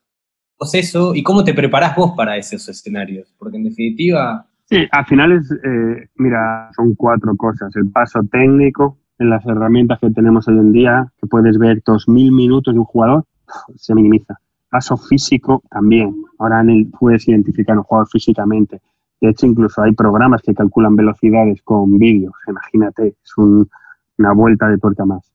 eso 0.74 1.14
y 1.14 1.22
cómo 1.22 1.44
te 1.44 1.54
preparás 1.54 1.96
vos 1.96 2.12
para 2.16 2.36
esos 2.36 2.68
escenarios? 2.68 3.34
Porque 3.38 3.56
en 3.56 3.64
definitiva... 3.64 4.46
Sí, 4.66 4.86
al 4.90 5.04
final 5.06 5.32
es, 5.32 5.50
eh, 5.50 6.08
mira, 6.16 6.70
son 6.74 6.94
cuatro 6.94 7.34
cosas. 7.36 7.74
El 7.76 7.90
paso 7.90 8.20
técnico 8.30 8.98
en 9.18 9.30
las 9.30 9.44
herramientas 9.46 9.98
que 10.00 10.10
tenemos 10.10 10.48
hoy 10.48 10.58
en 10.58 10.72
día, 10.72 11.12
que 11.20 11.26
puedes 11.26 11.58
ver 11.58 11.82
2.000 11.82 12.32
minutos 12.32 12.72
de 12.72 12.80
un 12.80 12.86
jugador, 12.86 13.24
se 13.76 13.94
minimiza. 13.94 14.38
Paso 14.70 14.96
físico 14.96 15.62
también. 15.70 16.14
Ahora 16.38 16.64
puedes 16.98 17.28
identificar 17.28 17.76
un 17.76 17.84
jugador 17.84 18.08
físicamente. 18.08 18.80
De 19.20 19.30
hecho, 19.30 19.46
incluso 19.46 19.82
hay 19.82 19.92
programas 19.92 20.42
que 20.42 20.54
calculan 20.54 20.96
velocidades 20.96 21.62
con 21.62 21.98
vídeos. 21.98 22.32
Imagínate, 22.48 23.14
es 23.22 23.32
una 23.36 24.32
vuelta 24.32 24.68
de 24.68 24.78
tuerca 24.78 25.04
más. 25.04 25.30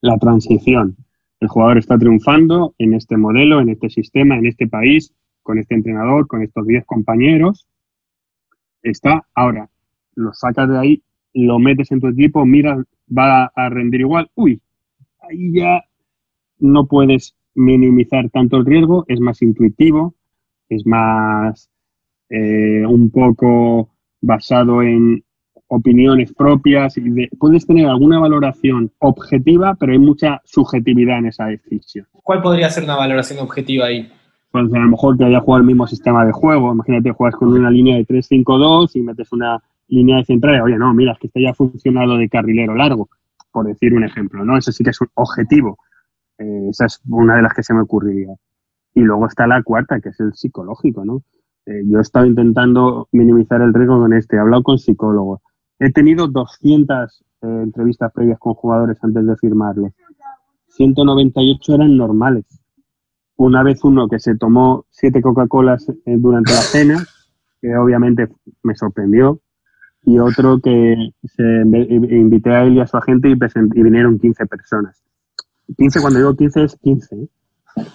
La 0.00 0.16
transición. 0.16 0.96
El 1.42 1.48
jugador 1.48 1.78
está 1.78 1.98
triunfando 1.98 2.72
en 2.78 2.94
este 2.94 3.16
modelo, 3.16 3.60
en 3.60 3.68
este 3.68 3.90
sistema, 3.90 4.38
en 4.38 4.46
este 4.46 4.68
país, 4.68 5.12
con 5.42 5.58
este 5.58 5.74
entrenador, 5.74 6.28
con 6.28 6.40
estos 6.40 6.64
10 6.64 6.86
compañeros. 6.86 7.66
Está, 8.80 9.26
ahora, 9.34 9.68
lo 10.14 10.32
sacas 10.34 10.68
de 10.68 10.78
ahí, 10.78 11.02
lo 11.34 11.58
metes 11.58 11.90
en 11.90 11.98
tu 11.98 12.06
equipo, 12.06 12.46
miras, 12.46 12.86
va 13.08 13.46
a 13.56 13.68
rendir 13.70 14.02
igual. 14.02 14.30
Uy, 14.36 14.60
ahí 15.18 15.52
ya 15.52 15.82
no 16.60 16.86
puedes 16.86 17.34
minimizar 17.56 18.30
tanto 18.30 18.58
el 18.58 18.64
riesgo, 18.64 19.04
es 19.08 19.18
más 19.18 19.42
intuitivo, 19.42 20.14
es 20.68 20.86
más 20.86 21.68
eh, 22.28 22.86
un 22.86 23.10
poco 23.10 23.90
basado 24.20 24.80
en, 24.80 25.24
opiniones 25.74 26.32
propias 26.34 26.98
y 26.98 27.26
puedes 27.38 27.66
tener 27.66 27.86
alguna 27.86 28.18
valoración 28.18 28.90
objetiva, 28.98 29.74
pero 29.74 29.92
hay 29.92 29.98
mucha 29.98 30.40
subjetividad 30.44 31.18
en 31.18 31.26
esa 31.26 31.46
decisión. 31.46 32.06
¿Cuál 32.12 32.42
podría 32.42 32.68
ser 32.68 32.84
una 32.84 32.96
valoración 32.96 33.38
objetiva 33.38 33.86
ahí? 33.86 34.12
Pues 34.50 34.64
a 34.74 34.78
lo 34.78 34.88
mejor 34.88 35.16
que 35.16 35.24
haya 35.24 35.40
jugado 35.40 35.62
el 35.62 35.66
mismo 35.66 35.86
sistema 35.86 36.26
de 36.26 36.32
juego. 36.32 36.72
Imagínate, 36.72 37.12
juegas 37.12 37.36
con 37.36 37.48
una 37.48 37.70
línea 37.70 37.96
de 37.96 38.06
3-5-2 38.06 38.96
y 38.96 39.00
metes 39.00 39.32
una 39.32 39.62
línea 39.88 40.18
de 40.18 40.24
central. 40.26 40.60
Oye, 40.60 40.76
no, 40.76 40.92
mira, 40.92 41.12
es 41.12 41.18
que 41.18 41.28
este 41.28 41.40
ya 41.40 41.50
ha 41.50 41.54
funcionado 41.54 42.18
de 42.18 42.28
carrilero 42.28 42.74
largo, 42.74 43.08
por 43.50 43.66
decir 43.66 43.94
un 43.94 44.04
ejemplo, 44.04 44.44
¿no? 44.44 44.58
Eso 44.58 44.72
sí 44.72 44.84
que 44.84 44.90
es 44.90 45.00
un 45.00 45.08
objetivo. 45.14 45.78
Eh, 46.36 46.68
esa 46.68 46.84
es 46.84 47.00
una 47.08 47.36
de 47.36 47.42
las 47.42 47.54
que 47.54 47.62
se 47.62 47.72
me 47.72 47.80
ocurriría. 47.80 48.34
Y 48.94 49.00
luego 49.00 49.26
está 49.26 49.46
la 49.46 49.62
cuarta, 49.62 50.00
que 50.00 50.10
es 50.10 50.20
el 50.20 50.34
psicológico, 50.34 51.02
¿no? 51.02 51.22
Eh, 51.64 51.82
yo 51.86 51.98
he 51.98 52.02
estado 52.02 52.26
intentando 52.26 53.08
minimizar 53.10 53.62
el 53.62 53.72
riesgo 53.72 54.00
con 54.00 54.12
este. 54.12 54.36
He 54.36 54.38
hablado 54.38 54.62
con 54.62 54.78
psicólogos. 54.78 55.40
He 55.84 55.90
tenido 55.90 56.28
200 56.28 57.24
eh, 57.42 57.46
entrevistas 57.64 58.12
previas 58.12 58.38
con 58.38 58.54
jugadores 58.54 58.96
antes 59.02 59.26
de 59.26 59.36
firmarlo. 59.36 59.92
198 60.68 61.74
eran 61.74 61.96
normales. 61.96 62.44
Una 63.34 63.64
vez 63.64 63.82
uno 63.82 64.08
que 64.08 64.20
se 64.20 64.36
tomó 64.36 64.86
siete 64.90 65.20
Coca-Colas 65.20 65.88
eh, 65.88 66.16
durante 66.18 66.52
la 66.52 66.60
cena, 66.60 67.04
que 67.60 67.76
obviamente 67.76 68.28
me 68.62 68.76
sorprendió, 68.76 69.40
y 70.04 70.20
otro 70.20 70.60
que 70.60 70.94
se 71.24 71.62
invité 71.62 72.50
a 72.50 72.62
él 72.62 72.74
y 72.74 72.80
a 72.80 72.86
su 72.86 72.96
agente 72.96 73.28
y, 73.28 73.32
y 73.32 73.82
vinieron 73.82 74.20
15 74.20 74.46
personas. 74.46 75.02
15, 75.76 76.00
cuando 76.00 76.20
digo 76.20 76.36
15 76.36 76.62
es 76.62 76.76
15. 76.76 77.28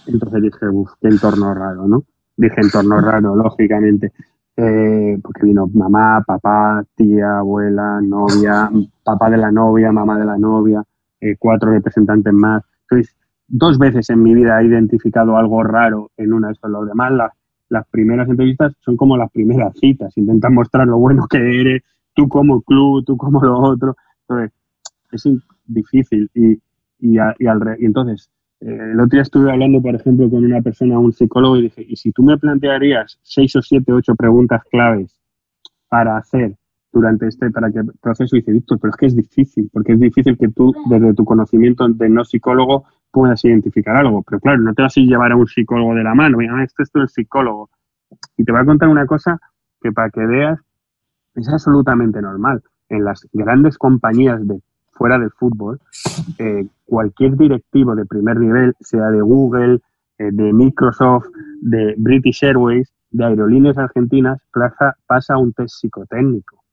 Entonces 0.07 0.41
dije, 0.41 0.67
uff, 0.69 0.91
qué 0.99 1.07
entorno 1.07 1.53
raro, 1.53 1.87
¿no? 1.87 2.03
Dije 2.35 2.59
entorno 2.61 2.99
raro, 2.99 3.33
lógicamente. 3.33 4.11
Eh, 4.59 5.19
porque 5.21 5.45
vino 5.45 5.67
mamá, 5.67 6.23
papá, 6.25 6.83
tía, 6.95 7.37
abuela, 7.37 8.01
novia, 8.01 8.71
papá 9.03 9.29
de 9.29 9.37
la 9.37 9.51
novia, 9.51 9.91
mamá 9.91 10.17
de 10.17 10.25
la 10.25 10.35
novia, 10.35 10.83
eh, 11.21 11.35
cuatro 11.37 11.69
representantes 11.71 12.33
más. 12.33 12.63
Entonces, 12.81 13.15
dos 13.47 13.77
veces 13.77 14.09
en 14.09 14.23
mi 14.23 14.33
vida 14.33 14.59
he 14.59 14.65
identificado 14.65 15.37
algo 15.37 15.61
raro 15.61 16.09
en 16.17 16.33
una 16.33 16.47
de 16.47 16.53
estas. 16.53 16.71
Los 16.71 16.87
demás, 16.87 17.11
las, 17.11 17.31
las 17.69 17.87
primeras 17.89 18.27
entrevistas 18.29 18.73
son 18.79 18.97
como 18.97 19.15
las 19.15 19.31
primeras 19.31 19.77
citas. 19.79 20.17
Intentan 20.17 20.55
mostrar 20.55 20.87
lo 20.87 20.97
bueno 20.97 21.27
que 21.29 21.37
eres, 21.37 21.83
tú 22.15 22.27
como 22.27 22.61
club, 22.63 23.05
tú 23.05 23.15
como 23.15 23.43
lo 23.43 23.59
otro. 23.59 23.95
Entonces, 24.27 24.53
es 25.11 25.23
difícil. 25.67 26.31
Y, 26.33 26.53
y, 26.99 27.17
y, 27.37 27.47
al, 27.47 27.77
y 27.77 27.85
entonces, 27.85 28.31
el 28.59 28.99
otro 28.99 29.09
día 29.09 29.21
estuve 29.21 29.51
hablando, 29.51 29.81
por 29.81 29.95
ejemplo, 29.95 30.29
con 30.29 30.43
una 30.43 30.61
persona, 30.61 30.97
un 30.97 31.13
psicólogo, 31.13 31.57
y 31.57 31.63
dije, 31.63 31.85
¿y 31.87 31.95
si 31.95 32.11
tú 32.11 32.23
me 32.23 32.37
plantearías 32.37 33.19
seis 33.21 33.55
o 33.55 33.61
siete, 33.61 33.91
ocho 33.93 34.15
preguntas 34.15 34.63
claves 34.71 35.19
para 35.89 36.17
hacer 36.17 36.55
durante 36.91 37.27
este 37.27 37.51
para 37.51 37.71
que 37.71 37.81
proceso? 38.01 38.35
Y 38.35 38.39
dice, 38.39 38.51
Víctor, 38.51 38.79
pero 38.79 38.91
es 38.91 38.97
que 38.97 39.05
es 39.05 39.15
difícil, 39.15 39.69
porque 39.71 39.93
es 39.93 39.99
difícil 39.99 40.37
que 40.37 40.47
tú, 40.49 40.73
desde 40.89 41.13
tu 41.13 41.23
conocimiento 41.23 41.87
de 41.87 42.09
no 42.09 42.25
psicólogo, 42.25 42.85
puedas 43.11 43.43
identificar 43.45 43.95
algo. 43.95 44.23
Pero 44.23 44.39
claro, 44.39 44.59
no 44.59 44.73
te 44.73 44.81
vas 44.81 44.97
a 44.97 45.01
llevar 45.01 45.31
a 45.31 45.35
un 45.35 45.47
psicólogo 45.47 45.93
de 45.93 46.03
la 46.03 46.15
mano, 46.15 46.37
mira, 46.37 46.63
esto 46.63 46.83
es 46.83 46.89
el 46.95 47.09
psicólogo. 47.09 47.69
Y 48.37 48.43
te 48.43 48.51
voy 48.51 48.61
a 48.61 48.65
contar 48.65 48.89
una 48.89 49.05
cosa 49.05 49.39
que 49.81 49.91
para 49.91 50.09
que 50.09 50.25
veas 50.25 50.59
es 51.35 51.47
absolutamente 51.49 52.21
normal. 52.21 52.63
En 52.89 53.03
las 53.03 53.27
grandes 53.33 53.77
compañías 53.77 54.47
de 54.47 54.59
fuera 54.97 55.17
del 55.17 55.31
fútbol, 55.31 55.79
eh, 56.39 56.65
cualquier 56.85 57.35
directivo 57.35 57.95
de 57.95 58.05
primer 58.05 58.39
nivel, 58.39 58.73
sea 58.79 59.09
de 59.11 59.21
Google, 59.21 59.79
eh, 60.17 60.29
de 60.31 60.53
Microsoft, 60.53 61.27
de 61.61 61.95
British 61.97 62.43
Airways, 62.43 62.91
de 63.11 63.25
aerolíneas 63.25 63.77
argentinas, 63.77 64.39
pasa, 64.51 64.95
pasa 65.05 65.37
un 65.37 65.53
test 65.53 65.75
psicotécnico 65.79 66.63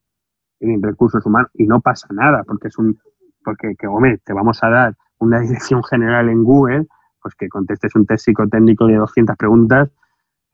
en 0.59 0.81
recursos 0.81 1.25
humanos 1.25 1.51
y 1.53 1.65
no 1.65 1.79
pasa 1.81 2.07
nada 2.11 2.43
porque 2.43 2.69
es 2.69 2.77
un 2.77 2.97
porque 3.43 3.75
que 3.77 3.85
hombre, 3.87 4.19
te 4.25 4.33
vamos 4.33 4.63
a 4.63 4.69
dar 4.69 4.95
una 5.19 5.39
dirección 5.41 5.83
general 5.83 6.29
en 6.29 6.43
Google, 6.43 6.87
pues 7.21 7.35
que 7.35 7.47
contestes 7.47 7.95
un 7.95 8.05
test 8.05 8.25
psicotécnico 8.25 8.87
de 8.87 8.95
200 8.95 9.37
preguntas 9.37 9.89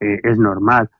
eh, 0.00 0.20
es 0.22 0.38
normal. 0.38 0.90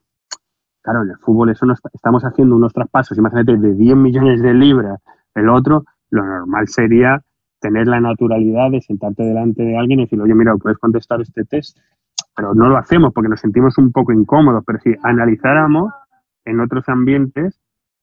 Claro, 0.80 1.02
en 1.02 1.10
el 1.10 1.18
fútbol 1.18 1.50
eso 1.50 1.66
no 1.66 1.74
estamos 1.92 2.24
haciendo 2.24 2.56
unos 2.56 2.72
traspasos, 2.72 3.16
imagínate, 3.18 3.56
de 3.56 3.74
10 3.74 3.96
millones 3.96 4.42
de 4.42 4.54
libras, 4.54 5.00
el 5.34 5.48
otro, 5.48 5.84
lo 6.12 6.24
normal 6.24 6.68
sería 6.68 7.20
tener 7.60 7.86
la 7.86 8.00
naturalidad 8.00 8.70
de 8.70 8.80
sentarte 8.80 9.22
delante 9.22 9.62
de 9.62 9.76
alguien 9.76 10.00
y 10.00 10.04
decir, 10.04 10.20
oye, 10.20 10.34
mira, 10.34 10.54
puedes 10.56 10.78
contestar 10.78 11.20
este 11.20 11.44
test, 11.44 11.78
pero 12.36 12.54
no 12.54 12.68
lo 12.68 12.76
hacemos 12.76 13.12
porque 13.14 13.28
nos 13.28 13.40
sentimos 13.40 13.78
un 13.78 13.92
poco 13.92 14.12
incómodos, 14.12 14.62
pero 14.66 14.78
si 14.80 14.94
analizáramos 15.02 15.92
en 16.44 16.60
otros 16.60 16.88
ambientes, 16.88 17.58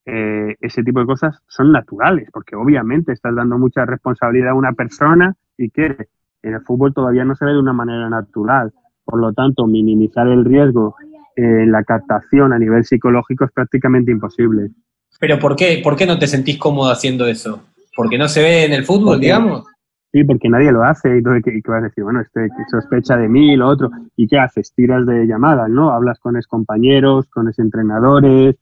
eh, 0.05 0.55
ese 0.59 0.83
tipo 0.83 1.01
de 1.01 1.05
cosas 1.05 1.39
son 1.47 1.71
naturales, 1.71 2.29
porque 2.33 2.55
obviamente 2.55 3.11
estás 3.11 3.35
dando 3.35 3.59
mucha 3.59 3.85
responsabilidad 3.85 4.51
a 4.51 4.55
una 4.55 4.73
persona 4.73 5.35
y 5.57 5.69
que 5.69 5.95
en 6.41 6.53
el 6.53 6.61
fútbol 6.61 6.93
todavía 6.93 7.25
no 7.25 7.35
se 7.35 7.45
ve 7.45 7.51
de 7.51 7.59
una 7.59 7.73
manera 7.73 8.09
natural. 8.09 8.73
Por 9.03 9.19
lo 9.19 9.33
tanto, 9.33 9.67
minimizar 9.67 10.27
el 10.27 10.45
riesgo 10.45 10.95
en 11.35 11.71
la 11.71 11.83
captación 11.83 12.53
a 12.53 12.59
nivel 12.59 12.85
psicológico 12.85 13.45
es 13.45 13.51
prácticamente 13.51 14.11
imposible. 14.11 14.71
¿Pero 15.19 15.37
por 15.37 15.55
qué, 15.55 15.81
por 15.83 15.95
qué 15.95 16.05
no 16.05 16.17
te 16.17 16.27
sentís 16.27 16.57
cómodo 16.57 16.91
haciendo 16.91 17.27
eso? 17.27 17.68
Porque 17.99 18.17
no 18.17 18.29
se 18.29 18.41
ve 18.41 18.63
en 18.63 18.71
el 18.71 18.85
fútbol, 18.85 19.19
digamos. 19.19 19.65
Sí, 20.13 20.23
porque 20.23 20.47
nadie 20.47 20.71
lo 20.71 20.85
hace 20.85 21.09
y 21.09 21.17
entonces 21.17 21.43
¿qué, 21.43 21.61
vas 21.69 21.81
a 21.81 21.87
decir? 21.87 22.01
Bueno, 22.05 22.21
este 22.21 22.47
sospecha 22.71 23.17
de 23.17 23.27
mí 23.27 23.51
y 23.51 23.55
lo 23.57 23.67
otro. 23.67 23.89
¿Y 24.15 24.25
qué 24.25 24.39
haces? 24.39 24.73
Tiras 24.73 25.05
de 25.05 25.27
llamadas, 25.27 25.69
¿no? 25.69 25.91
Hablas 25.91 26.17
con 26.17 26.39
compañeros, 26.47 27.27
con 27.29 27.51
entrenadores 27.57 28.55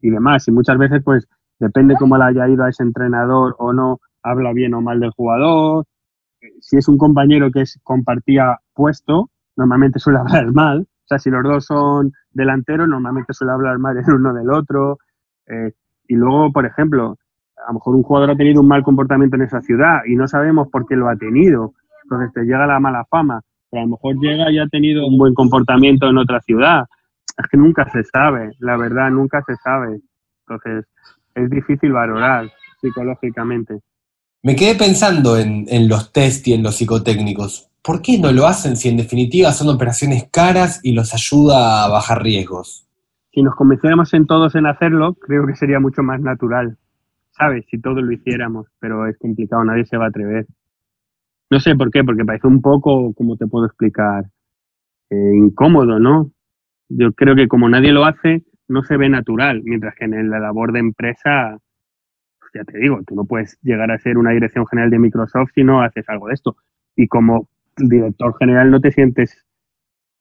y 0.00 0.08
demás. 0.08 0.48
Y 0.48 0.52
muchas 0.52 0.78
veces, 0.78 1.02
pues, 1.04 1.28
depende 1.58 1.96
cómo 1.98 2.16
le 2.16 2.24
haya 2.24 2.48
ido 2.48 2.64
a 2.64 2.70
ese 2.70 2.82
entrenador 2.82 3.56
o 3.58 3.74
no, 3.74 4.00
habla 4.22 4.54
bien 4.54 4.72
o 4.72 4.80
mal 4.80 5.00
del 5.00 5.10
jugador. 5.10 5.84
Si 6.62 6.78
es 6.78 6.88
un 6.88 6.96
compañero 6.96 7.50
que 7.52 7.60
es, 7.60 7.78
compartía 7.82 8.56
puesto, 8.72 9.28
normalmente 9.54 9.98
suele 9.98 10.18
hablar 10.20 10.50
mal. 10.54 10.80
O 10.80 11.06
sea, 11.08 11.18
si 11.18 11.28
los 11.28 11.42
dos 11.42 11.66
son 11.66 12.12
delanteros, 12.30 12.88
normalmente 12.88 13.34
suele 13.34 13.52
hablar 13.52 13.78
mal 13.78 13.98
el 13.98 14.14
uno 14.14 14.32
del 14.32 14.48
otro. 14.48 14.96
Eh, 15.46 15.72
y 16.08 16.14
luego, 16.14 16.50
por 16.52 16.64
ejemplo, 16.64 17.18
a 17.64 17.68
lo 17.68 17.74
mejor 17.74 17.96
un 17.96 18.02
jugador 18.02 18.30
ha 18.30 18.36
tenido 18.36 18.60
un 18.60 18.68
mal 18.68 18.82
comportamiento 18.82 19.36
en 19.36 19.42
esa 19.42 19.60
ciudad 19.60 20.00
y 20.06 20.14
no 20.14 20.28
sabemos 20.28 20.68
por 20.68 20.86
qué 20.86 20.96
lo 20.96 21.08
ha 21.08 21.16
tenido. 21.16 21.74
Entonces 22.04 22.32
te 22.32 22.42
llega 22.42 22.66
la 22.66 22.80
mala 22.80 23.04
fama. 23.10 23.42
Pero 23.70 23.82
a 23.82 23.84
lo 23.84 23.90
mejor 23.92 24.16
llega 24.20 24.50
y 24.50 24.58
ha 24.58 24.66
tenido 24.68 25.06
un 25.06 25.18
buen 25.18 25.34
comportamiento 25.34 26.08
en 26.08 26.18
otra 26.18 26.40
ciudad. 26.40 26.84
Es 27.36 27.46
que 27.50 27.56
nunca 27.56 27.88
se 27.90 28.02
sabe, 28.04 28.52
la 28.58 28.76
verdad, 28.76 29.10
nunca 29.10 29.42
se 29.46 29.56
sabe. 29.56 30.00
Entonces 30.46 30.86
es 31.34 31.50
difícil 31.50 31.92
valorar 31.92 32.50
psicológicamente. 32.80 33.80
Me 34.42 34.56
quedé 34.56 34.74
pensando 34.74 35.36
en, 35.36 35.66
en 35.68 35.88
los 35.88 36.12
test 36.12 36.46
y 36.48 36.54
en 36.54 36.62
los 36.62 36.76
psicotécnicos. 36.76 37.70
¿Por 37.82 38.02
qué 38.02 38.18
no 38.18 38.32
lo 38.32 38.46
hacen 38.46 38.76
si 38.76 38.88
en 38.88 38.96
definitiva 38.96 39.52
son 39.52 39.68
operaciones 39.68 40.28
caras 40.30 40.80
y 40.82 40.92
los 40.92 41.12
ayuda 41.14 41.84
a 41.84 41.88
bajar 41.88 42.22
riesgos? 42.22 42.86
Si 43.32 43.42
nos 43.42 43.54
convenciéramos 43.54 44.12
en 44.14 44.26
todos 44.26 44.54
en 44.54 44.66
hacerlo, 44.66 45.14
creo 45.14 45.46
que 45.46 45.54
sería 45.54 45.80
mucho 45.80 46.02
más 46.02 46.20
natural. 46.20 46.76
¿Sabes? 47.38 47.64
Si 47.70 47.80
todos 47.80 48.02
lo 48.02 48.12
hiciéramos, 48.12 48.66
pero 48.80 49.06
es 49.06 49.16
complicado, 49.18 49.64
nadie 49.64 49.86
se 49.86 49.96
va 49.96 50.06
a 50.06 50.08
atrever. 50.08 50.46
No 51.50 51.60
sé 51.60 51.74
por 51.76 51.90
qué, 51.90 52.04
porque 52.04 52.24
parece 52.24 52.46
un 52.46 52.60
poco, 52.60 53.14
como 53.14 53.36
te 53.36 53.46
puedo 53.46 53.66
explicar? 53.66 54.24
Eh, 55.10 55.32
incómodo, 55.34 55.98
¿no? 55.98 56.30
Yo 56.88 57.12
creo 57.12 57.34
que 57.34 57.48
como 57.48 57.68
nadie 57.68 57.92
lo 57.92 58.04
hace, 58.04 58.44
no 58.68 58.82
se 58.82 58.96
ve 58.96 59.08
natural, 59.08 59.62
mientras 59.64 59.94
que 59.94 60.04
en 60.04 60.30
la 60.30 60.40
labor 60.40 60.72
de 60.72 60.80
empresa, 60.80 61.58
pues 62.38 62.50
ya 62.54 62.64
te 62.64 62.78
digo, 62.78 63.00
tú 63.06 63.14
no 63.14 63.24
puedes 63.24 63.58
llegar 63.62 63.90
a 63.90 63.98
ser 63.98 64.18
una 64.18 64.32
dirección 64.32 64.66
general 64.66 64.90
de 64.90 64.98
Microsoft 64.98 65.50
si 65.54 65.64
no 65.64 65.80
haces 65.82 66.08
algo 66.08 66.28
de 66.28 66.34
esto. 66.34 66.56
Y 66.96 67.08
como 67.08 67.48
director 67.76 68.36
general 68.38 68.70
no 68.70 68.80
te 68.80 68.92
sientes 68.92 69.46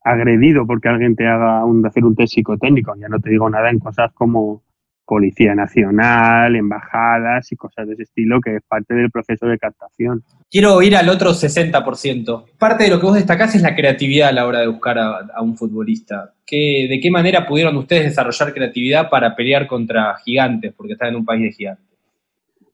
agredido 0.01 0.65
porque 0.65 0.87
alguien 0.87 1.15
te 1.15 1.27
haga 1.27 1.65
un, 1.65 1.85
hacer 1.85 2.05
un 2.05 2.15
test 2.15 2.35
psicotécnico. 2.35 2.95
Ya 2.95 3.09
no 3.09 3.19
te 3.19 3.29
digo 3.29 3.49
nada 3.49 3.69
en 3.69 3.79
cosas 3.79 4.13
como 4.13 4.63
Policía 5.07 5.55
Nacional, 5.55 6.55
embajadas 6.55 7.49
y 7.51 7.55
cosas 7.55 7.87
de 7.87 7.93
ese 7.93 8.03
estilo, 8.03 8.41
que 8.41 8.57
es 8.57 8.63
parte 8.67 8.93
del 8.93 9.09
proceso 9.09 9.45
de 9.47 9.57
captación. 9.57 10.21
Quiero 10.51 10.81
ir 10.81 10.97
al 10.97 11.07
otro 11.07 11.31
60%. 11.31 12.43
Parte 12.59 12.83
de 12.83 12.89
lo 12.89 12.99
que 12.99 13.05
vos 13.05 13.15
destacás 13.15 13.55
es 13.55 13.61
la 13.61 13.73
creatividad 13.73 14.29
a 14.29 14.33
la 14.33 14.45
hora 14.45 14.59
de 14.59 14.67
buscar 14.67 14.99
a, 14.99 15.41
un 15.41 15.55
futbolista. 15.55 16.33
¿Qué, 16.45 16.87
¿De 16.89 16.99
qué 16.99 17.09
manera 17.09 17.47
pudieron 17.47 17.77
ustedes 17.77 18.03
desarrollar 18.03 18.53
creatividad 18.53 19.09
para 19.09 19.33
pelear 19.33 19.65
contra 19.65 20.13
gigantes? 20.17 20.73
Porque 20.75 20.93
están 20.93 21.09
en 21.09 21.15
un 21.15 21.25
país 21.25 21.41
de 21.41 21.51
gigantes. 21.53 21.85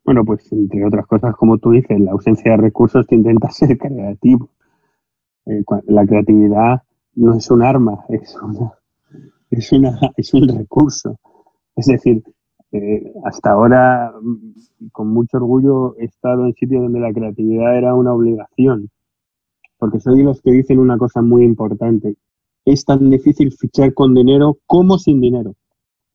Bueno, 0.03 0.25
pues 0.25 0.51
entre 0.51 0.83
otras 0.83 1.05
cosas, 1.05 1.35
como 1.35 1.59
tú 1.59 1.71
dices, 1.71 1.99
la 1.99 2.11
ausencia 2.11 2.51
de 2.51 2.57
recursos 2.57 3.05
te 3.05 3.15
intenta 3.15 3.49
ser 3.51 3.77
creativo. 3.77 4.49
Eh, 5.45 5.63
la 5.85 6.05
creatividad 6.05 6.81
no 7.15 7.37
es 7.37 7.49
un 7.51 7.61
arma, 7.61 8.05
es, 8.09 8.35
es, 9.51 9.71
una, 9.71 9.99
es 10.17 10.33
un 10.33 10.47
recurso. 10.47 11.19
Es 11.75 11.87
decir, 11.87 12.23
eh, 12.73 13.13
hasta 13.25 13.51
ahora, 13.51 14.13
mm, 14.19 14.89
con 14.91 15.09
mucho 15.09 15.37
orgullo, 15.37 15.95
he 15.99 16.05
estado 16.05 16.45
en 16.45 16.53
sitios 16.53 16.81
donde 16.81 16.99
la 16.99 17.13
creatividad 17.13 17.77
era 17.77 17.93
una 17.93 18.13
obligación. 18.13 18.89
Porque 19.77 19.99
soy 19.99 20.17
de 20.19 20.23
los 20.23 20.41
que 20.41 20.51
dicen 20.51 20.79
una 20.79 20.97
cosa 20.97 21.21
muy 21.21 21.43
importante. 21.43 22.15
Es 22.65 22.85
tan 22.85 23.09
difícil 23.09 23.51
fichar 23.51 23.93
con 23.93 24.15
dinero 24.15 24.57
como 24.65 24.97
sin 24.97 25.21
dinero. 25.21 25.55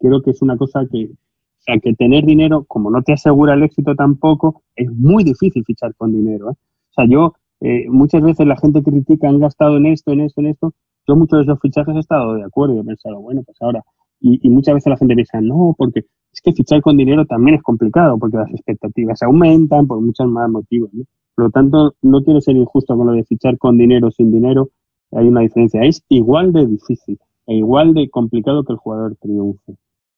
Creo 0.00 0.22
que 0.22 0.30
es 0.32 0.42
una 0.42 0.56
cosa 0.56 0.86
que, 0.90 1.04
o 1.06 1.61
sea, 1.61 1.78
que 1.78 1.94
tener 1.94 2.24
dinero, 2.24 2.64
como 2.64 2.90
no 2.90 3.02
te 3.02 3.12
asegura 3.12 3.54
el 3.54 3.62
éxito 3.62 3.94
tampoco, 3.94 4.62
es 4.74 4.90
muy 4.92 5.24
difícil 5.24 5.64
fichar 5.64 5.94
con 5.96 6.12
dinero. 6.12 6.50
¿eh? 6.50 6.54
O 6.54 6.92
sea, 6.94 7.06
yo, 7.09 7.34
eh, 7.61 7.86
muchas 7.90 8.22
veces 8.22 8.46
la 8.46 8.56
gente 8.56 8.82
critica, 8.82 9.28
han 9.28 9.38
gastado 9.38 9.76
en 9.76 9.86
esto, 9.86 10.12
en 10.12 10.20
esto, 10.22 10.40
en 10.40 10.48
esto. 10.48 10.74
Yo 11.06 11.16
muchos 11.16 11.38
de 11.38 11.44
esos 11.44 11.61
fichajes 11.61 11.94
he 11.94 12.00
estado 12.00 12.34
de 12.34 12.44
acuerdo 12.44 12.74
y 12.76 12.80
he 12.80 12.84
pensado, 12.84 13.20
bueno, 13.20 13.42
pues 13.44 13.56
ahora 13.61 13.84
y, 14.21 14.49
muchas 14.51 14.75
veces 14.75 14.91
la 14.91 14.97
gente 14.97 15.14
piensa, 15.14 15.41
no, 15.41 15.75
porque 15.77 16.05
es 16.33 16.41
que 16.43 16.53
fichar 16.53 16.81
con 16.83 16.97
dinero 16.97 17.25
también 17.27 17.57
es 17.57 17.62
complicado, 17.62 18.19
porque 18.19 18.37
las 18.37 18.51
expectativas 18.51 19.23
aumentan 19.23 19.87
por 19.87 20.01
muchos 20.01 20.29
más 20.29 20.51
motivos. 20.51 20.91
Por 21.35 21.47
lo 21.47 21.51
tanto, 21.51 21.95
no 22.03 22.23
quiero 22.23 22.41
ser 22.41 22.57
injusto 22.57 22.97
con 22.97 23.07
lo 23.07 23.12
de 23.12 23.25
fichar 23.25 23.59
con 23.59 23.79
dinero 23.79 24.09
o 24.09 24.11
sin 24.11 24.33
dinero, 24.33 24.71
hay 25.12 25.27
una 25.29 25.41
diferencia. 25.41 25.83
Es 25.83 26.03
igual 26.09 26.53
de 26.53 26.66
difícil. 26.66 27.19
e 27.47 27.55
igual 27.55 27.95
de 27.95 28.11
complicado 28.11 28.62
que 28.64 28.75
el 28.75 28.79
jugador 28.79 29.16
triunfe. 29.21 29.77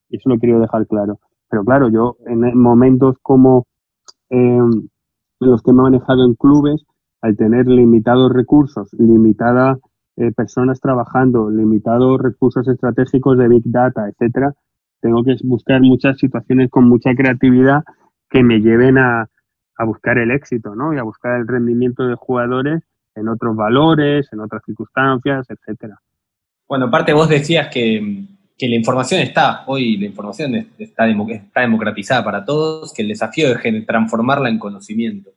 Eso 0.09 0.29
lo 0.29 0.39
quiero 0.39 0.61
dejar 0.61 0.87
claro. 0.89 1.21
Pero 1.49 1.65
claro, 1.65 1.89
yo 1.89 2.17
en 2.27 2.59
momentos 2.59 3.17
como 3.23 3.67
eh, 4.31 4.59
los 5.39 5.63
que 5.63 5.73
me 5.73 5.81
he 5.81 5.83
manejado 5.83 6.25
en 6.25 6.35
clubes, 6.35 6.85
al 7.23 7.37
tener 7.37 7.67
limitados 7.67 8.33
recursos, 8.33 8.89
limitadas 8.99 9.79
eh, 10.17 10.33
personas 10.33 10.81
trabajando, 10.81 11.51
limitados 11.51 12.21
recursos 12.21 12.67
estratégicos 12.69 13.39
de 13.39 13.49
Big 13.49 13.63
Data, 13.67 14.09
etcétera, 14.09 14.55
tengo 15.01 15.25
que 15.25 15.37
buscar 15.45 15.81
muchas 15.81 16.19
situaciones 16.19 16.71
con 16.71 16.89
mucha 16.89 17.15
creatividad 17.15 17.85
que 18.29 18.43
me 18.43 18.61
lleven 18.61 18.99
a, 18.99 19.29
a 19.77 19.85
buscar 19.85 20.19
el 20.19 20.31
éxito, 20.31 20.75
¿no? 20.75 20.93
Y 20.93 20.99
a 20.99 21.03
buscar 21.03 21.41
el 21.41 21.49
rendimiento 21.49 22.07
de 22.07 22.15
jugadores 22.15 22.83
en 23.15 23.29
otros 23.29 23.57
valores, 23.57 24.29
en 24.33 24.41
otras 24.41 24.63
circunstancias, 24.65 25.47
etcétera. 25.49 25.99
Bueno, 26.69 26.87
aparte 26.87 27.13
vos 27.13 27.29
decías 27.29 27.69
que, 27.69 28.27
que 28.57 28.69
la 28.69 28.77
información 28.77 29.21
está, 29.23 29.65
hoy 29.67 29.97
la 29.97 30.07
información 30.07 30.55
está, 30.55 31.07
está 31.09 31.61
democratizada 31.63 32.23
para 32.23 32.45
todos, 32.45 32.93
que 32.93 33.03
el 33.03 33.09
desafío 33.09 33.49
es 33.49 33.87
transformarla 33.87 34.51
en 34.51 34.59
conocimiento. 34.59 35.31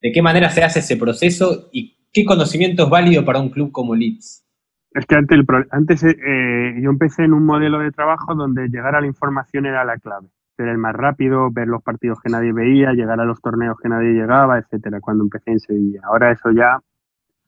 ¿De 0.00 0.12
qué 0.12 0.22
manera 0.22 0.50
se 0.50 0.62
hace 0.62 0.80
ese 0.80 0.96
proceso 0.96 1.68
y 1.72 1.97
qué 2.12 2.24
conocimiento 2.24 2.84
es 2.84 2.90
válido 2.90 3.24
para 3.24 3.40
un 3.40 3.50
club 3.50 3.72
como 3.72 3.94
Leeds? 3.94 4.44
Es 4.92 5.06
que 5.06 5.14
antes, 5.14 5.38
antes 5.70 6.02
eh, 6.02 6.80
yo 6.82 6.90
empecé 6.90 7.24
en 7.24 7.34
un 7.34 7.44
modelo 7.44 7.78
de 7.78 7.92
trabajo 7.92 8.34
donde 8.34 8.68
llegar 8.68 8.94
a 8.94 9.00
la 9.00 9.06
información 9.06 9.66
era 9.66 9.84
la 9.84 9.98
clave. 9.98 10.28
Ser 10.56 10.68
el 10.68 10.78
más 10.78 10.94
rápido, 10.94 11.50
ver 11.50 11.68
los 11.68 11.82
partidos 11.82 12.18
que 12.20 12.30
nadie 12.30 12.52
veía, 12.52 12.92
llegar 12.92 13.20
a 13.20 13.24
los 13.24 13.40
torneos 13.40 13.76
que 13.80 13.88
nadie 13.88 14.12
llegaba, 14.12 14.58
etcétera, 14.58 15.00
cuando 15.00 15.24
empecé 15.24 15.52
en 15.52 15.60
Sevilla. 15.60 16.00
Ahora 16.04 16.32
eso 16.32 16.50
ya 16.50 16.80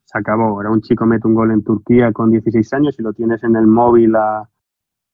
se 0.05 0.19
acabó. 0.19 0.45
Ahora 0.45 0.71
un 0.71 0.83
chico 0.83 1.07
mete 1.07 1.27
un 1.27 1.35
gol 1.35 1.51
en 1.51 1.65
Turquía 1.65 2.13
con 2.13 2.31
16 2.31 2.73
años 2.75 2.97
y 2.99 3.03
lo 3.03 3.13
tienes 3.13 3.43
en 3.43 3.57
el 3.57 3.67
móvil 3.67 4.15
a, 4.17 4.49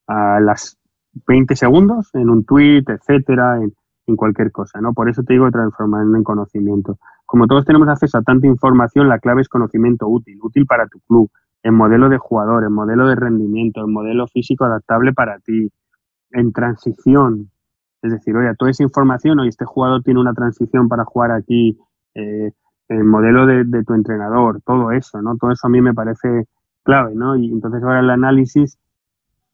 a 0.09 0.40
las 0.40 0.78
20 1.26 1.57
segundos, 1.57 2.11
en 2.14 2.28
un 2.28 2.44
tweet, 2.44 2.84
etcétera, 2.86 3.57
en, 3.57 3.72
en, 4.07 4.16
cualquier 4.16 4.53
cosa, 4.53 4.80
¿no? 4.80 4.92
Por 4.92 5.09
eso 5.09 5.22
te 5.22 5.32
digo 5.32 5.51
transformar 5.51 6.05
en 6.05 6.22
conocimiento. 6.22 6.99
Como 7.26 7.46
todos 7.46 7.64
tenemos 7.64 7.88
acceso 7.88 8.18
a 8.18 8.22
tanta 8.22 8.46
información, 8.46 9.08
la 9.08 9.18
clave 9.18 9.42
es 9.42 9.48
conocimiento 9.48 10.08
útil, 10.08 10.38
útil 10.40 10.64
para 10.64 10.86
tu 10.86 11.00
club, 11.00 11.30
en 11.62 11.74
modelo 11.74 12.08
de 12.08 12.18
jugador, 12.18 12.64
en 12.64 12.72
modelo 12.72 13.08
de 13.08 13.16
rendimiento, 13.16 13.80
en 13.80 13.92
modelo 13.92 14.26
físico 14.28 14.64
adaptable 14.64 15.12
para 15.12 15.40
ti, 15.40 15.70
en 16.30 16.52
transición. 16.52 17.50
Es 18.02 18.12
decir, 18.12 18.36
oye, 18.36 18.54
toda 18.56 18.70
esa 18.70 18.84
información, 18.84 19.40
hoy 19.40 19.48
este 19.48 19.64
jugador 19.64 20.02
tiene 20.02 20.20
una 20.20 20.32
transición 20.32 20.88
para 20.88 21.04
jugar 21.04 21.32
aquí, 21.32 21.76
eh, 22.14 22.52
el 22.88 23.04
modelo 23.04 23.46
de, 23.46 23.64
de, 23.64 23.82
tu 23.82 23.94
entrenador, 23.94 24.60
todo 24.64 24.92
eso, 24.92 25.20
¿no? 25.20 25.36
Todo 25.36 25.50
eso 25.50 25.66
a 25.66 25.70
mí 25.70 25.80
me 25.80 25.92
parece 25.92 26.46
clave, 26.84 27.14
¿no? 27.16 27.34
Y 27.34 27.50
entonces 27.50 27.82
ahora 27.82 27.98
el 27.98 28.10
análisis 28.10 28.78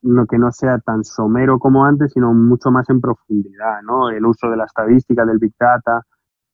no 0.03 0.27
que 0.27 0.37
no 0.37 0.51
sea 0.53 0.79
tan 0.79 1.05
somero 1.05 1.59
como 1.59 1.85
antes, 1.85 2.13
sino 2.13 2.35
mucho 2.35 2.71
más 2.71 2.91
en 2.91 3.01
profundidad, 3.01 3.83
¿no? 3.83 4.11
El 4.11 4.27
uso 4.27 4.51
de 4.51 4.57
la 4.57 4.65
estadística 4.65 5.25
del 5.25 5.39
Big 5.39 5.55
Data, 5.59 6.03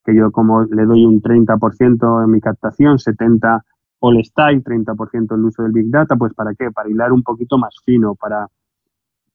que 0.08 0.14
yo 0.14 0.30
como 0.30 0.62
le 0.62 0.86
doy 0.86 1.04
un 1.04 1.20
30% 1.20 2.24
en 2.24 2.30
mi 2.30 2.40
captación, 2.40 2.98
70 2.98 3.62
all 4.00 4.24
style, 4.24 4.64
30% 4.64 5.34
el 5.34 5.44
uso 5.44 5.62
del 5.62 5.72
Big 5.72 5.90
Data, 5.90 6.16
pues 6.16 6.32
¿para 6.32 6.54
qué? 6.54 6.70
Para 6.70 6.88
hilar 6.88 7.12
un 7.12 7.22
poquito 7.22 7.58
más 7.58 7.74
fino, 7.84 8.14
para 8.14 8.46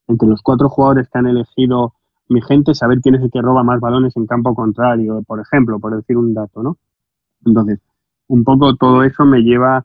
entre 0.07 0.27
los 0.27 0.41
cuatro 0.41 0.69
jugadores 0.69 1.07
que 1.09 1.19
han 1.19 1.27
elegido 1.27 1.93
mi 2.27 2.41
gente, 2.41 2.73
saber 2.73 3.01
quién 3.01 3.13
es 3.15 3.21
el 3.21 3.29
que 3.29 3.41
roba 3.41 3.63
más 3.63 3.79
balones 3.79 4.17
en 4.17 4.25
campo 4.25 4.55
contrario, 4.55 5.21
por 5.27 5.39
ejemplo, 5.39 5.79
por 5.79 5.95
decir 5.95 6.17
un 6.17 6.33
dato, 6.33 6.63
¿no? 6.63 6.77
Entonces, 7.45 7.79
un 8.27 8.43
poco 8.43 8.75
todo 8.75 9.03
eso 9.03 9.25
me 9.25 9.43
lleva 9.43 9.83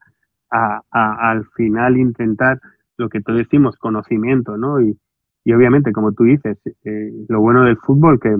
a, 0.50 0.80
al 0.90 1.44
final 1.54 1.98
intentar 1.98 2.60
lo 2.96 3.10
que 3.10 3.20
todos 3.20 3.40
decimos, 3.40 3.76
conocimiento, 3.76 4.56
¿no? 4.56 4.80
Y, 4.80 4.98
y 5.44 5.52
obviamente, 5.52 5.92
como 5.92 6.12
tú 6.12 6.24
dices, 6.24 6.56
eh, 6.84 7.12
lo 7.28 7.40
bueno 7.40 7.64
del 7.64 7.76
fútbol 7.76 8.18
que 8.18 8.34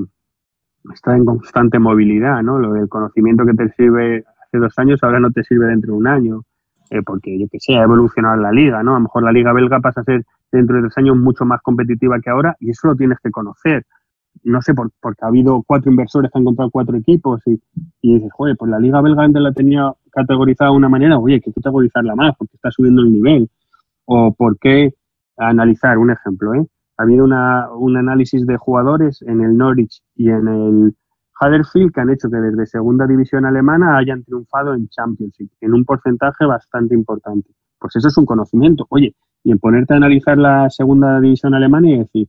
está 0.92 1.16
en 1.16 1.24
constante 1.24 1.78
movilidad, 1.78 2.42
¿no? 2.42 2.58
Lo 2.58 2.72
del 2.72 2.88
conocimiento 2.88 3.44
que 3.44 3.54
te 3.54 3.68
sirve 3.72 4.24
hace 4.42 4.58
dos 4.58 4.72
años 4.78 5.02
ahora 5.02 5.20
no 5.20 5.30
te 5.30 5.44
sirve 5.44 5.66
dentro 5.66 5.92
de 5.92 5.98
un 5.98 6.06
año, 6.06 6.42
eh, 6.90 7.02
porque 7.02 7.38
yo 7.38 7.46
que 7.50 7.58
sé, 7.60 7.76
ha 7.76 7.82
evolucionado 7.82 8.36
la 8.36 8.52
liga, 8.52 8.82
¿no? 8.82 8.92
A 8.92 8.98
lo 8.98 9.04
mejor 9.04 9.22
la 9.24 9.32
liga 9.32 9.52
belga 9.52 9.80
pasa 9.80 10.00
a 10.00 10.04
ser 10.04 10.24
dentro 10.50 10.76
de 10.76 10.82
tres 10.82 10.98
años 10.98 11.16
mucho 11.16 11.44
más 11.44 11.60
competitiva 11.62 12.20
que 12.20 12.30
ahora 12.30 12.56
y 12.60 12.70
eso 12.70 12.88
lo 12.88 12.96
tienes 12.96 13.18
que 13.22 13.30
conocer. 13.30 13.84
No 14.44 14.62
sé, 14.62 14.72
por, 14.72 14.90
porque 15.00 15.24
ha 15.24 15.28
habido 15.28 15.62
cuatro 15.66 15.90
inversores 15.90 16.30
que 16.30 16.38
han 16.38 16.44
comprado 16.44 16.70
cuatro 16.70 16.96
equipos 16.96 17.42
y, 17.46 17.60
y 18.00 18.14
dices, 18.14 18.30
joder, 18.32 18.56
pues 18.56 18.70
la 18.70 18.78
liga 18.78 19.00
belga 19.00 19.24
antes 19.24 19.42
la 19.42 19.52
tenía 19.52 19.92
categorizada 20.12 20.70
de 20.70 20.76
una 20.76 20.88
manera, 20.88 21.18
oye, 21.18 21.34
hay 21.34 21.40
que 21.40 21.52
categorizarla 21.52 22.14
más 22.14 22.34
porque 22.38 22.54
está 22.54 22.70
subiendo 22.70 23.02
el 23.02 23.12
nivel 23.12 23.50
o 24.06 24.32
por 24.32 24.58
qué 24.58 24.94
analizar 25.36 25.98
un 25.98 26.10
ejemplo. 26.10 26.54
¿eh? 26.54 26.66
Ha 26.98 27.04
habido 27.04 27.24
una, 27.24 27.72
un 27.72 27.96
análisis 27.96 28.46
de 28.46 28.56
jugadores 28.56 29.22
en 29.22 29.40
el 29.40 29.56
Norwich 29.56 30.02
y 30.16 30.30
en 30.30 30.48
el 30.48 30.96
Huddersfield 31.40 31.92
que 31.92 32.00
han 32.00 32.10
hecho 32.10 32.28
que 32.28 32.36
desde 32.38 32.66
segunda 32.66 33.06
división 33.06 33.46
alemana 33.46 33.96
hayan 33.96 34.24
triunfado 34.24 34.74
en 34.74 34.88
Championship 34.88 35.48
en 35.60 35.74
un 35.74 35.84
porcentaje 35.84 36.44
bastante 36.44 36.94
importante. 36.94 37.50
Pues 37.78 37.94
eso 37.96 38.08
es 38.08 38.16
un 38.18 38.26
conocimiento. 38.26 38.86
Oye, 38.90 39.14
y 39.44 39.52
en 39.52 39.58
ponerte 39.58 39.94
a 39.94 39.98
analizar 39.98 40.36
la 40.36 40.68
segunda 40.70 41.20
división 41.20 41.54
alemana 41.54 41.88
y 41.88 41.98
decir 41.98 42.28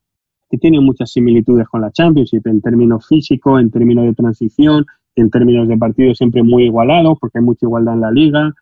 que 0.50 0.58
tiene 0.58 0.80
muchas 0.80 1.12
similitudes 1.12 1.68
con 1.68 1.82
la 1.82 1.92
Championship 1.92 2.46
en 2.48 2.62
términos 2.62 3.08
físicos, 3.08 3.60
en 3.62 3.70
términos 3.70 4.06
de 4.06 4.14
transición, 4.14 4.86
en 5.16 5.30
términos 5.30 5.68
de 5.68 5.78
partidos 5.78 6.18
siempre 6.18 6.44
muy 6.44 6.66
igualados, 6.66 7.18
porque 7.20 7.40
hay 7.40 7.44
mucha 7.44 7.66
igualdad 7.66 7.96
en 7.96 8.02
la 8.02 8.12
liga, 8.12 8.54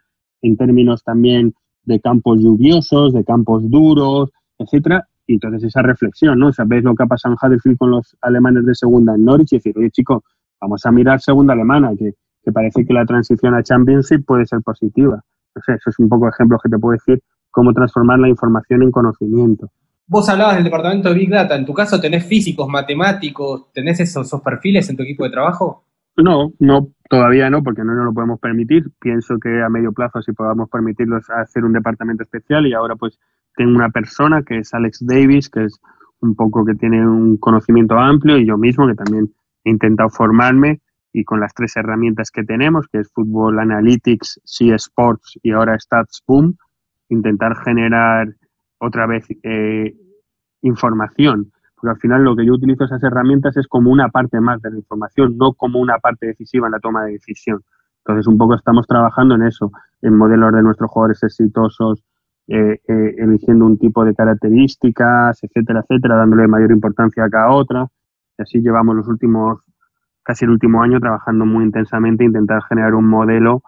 en 0.42 0.58
términos 0.58 1.04
también 1.04 1.54
de 1.84 2.00
campos 2.00 2.40
lluviosos, 2.40 3.14
de 3.14 3.24
campos 3.24 3.70
duros, 3.70 4.32
etcétera. 4.58 5.08
Y 5.28 5.34
entonces 5.34 5.66
esa 5.66 5.82
reflexión, 5.82 6.40
¿no? 6.40 6.52
Sabéis 6.54 6.84
lo 6.84 6.96
que 6.96 7.04
ha 7.04 7.08
pasado 7.08 7.36
en 7.36 7.48
Huddersfield 7.48 7.78
con 7.78 7.92
los 7.92 8.18
alemanes 8.22 8.66
de 8.66 8.74
segunda 8.74 9.14
en 9.14 9.26
Norwich 9.26 9.54
y 9.54 9.58
decir, 9.58 9.78
oye, 9.78 9.92
chicos, 9.92 10.24
vamos 10.60 10.86
a 10.86 10.92
mirar 10.92 11.20
segunda 11.20 11.54
alemana, 11.54 11.92
que, 11.98 12.14
que 12.44 12.52
parece 12.52 12.86
que 12.86 12.94
la 12.94 13.06
transición 13.06 13.54
a 13.54 13.62
Championship 13.62 14.26
puede 14.26 14.46
ser 14.46 14.62
positiva. 14.62 15.22
No 15.54 15.62
sé, 15.62 15.74
eso 15.74 15.90
es 15.90 16.00
un 16.00 16.08
poco 16.08 16.30
ejemplo 16.30 16.58
que 16.64 16.70
te 16.70 16.80
puedo 16.80 16.94
decir 16.94 17.22
cómo 17.52 17.74
transformar 17.74 18.20
la 18.20 18.30
información 18.30 18.84
en 18.84 18.92
conocimiento. 18.92 19.70
Vos 20.08 20.30
hablabas 20.30 20.56
del 20.56 20.64
departamento 20.64 21.10
de 21.10 21.16
Big 21.16 21.30
Data. 21.30 21.56
¿En 21.56 21.66
tu 21.66 21.74
caso 21.74 22.00
tenés 22.00 22.26
físicos, 22.26 22.70
matemáticos, 22.70 23.72
tenés 23.74 24.00
esos, 24.00 24.28
esos 24.28 24.42
perfiles 24.42 24.90
en 24.90 24.96
tu 24.96 25.04
equipo 25.04 25.26
de 25.26 25.32
trabajo? 25.32 25.84
No, 26.16 26.54
no, 26.60 26.88
todavía 27.10 27.50
no, 27.50 27.62
porque 27.62 27.84
no 27.84 27.94
nos 27.94 28.06
lo 28.06 28.14
podemos 28.14 28.40
permitir. 28.40 28.86
Pienso 29.00 29.38
que 29.38 29.62
a 29.62 29.70
medio 29.70 29.92
plazo 29.92 30.22
sí 30.22 30.32
podamos 30.32 30.70
permitirlos 30.70 31.30
hacer 31.30 31.66
un 31.66 31.74
departamento 31.74 32.24
especial 32.24 32.66
y 32.66 32.74
ahora 32.74 32.96
pues 32.96 33.20
tengo 33.58 33.76
una 33.76 33.90
persona 33.90 34.44
que 34.44 34.60
es 34.60 34.74
Alex 34.74 35.06
Davis, 35.06 35.50
que 35.50 35.66
es 35.66 35.78
un 36.22 36.36
poco 36.36 36.64
que 36.64 36.76
tiene 36.76 37.06
un 37.06 37.38
conocimiento 37.38 37.98
amplio 37.98 38.38
y 38.38 38.46
yo 38.46 38.58
mismo 38.58 38.88
que 38.88 38.96
también 38.96 39.34
he 39.66 39.72
intentado 39.72 40.10
formarme 40.10 40.80
y 41.12 41.26
con 41.26 41.42
las 41.42 41.54
tres 41.54 41.76
herramientas 41.76 42.32
que 42.32 42.44
tenemos, 42.44 42.88
que 42.88 43.00
es 43.00 43.12
Football 43.12 43.60
Analytics, 43.60 44.40
C 44.46 44.74
Sports 44.76 45.40
y 45.44 45.52
ahora 45.52 45.78
Stats 45.78 46.24
Boom, 46.26 46.56
intentar 47.10 47.56
generar 47.66 48.28
otra 48.78 49.08
vez 49.08 49.26
eh, 49.44 49.94
información 50.62 51.52
porque 51.78 51.92
al 51.92 52.00
final 52.00 52.24
lo 52.24 52.36
que 52.36 52.46
yo 52.46 52.54
utilizo 52.54 52.86
esas 52.86 53.04
herramientas 53.04 53.56
es 53.56 53.68
como 53.68 53.92
una 53.92 54.10
parte 54.10 54.42
más 54.42 54.62
de 54.62 54.72
la 54.72 54.78
información, 54.78 55.38
no 55.38 55.54
como 55.54 55.80
una 55.80 56.00
parte 56.00 56.26
decisiva 56.26 56.68
en 56.68 56.72
la 56.72 56.80
toma 56.80 57.06
de 57.06 57.14
decisión. 57.14 57.62
Entonces, 58.00 58.26
un 58.26 58.38
poco 58.38 58.56
estamos 58.56 58.88
trabajando 58.88 59.36
en 59.36 59.44
eso, 59.44 59.72
en 60.02 60.18
modelos 60.18 60.54
de 60.54 60.64
nuestros 60.64 60.90
jugadores 60.90 61.22
exitosos, 61.22 62.04
eh, 62.48 62.80
eh, 62.88 63.16
eligiendo 63.18 63.66
un 63.66 63.78
tipo 63.78 64.06
de 64.06 64.16
características, 64.16 65.44
etcétera, 65.44 65.82
etcétera, 65.82 66.16
dándole 66.16 66.48
mayor 66.48 66.72
importancia 66.72 67.24
a 67.24 67.30
cada 67.30 67.50
otra. 67.52 67.88
Y 68.38 68.42
así 68.42 68.60
llevamos 68.60 68.96
los 68.96 69.08
últimos, 69.08 69.60
casi 70.24 70.46
el 70.46 70.52
último 70.52 70.82
año 70.82 71.00
trabajando 71.00 71.46
muy 71.46 71.64
intensamente, 71.66 72.24
intentar 72.24 72.62
generar 72.70 72.96
un 72.96 73.08
modelo, 73.08 73.62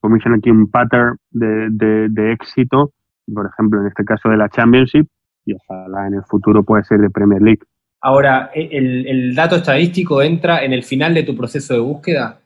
como 0.00 0.14
dicen 0.14 0.34
aquí, 0.34 0.50
un 0.50 0.70
pattern 0.70 1.16
de, 1.30 1.68
de, 1.70 2.08
de 2.08 2.32
éxito, 2.32 2.92
por 3.32 3.46
ejemplo, 3.46 3.80
en 3.80 3.88
este 3.88 4.04
caso 4.04 4.28
de 4.28 4.36
la 4.36 4.48
Championship, 4.48 5.06
y 5.44 5.54
ojalá 5.54 6.06
en 6.06 6.14
el 6.14 6.22
futuro 6.24 6.62
puede 6.62 6.84
ser 6.84 7.00
de 7.00 7.10
Premier 7.10 7.42
League. 7.42 7.62
Ahora, 8.00 8.50
¿e-, 8.54 8.68
¿el, 8.70 9.06
el 9.06 9.34
dato 9.34 9.56
estadístico 9.56 10.22
entra 10.22 10.64
en 10.64 10.72
el 10.72 10.82
final 10.82 11.14
de 11.14 11.24
tu 11.24 11.36
proceso 11.36 11.74
de 11.74 11.80
búsqueda? 11.80 12.38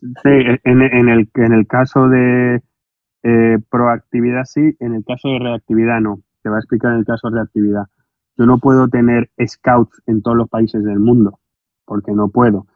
Sí, 0.00 0.30
en, 0.64 0.82
en, 0.82 1.08
el, 1.08 1.28
en 1.34 1.52
el 1.52 1.66
caso 1.66 2.08
de 2.08 2.60
eh, 3.22 3.58
proactividad 3.70 4.44
sí, 4.44 4.76
en 4.80 4.94
el 4.94 5.04
caso 5.04 5.28
de 5.28 5.38
reactividad 5.38 6.00
no. 6.00 6.20
Te 6.42 6.48
va 6.48 6.56
a 6.56 6.60
explicar 6.60 6.92
en 6.92 6.98
el 6.98 7.04
caso 7.04 7.28
de 7.28 7.36
reactividad. 7.36 7.86
Yo 8.36 8.46
no 8.46 8.58
puedo 8.58 8.88
tener 8.88 9.30
scouts 9.44 10.02
en 10.06 10.22
todos 10.22 10.36
los 10.36 10.48
países 10.48 10.84
del 10.84 11.00
mundo, 11.00 11.40
porque 11.84 12.12
no 12.12 12.28
puedo. 12.28 12.66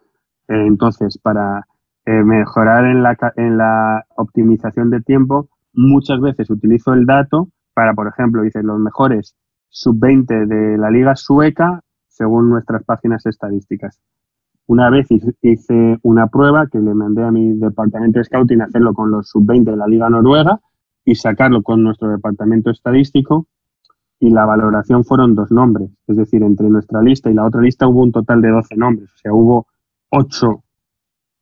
Eh, 0.48 0.66
entonces, 0.66 1.18
para 1.18 1.66
eh, 2.06 2.24
mejorar 2.24 2.86
en 2.86 3.02
la, 3.02 3.16
en 3.36 3.58
la 3.58 4.04
optimización 4.16 4.90
de 4.90 5.00
tiempo, 5.00 5.48
muchas 5.72 6.20
veces 6.20 6.50
utilizo 6.50 6.94
el 6.94 7.06
dato 7.06 7.48
para, 7.74 7.94
por 7.94 8.08
ejemplo, 8.08 8.42
dice 8.42 8.62
los 8.62 8.78
mejores 8.80 9.36
sub-20 9.68 10.46
de 10.46 10.78
la 10.78 10.90
Liga 10.90 11.14
Sueca 11.14 11.82
según 12.08 12.50
nuestras 12.50 12.84
páginas 12.84 13.24
estadísticas. 13.24 14.00
Una 14.70 14.88
vez 14.88 15.08
hice 15.42 15.98
una 16.02 16.28
prueba 16.28 16.68
que 16.68 16.78
le 16.78 16.94
mandé 16.94 17.24
a 17.24 17.32
mi 17.32 17.54
departamento 17.54 18.20
de 18.20 18.24
scouting 18.24 18.62
hacerlo 18.62 18.94
con 18.94 19.10
los 19.10 19.28
sub-20 19.28 19.64
de 19.64 19.76
la 19.76 19.88
Liga 19.88 20.08
Noruega 20.08 20.60
y 21.04 21.16
sacarlo 21.16 21.60
con 21.64 21.82
nuestro 21.82 22.08
departamento 22.08 22.70
estadístico 22.70 23.48
y 24.20 24.30
la 24.30 24.46
valoración 24.46 25.04
fueron 25.04 25.34
dos 25.34 25.50
nombres. 25.50 25.90
Es 26.06 26.16
decir, 26.16 26.44
entre 26.44 26.68
nuestra 26.70 27.02
lista 27.02 27.28
y 27.28 27.34
la 27.34 27.46
otra 27.46 27.62
lista 27.62 27.88
hubo 27.88 28.04
un 28.04 28.12
total 28.12 28.40
de 28.42 28.48
12 28.50 28.76
nombres. 28.76 29.10
O 29.12 29.16
sea, 29.16 29.32
hubo 29.34 29.66
ocho 30.08 30.62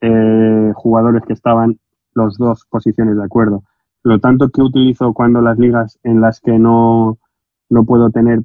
eh, 0.01 0.72
jugadores 0.74 1.22
que 1.26 1.35
estaban 1.35 1.79
los 2.14 2.39
dos 2.39 2.64
posiciones 2.70 3.14
de 3.14 3.24
acuerdo. 3.24 3.62
Lo 4.05 4.20
tanto 4.20 4.49
que 4.49 4.62
utilizo 4.62 5.12
cuando 5.12 5.43
las 5.43 5.59
ligas 5.59 5.99
en 6.03 6.22
las 6.22 6.41
que 6.41 6.59
no, 6.59 7.18
no 7.68 7.85
puedo 7.85 8.09
tener 8.09 8.41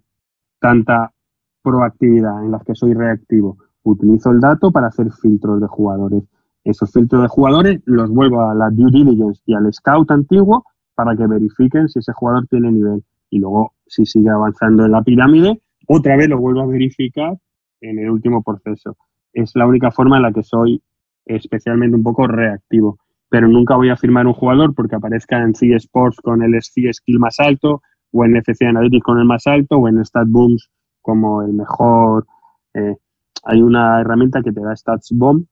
tanta 0.60 1.14
proactividad, 1.62 2.44
en 2.44 2.52
las 2.52 2.66
que 2.66 2.76
soy 2.76 2.94
reactivo, 2.94 3.60
utilizo 3.84 4.32
el 4.32 4.40
dato 4.40 4.72
para 4.72 4.88
hacer 4.88 5.12
filtros 5.12 5.62
de 5.62 5.68
jugadores. 5.68 6.24
Esos 6.64 6.92
filtros 6.92 7.22
de 7.22 7.28
jugadores 7.28 7.82
los 7.86 8.10
vuelvo 8.10 8.42
a 8.42 8.56
la 8.56 8.70
due 8.70 8.90
diligence 8.92 9.42
y 9.46 9.54
al 9.54 9.72
scout 9.74 10.10
antiguo 10.12 10.64
para 10.96 11.16
que 11.16 11.28
verifiquen 11.28 11.90
si 11.90 12.00
ese 12.00 12.14
jugador 12.14 12.48
tiene 12.48 12.72
nivel. 12.72 13.04
Y 13.30 13.40
luego, 13.40 13.74
si 13.88 14.06
sigue 14.06 14.30
avanzando 14.30 14.86
en 14.86 14.92
la 14.92 15.02
pirámide, 15.02 15.62
otra 15.88 16.16
vez 16.16 16.30
lo 16.30 16.40
vuelvo 16.40 16.62
a 16.62 16.68
verificar 16.68 17.38
en 17.82 18.00
el 18.00 18.10
último 18.10 18.42
proceso. 18.42 18.96
Es 19.34 19.52
la 19.56 19.68
única 19.68 19.92
forma 19.92 20.18
en 20.18 20.24
la 20.24 20.32
que 20.32 20.44
soy 20.44 20.82
especialmente 21.26 21.96
un 21.96 22.04
poco 22.04 22.28
reactivo. 22.28 23.00
Pero 23.30 23.48
nunca 23.48 23.76
voy 23.76 23.90
a 23.90 23.98
firmar 23.98 24.28
un 24.28 24.34
jugador 24.34 24.76
porque 24.76 24.96
aparezca 24.96 25.42
en 25.42 25.56
C 25.56 25.74
Sports 25.76 26.18
con 26.22 26.44
el 26.44 26.62
C 26.62 26.94
skill 26.94 27.20
más 27.20 27.40
alto, 27.40 27.82
o 28.12 28.26
en 28.26 28.36
FC 28.38 28.66
Analytics 28.68 29.04
con 29.04 29.18
el 29.18 29.26
más 29.26 29.48
alto, 29.48 29.78
o 29.78 29.88
en 29.88 30.04
StatBooms 30.06 30.70
como 31.02 31.42
el 31.42 31.54
mejor. 31.54 32.28
Eh, 32.76 32.96
hay 33.44 33.62
una 33.62 34.02
herramienta 34.02 34.42
que 34.42 34.52
te 34.52 34.62
da 34.62 34.76
StatsBomb, 34.76 35.46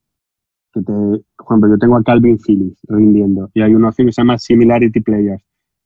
que 0.74 0.82
te, 0.82 0.94
por 0.94 1.46
ejemplo, 1.46 1.70
yo 1.70 1.78
tengo 1.78 1.98
a 1.98 2.04
Calvin 2.04 2.38
Phillips 2.40 2.82
rindiendo, 2.88 3.50
y 3.54 3.62
hay 3.62 3.76
una 3.76 3.90
opción 3.90 4.08
que 4.08 4.14
se 4.14 4.22
llama 4.22 4.38
Similarity 4.38 5.02
Players, 5.02 5.44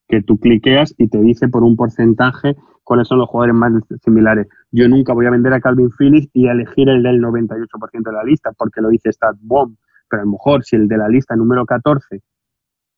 que 0.07 0.21
tú 0.21 0.37
cliqueas 0.37 0.93
y 0.97 1.07
te 1.07 1.19
dice 1.19 1.47
por 1.47 1.63
un 1.63 1.75
porcentaje 1.75 2.55
cuáles 2.83 3.07
son 3.07 3.17
los 3.17 3.27
jugadores 3.27 3.55
más 3.55 3.73
similares. 4.03 4.47
Yo 4.71 4.87
nunca 4.87 5.13
voy 5.13 5.25
a 5.25 5.31
vender 5.31 5.53
a 5.53 5.59
Calvin 5.59 5.89
Phillips 5.89 6.29
y 6.33 6.47
a 6.47 6.51
elegir 6.51 6.87
el 6.89 7.01
del 7.01 7.21
98% 7.21 8.03
de 8.03 8.11
la 8.11 8.23
lista, 8.23 8.51
porque 8.57 8.81
lo 8.81 8.89
dice 8.89 9.11
StatBomb. 9.11 9.75
Pero 10.07 10.21
a 10.21 10.25
lo 10.25 10.31
mejor 10.31 10.63
si 10.63 10.75
el 10.75 10.87
de 10.87 10.97
la 10.97 11.09
lista 11.09 11.35
número 11.35 11.65
14 11.65 12.21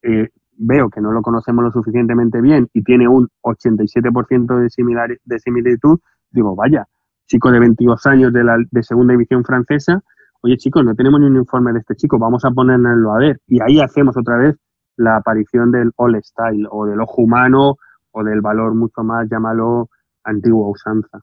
eh, 0.03 0.29
veo 0.57 0.89
que 0.89 0.99
no 0.99 1.11
lo 1.11 1.21
conocemos 1.21 1.63
lo 1.63 1.71
suficientemente 1.71 2.41
bien 2.41 2.67
y 2.73 2.83
tiene 2.83 3.07
un 3.07 3.29
87% 3.43 4.59
de, 4.59 4.69
similar, 4.69 5.17
de 5.23 5.39
similitud, 5.39 5.99
digo, 6.31 6.55
vaya, 6.55 6.85
chico 7.27 7.51
de 7.51 7.59
22 7.59 8.05
años 8.07 8.33
de, 8.33 8.43
la, 8.43 8.57
de 8.71 8.83
segunda 8.83 9.13
división 9.13 9.43
francesa, 9.43 10.01
oye 10.41 10.57
chicos, 10.57 10.83
no 10.83 10.95
tenemos 10.95 11.19
ni 11.19 11.27
un 11.27 11.35
informe 11.35 11.73
de 11.73 11.79
este 11.79 11.95
chico, 11.95 12.17
vamos 12.17 12.43
a 12.45 12.51
ponerlo 12.51 13.13
a 13.13 13.19
ver. 13.19 13.39
Y 13.47 13.61
ahí 13.61 13.79
hacemos 13.79 14.17
otra 14.17 14.37
vez 14.37 14.55
la 14.95 15.17
aparición 15.17 15.71
del 15.71 15.91
all 15.97 16.19
style 16.23 16.67
o 16.71 16.85
del 16.85 17.01
ojo 17.01 17.21
humano 17.21 17.75
o 18.11 18.23
del 18.23 18.41
valor 18.41 18.73
mucho 18.73 19.03
más, 19.03 19.27
llámalo, 19.29 19.89
antigua 20.23 20.69
usanza. 20.69 21.19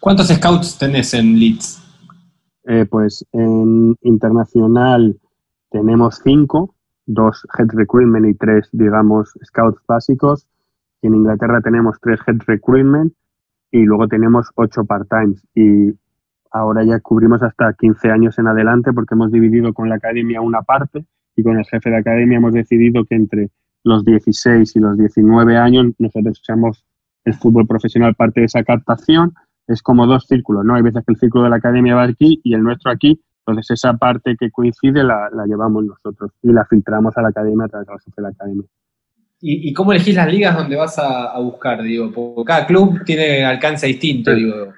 ¿Cuántos 0.00 0.28
scouts 0.28 0.78
tenés 0.78 1.14
en 1.14 1.38
Leeds? 1.38 1.82
Eh, 2.64 2.86
pues 2.86 3.24
en 3.32 3.96
internacional 4.02 5.18
tenemos 5.70 6.20
cinco, 6.22 6.74
dos 7.06 7.46
head 7.56 7.68
recruitment 7.72 8.26
y 8.26 8.34
tres, 8.34 8.68
digamos, 8.72 9.32
scouts 9.44 9.80
básicos. 9.86 10.46
en 11.02 11.14
Inglaterra 11.14 11.60
tenemos 11.60 11.96
tres 12.00 12.20
head 12.26 12.38
recruitment 12.46 13.12
y 13.76 13.84
luego 13.84 14.08
tenemos 14.08 14.50
ocho 14.54 14.84
part-times. 14.84 15.46
Y 15.54 15.92
ahora 16.50 16.82
ya 16.82 16.98
cubrimos 17.00 17.42
hasta 17.42 17.74
15 17.74 18.10
años 18.10 18.38
en 18.38 18.46
adelante 18.46 18.92
porque 18.94 19.14
hemos 19.14 19.30
dividido 19.30 19.74
con 19.74 19.90
la 19.90 19.96
academia 19.96 20.40
una 20.40 20.62
parte 20.62 21.04
y 21.36 21.42
con 21.42 21.58
el 21.58 21.66
jefe 21.66 21.90
de 21.90 21.98
academia 21.98 22.38
hemos 22.38 22.54
decidido 22.54 23.04
que 23.04 23.16
entre 23.16 23.50
los 23.84 24.02
16 24.04 24.74
y 24.76 24.80
los 24.80 24.96
19 24.96 25.58
años 25.58 25.92
nosotros 25.98 26.40
usamos 26.40 26.84
el 27.24 27.34
fútbol 27.34 27.66
profesional 27.66 28.14
parte 28.14 28.40
de 28.40 28.46
esa 28.46 28.64
captación. 28.64 29.34
Es 29.66 29.82
como 29.82 30.06
dos 30.06 30.26
círculos, 30.26 30.64
¿no? 30.64 30.74
Hay 30.74 30.82
veces 30.82 31.04
que 31.04 31.12
el 31.12 31.18
círculo 31.18 31.44
de 31.44 31.50
la 31.50 31.56
academia 31.56 31.96
va 31.96 32.04
aquí 32.04 32.40
y 32.44 32.54
el 32.54 32.62
nuestro 32.62 32.90
aquí, 32.90 33.20
entonces 33.44 33.72
esa 33.72 33.94
parte 33.94 34.36
que 34.38 34.50
coincide 34.50 35.04
la, 35.04 35.28
llevamos 35.46 35.84
nosotros 35.84 36.30
y 36.42 36.50
la 36.50 36.64
filtramos 36.64 37.16
a 37.18 37.22
la 37.22 37.28
academia 37.28 37.66
a 37.66 37.68
través 37.68 37.86
de 37.88 37.92
la 37.92 37.98
jefe 37.98 38.14
de 38.16 38.22
la 38.22 38.28
academia. 38.28 38.64
¿Y, 39.48 39.72
cómo 39.74 39.92
elegís 39.92 40.16
las 40.16 40.32
ligas 40.32 40.56
donde 40.56 40.74
vas 40.74 40.98
a, 40.98 41.38
buscar? 41.38 41.82
Digo, 41.82 42.10
porque 42.12 42.44
cada 42.44 42.66
club 42.66 43.04
tiene 43.04 43.44
alcance 43.44 43.86
distinto, 43.86 44.34
digo. 44.34 44.72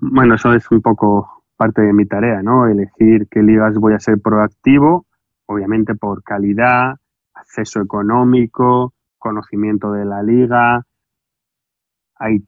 Bueno, 0.00 0.34
eso 0.34 0.52
es 0.52 0.70
un 0.70 0.82
poco 0.82 1.44
parte 1.56 1.80
de 1.80 1.94
mi 1.94 2.04
tarea, 2.04 2.42
¿no? 2.42 2.66
Elegir 2.66 3.26
qué 3.30 3.42
ligas 3.42 3.74
voy 3.76 3.94
a 3.94 4.00
ser 4.00 4.20
proactivo 4.20 5.06
obviamente 5.52 5.94
por 5.94 6.22
calidad, 6.22 6.96
acceso 7.34 7.80
económico, 7.80 8.94
conocimiento 9.18 9.92
de 9.92 10.04
la 10.04 10.22
liga, 10.22 10.84
hay 12.16 12.44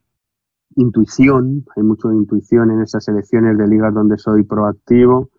intuición, 0.76 1.64
hay 1.76 1.82
mucho 1.82 2.08
de 2.08 2.16
intuición 2.16 2.70
en 2.70 2.82
esas 2.82 3.04
selecciones 3.04 3.56
de 3.58 3.68
ligas 3.68 3.94
donde 3.94 4.18
soy 4.18 4.42
proactivo, 4.42 5.30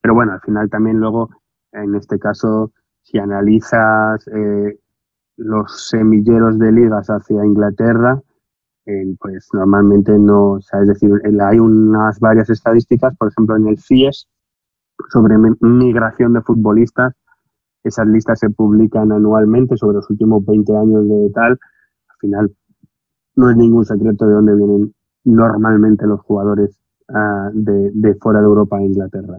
pero 0.00 0.14
bueno, 0.14 0.32
al 0.32 0.40
final 0.40 0.70
también 0.70 0.98
luego, 0.98 1.30
en 1.72 1.94
este 1.94 2.18
caso, 2.18 2.72
si 3.02 3.18
analizas 3.18 4.26
eh, 4.28 4.78
los 5.36 5.88
semilleros 5.88 6.58
de 6.58 6.72
ligas 6.72 7.08
hacia 7.08 7.44
Inglaterra, 7.44 8.20
eh, 8.86 9.16
pues 9.18 9.48
normalmente 9.52 10.18
no, 10.18 10.58
es 10.58 10.88
decir, 10.88 11.10
hay 11.40 11.58
unas 11.58 12.20
varias 12.20 12.50
estadísticas, 12.50 13.16
por 13.16 13.28
ejemplo, 13.28 13.56
en 13.56 13.68
el 13.68 13.78
CIES, 13.78 14.28
sobre 15.10 15.36
migración 15.60 16.34
de 16.34 16.42
futbolistas. 16.42 17.14
Esas 17.82 18.06
listas 18.06 18.38
se 18.38 18.50
publican 18.50 19.12
anualmente 19.12 19.76
sobre 19.76 19.96
los 19.96 20.08
últimos 20.10 20.44
20 20.44 20.76
años 20.76 21.08
de 21.08 21.30
tal. 21.34 21.52
Al 21.52 22.16
final, 22.20 22.56
no 23.36 23.50
es 23.50 23.56
ningún 23.56 23.84
secreto 23.84 24.26
de 24.26 24.34
dónde 24.34 24.54
vienen 24.54 24.94
normalmente 25.24 26.06
los 26.06 26.20
jugadores 26.20 26.78
ah, 27.08 27.50
de, 27.52 28.14
fuera 28.20 28.40
de 28.40 28.46
Europa 28.46 28.78
a 28.78 28.82
Inglaterra. 28.82 29.38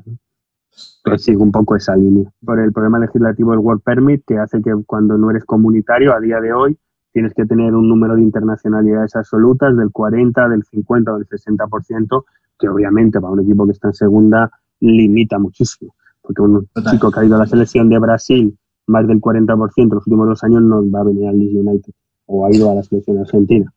Sigue 1.18 1.38
un 1.38 1.52
poco 1.52 1.76
esa 1.76 1.96
línea. 1.96 2.30
Por 2.44 2.60
el 2.60 2.72
problema 2.72 3.00
legislativo 3.00 3.52
del 3.52 3.60
World 3.60 3.82
Permit, 3.84 4.24
que 4.26 4.38
hace 4.38 4.62
que 4.62 4.72
cuando 4.86 5.18
no 5.18 5.30
eres 5.32 5.46
comunitario, 5.46 6.14
a 6.14 6.20
día 6.20 6.40
de 6.40 6.54
hoy, 6.54 6.78
tienes 7.12 7.34
que 7.34 7.46
tener 7.46 7.74
un 7.74 7.88
número 7.88 8.16
de 8.16 8.22
internacionalidades 8.22 9.16
absolutas 9.16 9.76
del 9.78 9.92
40, 9.92 10.50
del 10.50 10.64
50 10.64 11.14
o 11.14 11.18
del 11.18 11.28
60%, 11.28 12.24
que 12.60 12.70
obviamente 12.70 13.22
para 13.22 13.34
un 13.34 13.42
equipo 13.42 13.66
que 13.66 13.72
está 13.72 13.90
en 13.90 13.94
segunda 13.94 14.52
limita 14.80 15.40
muchísimo. 15.40 15.96
Porque 16.22 16.42
un 16.42 16.68
chico 16.90 17.12
que 17.12 17.20
ha 17.20 17.26
ido 17.26 17.36
a 17.36 17.40
la 17.40 17.46
selección 17.46 17.88
de 17.90 18.00
Brasil 18.00 18.58
más 18.88 19.08
del 19.08 19.20
40% 19.20 19.72
en 19.78 19.90
los 19.90 20.08
últimos 20.08 20.28
dos 20.28 20.44
años 20.44 20.62
no 20.62 20.90
va 20.90 21.02
a 21.02 21.04
venir 21.04 21.28
al 21.28 21.38
Leeds 21.38 21.56
United 21.56 21.94
o 22.28 22.46
ha 22.46 22.56
ido 22.56 22.72
a 22.72 22.76
la 22.76 22.84
selección 22.84 23.20
argentina. 23.20 23.72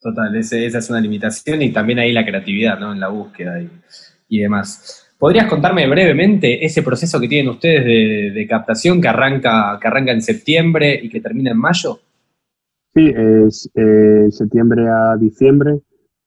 Total, 0.00 0.34
esa 0.34 0.56
es 0.56 0.90
una 0.90 1.00
limitación 1.00 1.62
y 1.62 1.72
también 1.72 2.00
ahí 2.00 2.12
la 2.12 2.24
creatividad 2.24 2.78
¿no? 2.80 2.92
en 2.92 3.00
la 3.00 3.08
búsqueda 3.08 3.60
y, 4.28 4.38
demás. 4.38 5.11
¿Podrías 5.22 5.46
contarme 5.46 5.88
brevemente 5.88 6.66
ese 6.66 6.82
proceso 6.82 7.20
que 7.20 7.28
tienen 7.28 7.52
ustedes 7.52 8.34
de, 8.34 8.46
captación 8.48 9.00
que 9.00 9.06
arranca, 9.06 9.78
que 9.80 9.86
arranca 9.86 10.10
en 10.10 10.20
septiembre 10.20 10.98
y 11.00 11.08
que 11.08 11.20
termina 11.20 11.52
en 11.52 11.58
mayo? 11.58 12.00
Sí, 12.92 13.06
es 13.06 13.70
eh, 13.76 14.26
septiembre 14.32 14.88
a 14.88 15.16
diciembre 15.16 15.78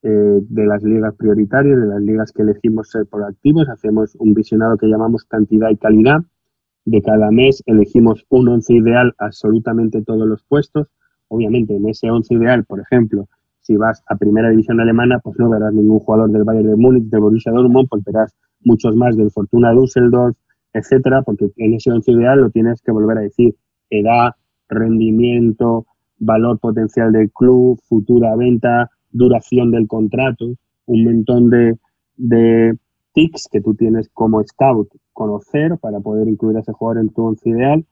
eh, 0.02 0.38
de 0.40 0.64
las 0.64 0.82
ligas 0.82 1.14
prioritarias, 1.14 1.78
de 1.78 1.86
las 1.88 2.00
ligas 2.00 2.32
que 2.32 2.40
elegimos 2.40 2.88
ser 2.88 3.04
proactivos. 3.04 3.68
Hacemos 3.68 4.14
un 4.14 4.32
visionado 4.32 4.78
que 4.78 4.86
llamamos 4.86 5.24
cantidad 5.24 5.68
y 5.68 5.76
calidad. 5.76 6.20
De 6.86 7.02
cada 7.02 7.30
mes 7.30 7.62
elegimos 7.66 8.24
un 8.30 8.48
once 8.48 8.72
ideal 8.72 9.12
absolutamente 9.18 10.00
todos 10.00 10.26
los 10.26 10.42
puestos. 10.44 10.88
Obviamente, 11.28 11.76
en 11.76 11.86
ese 11.86 12.10
once 12.10 12.32
ideal, 12.32 12.64
por 12.64 12.80
ejemplo, 12.80 13.28
si 13.60 13.76
vas 13.76 14.02
a 14.06 14.16
primera 14.16 14.48
división 14.48 14.80
alemana, 14.80 15.18
pues 15.18 15.38
no 15.38 15.50
verás 15.50 15.74
ningún 15.74 15.98
jugador 15.98 16.30
del 16.30 16.44
Bayern 16.44 16.68
de 16.70 16.76
Múnich, 16.76 17.10
del 17.10 17.20
Borussia 17.20 17.52
Dortmund, 17.52 17.88
pues 17.90 18.02
verás 18.02 18.34
muchos 18.66 18.94
más 18.96 19.16
del 19.16 19.30
Fortuna 19.30 19.72
Düsseldorf, 19.72 20.36
etcétera, 20.72 21.22
porque 21.22 21.50
en 21.56 21.74
ese 21.74 21.90
once 21.90 22.12
ideal 22.12 22.40
lo 22.40 22.50
tienes 22.50 22.82
que 22.82 22.92
volver 22.92 23.18
a 23.18 23.22
decir 23.22 23.54
edad, 23.88 24.32
rendimiento, 24.68 25.86
valor 26.18 26.58
potencial 26.58 27.12
del 27.12 27.30
club, 27.30 27.80
futura 27.88 28.34
venta, 28.36 28.90
duración 29.10 29.70
del 29.70 29.86
contrato, 29.86 30.46
un 30.86 31.04
montón 31.04 31.48
de, 31.48 31.78
de 32.16 32.76
tics 33.12 33.48
que 33.50 33.60
tú 33.60 33.74
tienes 33.74 34.08
como 34.12 34.42
scout 34.42 34.88
conocer 35.12 35.78
para 35.78 36.00
poder 36.00 36.28
incluir 36.28 36.56
a 36.56 36.60
ese 36.60 36.72
jugador 36.72 37.02
en 37.02 37.10
tu 37.10 37.22
once 37.22 37.48
ideal. 37.48 37.86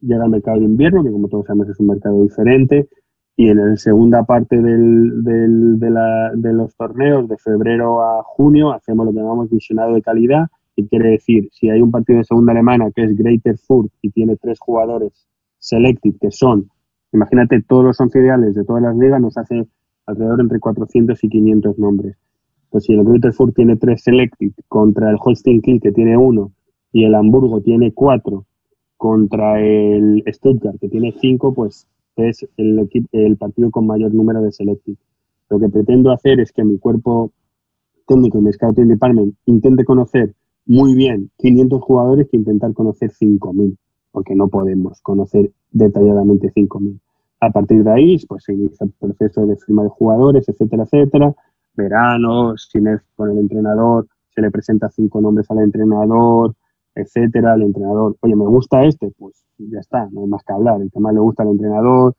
Llega 0.00 0.24
el 0.24 0.30
mercado 0.30 0.60
de 0.60 0.66
invierno, 0.66 1.02
que 1.02 1.10
como 1.10 1.28
todos 1.28 1.46
sabemos 1.46 1.68
es 1.68 1.80
un 1.80 1.88
mercado 1.88 2.22
diferente, 2.22 2.88
y 3.36 3.48
en 3.48 3.56
la 3.56 3.76
segunda 3.76 4.22
parte 4.24 4.60
del, 4.60 5.24
del, 5.24 5.78
de, 5.78 5.90
la, 5.90 6.30
de, 6.34 6.52
los 6.52 6.74
torneos, 6.76 7.28
de 7.28 7.36
febrero 7.36 8.02
a 8.02 8.22
junio, 8.22 8.72
hacemos 8.72 9.06
lo 9.06 9.12
que 9.12 9.18
llamamos 9.18 9.50
visionado 9.50 9.94
de 9.94 10.02
calidad, 10.02 10.46
que 10.76 10.86
quiere 10.86 11.10
decir, 11.10 11.48
si 11.52 11.68
hay 11.68 11.80
un 11.80 11.90
partido 11.90 12.18
de 12.18 12.24
segunda 12.24 12.52
alemana 12.52 12.90
que 12.94 13.02
es 13.04 13.16
Greater 13.16 13.58
Furt 13.58 13.92
y 14.02 14.10
tiene 14.10 14.36
tres 14.36 14.58
jugadores 14.60 15.26
selected, 15.58 16.14
que 16.20 16.30
son, 16.30 16.70
imagínate, 17.12 17.62
todos 17.62 17.84
los 17.84 18.00
once 18.00 18.20
ideales 18.20 18.54
de 18.54 18.64
todas 18.64 18.82
las 18.82 18.96
ligas, 18.96 19.20
nos 19.20 19.36
hace 19.36 19.66
alrededor 20.06 20.40
entre 20.40 20.60
400 20.60 21.22
y 21.24 21.28
500 21.28 21.78
nombres. 21.78 22.16
Pues 22.70 22.84
si 22.84 22.92
el 22.92 23.04
Greater 23.04 23.32
Furt 23.32 23.54
tiene 23.54 23.76
tres 23.76 24.02
selected 24.02 24.52
contra 24.68 25.10
el 25.10 25.16
Holstein 25.18 25.60
Kiel 25.60 25.80
que 25.80 25.92
tiene 25.92 26.16
uno 26.16 26.52
y 26.92 27.04
el 27.04 27.14
Hamburgo 27.14 27.60
tiene 27.60 27.92
cuatro 27.92 28.46
contra 28.96 29.60
el 29.60 30.22
Stuttgart 30.28 30.78
que 30.80 30.88
tiene 30.88 31.12
cinco, 31.20 31.52
pues 31.52 31.86
es 32.16 32.46
el, 32.56 32.88
el 33.12 33.36
partido 33.36 33.70
con 33.70 33.86
mayor 33.86 34.12
número 34.14 34.42
de 34.42 34.52
selected. 34.52 34.94
Lo 35.50 35.58
que 35.58 35.68
pretendo 35.68 36.10
hacer 36.10 36.40
es 36.40 36.52
que 36.52 36.64
mi 36.64 36.78
cuerpo 36.78 37.32
técnico 38.06 38.38
y 38.38 38.42
mi 38.42 38.52
scouting 38.52 38.88
department 38.88 39.34
intente 39.46 39.84
conocer 39.84 40.34
muy 40.66 40.94
bien 40.94 41.30
500 41.38 41.82
jugadores 41.82 42.28
que 42.30 42.36
intentar 42.36 42.72
conocer 42.72 43.10
5.000, 43.10 43.76
porque 44.10 44.34
no 44.34 44.48
podemos 44.48 45.00
conocer 45.02 45.50
detalladamente 45.70 46.52
5.000. 46.52 46.98
A 47.40 47.50
partir 47.50 47.84
de 47.84 47.90
ahí, 47.90 48.18
pues 48.26 48.44
se 48.44 48.54
inicia 48.54 48.86
el 48.86 48.92
proceso 48.92 49.46
de 49.46 49.56
firma 49.56 49.82
de 49.82 49.90
jugadores, 49.90 50.48
etcétera, 50.48 50.84
etcétera. 50.84 51.34
Verano, 51.74 52.56
sin 52.56 52.86
con 53.16 53.30
el 53.30 53.38
entrenador, 53.38 54.06
se 54.34 54.40
le 54.40 54.50
presenta 54.50 54.88
cinco 54.88 55.20
nombres 55.20 55.50
al 55.50 55.58
entrenador, 55.58 56.54
etcétera. 56.94 57.54
El 57.54 57.62
entrenador, 57.62 58.16
oye, 58.20 58.36
me 58.36 58.46
gusta 58.46 58.84
este, 58.84 59.12
pues 59.18 59.44
ya 59.58 59.80
está, 59.80 60.08
no 60.10 60.22
hay 60.22 60.26
más 60.28 60.42
que 60.44 60.52
hablar. 60.52 60.80
El 60.80 60.90
que 60.90 61.00
más 61.00 61.14
le 61.14 61.20
gusta 61.20 61.42
al 61.42 61.50
entrenador, 61.50 62.14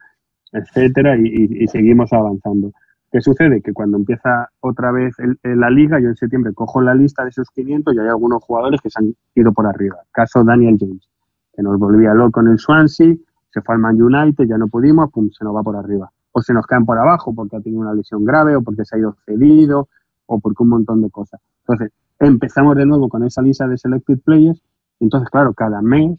etcétera, 0.52 1.18
y, 1.18 1.68
seguimos 1.68 2.12
avanzando. 2.14 2.72
¿Qué 3.12 3.22
sucede? 3.22 3.62
Que 3.62 3.74
cuando 3.74 3.98
empieza 3.98 4.50
otra 4.60 4.92
vez 4.92 5.16
la 5.44 5.70
liga, 5.70 6.00
yo 6.00 6.10
en 6.10 6.16
septiembre 6.16 6.54
cojo 6.54 6.82
la 6.82 6.94
lista 6.94 7.24
de 7.24 7.30
esos 7.30 7.50
500 7.50 7.94
y 7.94 8.00
hay 8.00 8.08
algunos 8.08 8.44
jugadores 8.44 8.82
que 8.82 8.90
se 8.90 9.00
han 9.00 9.14
ido 9.36 9.54
por 9.54 9.68
arriba. 9.68 9.98
Caso 10.12 10.44
Daniel 10.44 10.78
James, 10.80 11.08
que 11.54 11.62
nos 11.62 11.80
volvía 11.80 12.14
loco 12.14 12.42
en 12.42 12.48
el 12.48 12.60
Swansea, 12.60 13.16
se 13.52 13.62
fue 13.62 13.76
al 13.76 13.82
Man 13.82 14.02
United, 14.02 14.46
ya 14.46 14.58
no 14.58 14.68
pudimos, 14.68 15.12
pum, 15.12 15.30
se 15.32 15.46
nos 15.46 15.56
va 15.56 15.64
por 15.64 15.78
arriba. 15.78 16.12
O 16.34 16.42
se 16.42 16.54
nos 16.54 16.66
caen 16.66 16.86
por 16.86 16.98
abajo 16.98 17.34
porque 17.34 17.56
ha 17.56 17.62
tenido 17.62 17.82
una 17.82 17.94
lesión 17.94 18.26
grave 18.26 18.58
o 18.58 18.62
porque 18.62 18.84
se 18.84 18.98
ha 18.98 19.00
ido 19.00 19.16
cedido 19.26 19.88
o 20.26 20.40
porque 20.40 20.64
un 20.64 20.70
montón 20.70 21.02
de 21.02 21.10
cosas. 21.10 21.40
Entonces, 21.62 21.92
empezamos 22.20 22.76
de 22.76 22.86
nuevo 22.86 23.10
con 23.10 23.24
esa 23.24 23.42
lista 23.42 23.68
de 23.68 23.78
selected 23.78 24.20
players. 24.20 24.62
Entonces, 25.00 25.30
claro, 25.30 25.54
cada 25.54 25.82
mes 25.82 26.18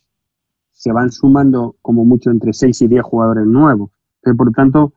se 0.73 0.93
van 0.93 1.11
sumando 1.11 1.77
como 1.81 2.05
mucho 2.05 2.31
entre 2.31 2.53
6 2.53 2.83
y 2.83 2.89
10 2.89 3.03
jugadores 3.03 3.47
nuevos. 3.47 3.91
Por 4.37 4.51
tanto, 4.53 4.93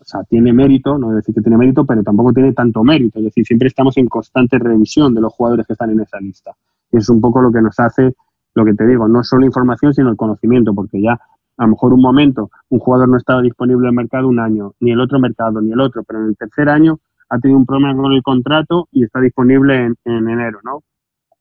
o 0.00 0.04
sea, 0.04 0.22
tiene 0.24 0.52
mérito, 0.52 0.98
no 0.98 1.12
decir 1.12 1.34
que 1.34 1.40
tiene 1.40 1.56
mérito, 1.56 1.84
pero 1.84 2.02
tampoco 2.02 2.32
tiene 2.32 2.52
tanto 2.52 2.84
mérito. 2.84 3.18
Es 3.18 3.26
decir, 3.26 3.44
siempre 3.44 3.68
estamos 3.68 3.96
en 3.96 4.08
constante 4.08 4.58
revisión 4.58 5.14
de 5.14 5.20
los 5.20 5.32
jugadores 5.32 5.66
que 5.66 5.72
están 5.72 5.90
en 5.90 6.00
esa 6.00 6.18
lista. 6.20 6.52
Y 6.90 6.98
es 6.98 7.08
un 7.08 7.20
poco 7.20 7.40
lo 7.40 7.50
que 7.50 7.60
nos 7.60 7.78
hace, 7.80 8.14
lo 8.54 8.64
que 8.64 8.74
te 8.74 8.86
digo, 8.86 9.08
no 9.08 9.24
solo 9.24 9.46
información, 9.46 9.94
sino 9.94 10.10
el 10.10 10.16
conocimiento, 10.16 10.74
porque 10.74 11.00
ya 11.00 11.18
a 11.56 11.64
lo 11.64 11.68
mejor 11.68 11.92
un 11.92 12.00
momento 12.00 12.50
un 12.70 12.78
jugador 12.78 13.08
no 13.08 13.16
estaba 13.16 13.42
disponible 13.42 13.86
en 13.86 13.90
el 13.90 13.96
mercado 13.96 14.28
un 14.28 14.40
año, 14.40 14.74
ni 14.80 14.92
el 14.92 15.00
otro 15.00 15.18
mercado, 15.18 15.60
ni 15.60 15.72
el 15.72 15.80
otro, 15.80 16.02
pero 16.04 16.20
en 16.20 16.26
el 16.28 16.36
tercer 16.36 16.68
año 16.68 16.98
ha 17.32 17.38
tenido 17.38 17.58
un 17.58 17.64
problema 17.64 17.96
con 17.96 18.12
el 18.12 18.22
contrato 18.22 18.88
y 18.92 19.04
está 19.04 19.18
disponible 19.20 19.86
en, 20.04 20.28
enero, 20.28 20.60
¿no? 20.64 20.82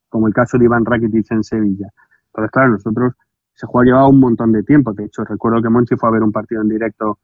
Como 0.07 0.27
el 0.27 0.33
caso 0.33 0.57
de 0.57 0.63
Iván 0.63 0.85
Rakitic 0.85 1.29
en 1.31 1.43
Sevilla. 1.43 1.89
Entonces, 2.27 2.51
claro, 2.51 2.69
nosotros 2.71 3.13
ese 3.53 3.67
juego 3.67 3.81
ha 3.81 3.85
llevado 3.85 4.09
un 4.09 4.21
montón 4.21 4.53
de 4.53 4.63
tiempo. 4.63 4.93
De 4.93 5.03
hecho, 5.03 5.25
recuerdo 5.25 5.61
que 5.61 5.69
Monchi 5.69 5.97
fue 5.97 6.07
a 6.07 6.13
ver 6.13 6.23
un 6.23 6.31
partido 6.31 6.61
en 6.61 6.69
directo 6.69 7.19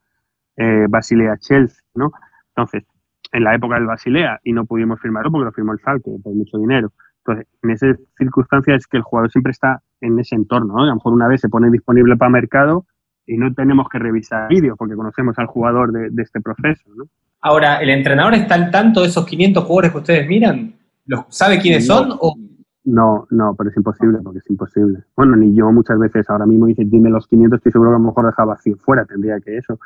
eh, 0.57 0.85
Basilea-Chelsea, 0.89 1.81
¿no? 1.95 2.11
Entonces, 2.49 2.83
en 3.31 3.43
la 3.45 3.55
época 3.55 3.75
del 3.75 3.85
Basilea 3.85 4.41
y 4.43 4.51
no 4.51 4.65
pudimos 4.65 4.99
firmarlo 4.99 5.31
porque 5.31 5.45
lo 5.45 5.51
firmó 5.53 5.71
el 5.71 5.79
Falque 5.79 6.11
por 6.21 6.35
mucho 6.35 6.57
dinero. 6.57 6.91
Entonces, 7.19 7.47
en 7.61 7.69
esas 7.69 7.97
circunstancias 8.17 8.77
es 8.81 8.87
que 8.87 8.97
el 8.97 9.03
jugador 9.03 9.31
siempre 9.31 9.51
está 9.51 9.81
en 10.01 10.19
ese 10.19 10.35
entorno, 10.35 10.73
¿no? 10.73 10.83
A 10.83 10.87
lo 10.87 10.95
mejor 10.95 11.13
una 11.13 11.29
vez 11.29 11.39
se 11.39 11.47
pone 11.47 11.69
disponible 11.69 12.17
para 12.17 12.29
mercado 12.29 12.85
y 13.25 13.37
no 13.37 13.53
tenemos 13.53 13.87
que 13.87 13.99
revisar 13.99 14.49
vídeos 14.49 14.77
porque 14.77 14.95
conocemos 14.95 15.39
al 15.39 15.47
jugador 15.47 15.93
de, 15.93 16.21
este 16.21 16.41
proceso, 16.41 16.89
¿no? 16.95 17.05
Ahora, 17.41 17.77
¿el 17.77 17.89
entrenador 17.89 18.33
está 18.33 18.55
al 18.55 18.71
tanto 18.71 19.01
de 19.01 19.07
esos 19.07 19.25
500 19.25 19.63
jugadores 19.63 19.91
que 19.91 19.97
ustedes 19.97 20.27
miran? 20.27 20.73
¿Los, 21.05 21.25
¿Sabe 21.29 21.59
quiénes 21.59 21.85
son? 21.85 22.11
O? 22.19 22.35
No, 22.83 23.27
no, 23.31 23.53
pero 23.55 23.69
es 23.69 23.77
imposible, 23.77 24.19
porque 24.23 24.39
es 24.39 24.49
imposible. 24.49 24.99
Bueno, 25.15 25.35
ni 25.35 25.53
yo 25.55 25.71
muchas 25.71 25.99
veces 25.99 26.29
ahora 26.29 26.45
mismo 26.45 26.67
dice, 26.67 26.83
dime 26.85 27.09
los 27.09 27.27
500, 27.27 27.57
estoy 27.57 27.71
seguro 27.71 27.91
que 27.91 27.95
a 27.95 27.99
lo 27.99 28.05
mejor 28.05 28.25
dejaba 28.25 28.53
vacío 28.53 28.77
fuera, 28.77 29.05
tendría 29.05 29.39
que 29.39 29.57
eso. 29.57 29.79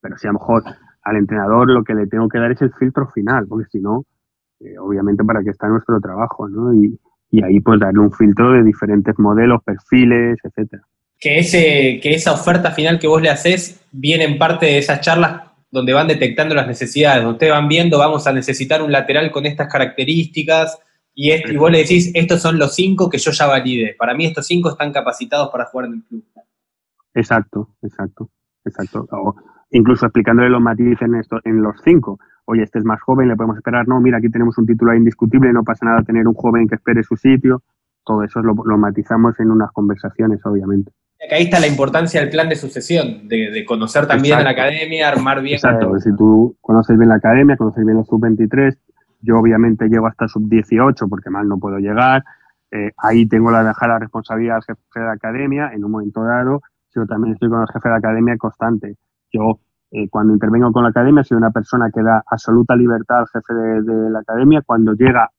Pero 0.00 0.16
si 0.16 0.26
a 0.26 0.32
lo 0.32 0.38
mejor 0.38 0.64
al 1.02 1.16
entrenador 1.16 1.70
lo 1.70 1.82
que 1.82 1.94
le 1.94 2.06
tengo 2.06 2.28
que 2.28 2.38
dar 2.38 2.52
es 2.52 2.62
el 2.62 2.72
filtro 2.72 3.08
final, 3.08 3.46
porque 3.48 3.68
si 3.70 3.80
no, 3.80 4.04
eh, 4.60 4.78
obviamente 4.78 5.24
para 5.24 5.42
que 5.42 5.50
está 5.50 5.68
nuestro 5.68 6.00
trabajo, 6.00 6.48
¿no? 6.48 6.72
Y, 6.74 6.98
y 7.30 7.42
ahí 7.42 7.60
pues 7.60 7.80
darle 7.80 8.00
un 8.00 8.12
filtro 8.12 8.52
de 8.52 8.62
diferentes 8.62 9.18
modelos, 9.18 9.62
perfiles, 9.64 10.38
etcétera. 10.42 10.82
Que, 11.18 11.38
ese, 11.38 12.00
que 12.02 12.14
esa 12.14 12.32
oferta 12.32 12.70
final 12.70 12.98
que 12.98 13.06
vos 13.06 13.20
le 13.20 13.28
haces 13.28 13.84
viene 13.92 14.24
en 14.24 14.38
parte 14.38 14.66
de 14.66 14.78
esas 14.78 15.00
charlas 15.00 15.49
donde 15.70 15.92
van 15.92 16.08
detectando 16.08 16.54
las 16.54 16.66
necesidades, 16.66 17.22
donde 17.22 17.34
ustedes 17.34 17.52
van 17.52 17.68
viendo, 17.68 17.98
vamos 17.98 18.26
a 18.26 18.32
necesitar 18.32 18.82
un 18.82 18.92
lateral 18.92 19.30
con 19.30 19.46
estas 19.46 19.68
características, 19.68 20.78
y, 21.14 21.56
vos 21.56 21.70
le 21.70 21.78
decís, 21.78 22.12
estos 22.14 22.40
son 22.40 22.58
los 22.58 22.74
cinco 22.74 23.10
que 23.10 23.18
yo 23.18 23.30
ya 23.32 23.46
valide. 23.46 23.94
Para 23.98 24.14
mí 24.14 24.26
estos 24.26 24.46
cinco 24.46 24.70
están 24.70 24.92
capacitados 24.92 25.50
para 25.50 25.66
jugar 25.66 25.88
en 25.88 25.94
el 25.94 26.04
club. 26.04 26.24
Exacto, 27.14 27.74
exacto, 27.82 28.30
exacto. 28.64 29.06
incluso 29.70 30.06
explicándole 30.06 30.48
los 30.48 30.62
matices 30.62 31.02
en, 31.02 31.16
esto, 31.16 31.38
en 31.44 31.62
los 31.62 31.76
cinco 31.84 32.18
oye, 32.50 32.64
este 32.64 32.80
es 32.80 32.84
más 32.84 33.00
joven, 33.00 33.28
le 33.28 33.36
podemos 33.36 33.56
esperar, 33.56 33.86
no, 33.86 34.00
mira, 34.00 34.18
aquí 34.18 34.28
tenemos 34.28 34.58
un 34.58 34.66
titular 34.66 34.96
indiscutible, 34.96 35.52
no 35.52 35.62
pasa 35.62 35.86
nada 35.86 36.02
tener 36.02 36.26
un 36.26 36.34
joven 36.34 36.66
que 36.66 36.74
espere 36.74 37.02
su 37.02 37.16
sitio, 37.16 37.62
todo 38.04 38.24
eso 38.24 38.40
lo, 38.42 38.54
matizamos 38.54 39.38
en 39.38 39.50
unas 39.50 39.70
conversaciones, 39.72 40.44
obviamente. 40.44 40.92
Ahí 41.30 41.44
está 41.44 41.60
la 41.60 41.66
importancia 41.66 42.20
del 42.20 42.30
plan 42.30 42.48
de 42.48 42.56
sucesión, 42.56 43.28
de, 43.28 43.64
conocer 43.66 44.06
también 44.06 44.42
la 44.42 44.50
academia, 44.50 45.08
armar 45.08 45.42
bien. 45.42 45.56
Exacto, 45.56 45.98
si 46.00 46.14
tú 46.16 46.56
conoces 46.60 46.96
bien 46.96 47.08
la 47.08 47.16
academia, 47.16 47.56
conoces 47.56 47.84
bien 47.84 47.98
los 47.98 48.06
sub-23, 48.06 48.76
yo 49.22 49.38
obviamente 49.38 49.88
llego 49.88 50.06
hasta 50.06 50.28
sub-18 50.28 51.08
porque 51.08 51.30
mal 51.30 51.46
no 51.46 51.58
puedo 51.58 51.78
llegar, 51.78 52.24
eh, 52.70 52.92
ahí 52.96 53.26
tengo 53.26 53.50
la 53.50 53.64
dejar 53.64 53.88
la 53.90 53.98
responsabilidad 53.98 54.56
al 54.56 54.62
jefe 54.62 54.80
de 54.94 55.00
la 55.00 55.12
academia 55.12 55.70
en 55.74 55.84
un 55.84 55.90
momento 55.90 56.24
dado, 56.24 56.62
yo 56.94 57.06
también 57.06 57.34
estoy 57.34 57.50
con 57.50 57.60
el 57.60 57.68
jefe 57.68 57.88
de 57.88 57.92
la 57.92 57.98
academia 57.98 58.36
constante. 58.36 58.96
Yo 59.32 59.60
eh, 59.92 60.08
cuando 60.08 60.32
intervengo 60.32 60.72
con 60.72 60.84
la 60.84 60.90
academia, 60.90 61.24
soy 61.24 61.36
una 61.36 61.50
persona 61.50 61.90
que 61.92 62.02
da 62.02 62.22
absoluta 62.26 62.76
libertad 62.76 63.20
al 63.20 63.28
jefe 63.28 63.54
de, 63.54 64.10
la 64.10 64.20
academia. 64.20 64.62
Cuando 64.64 64.94
llega 64.94 65.30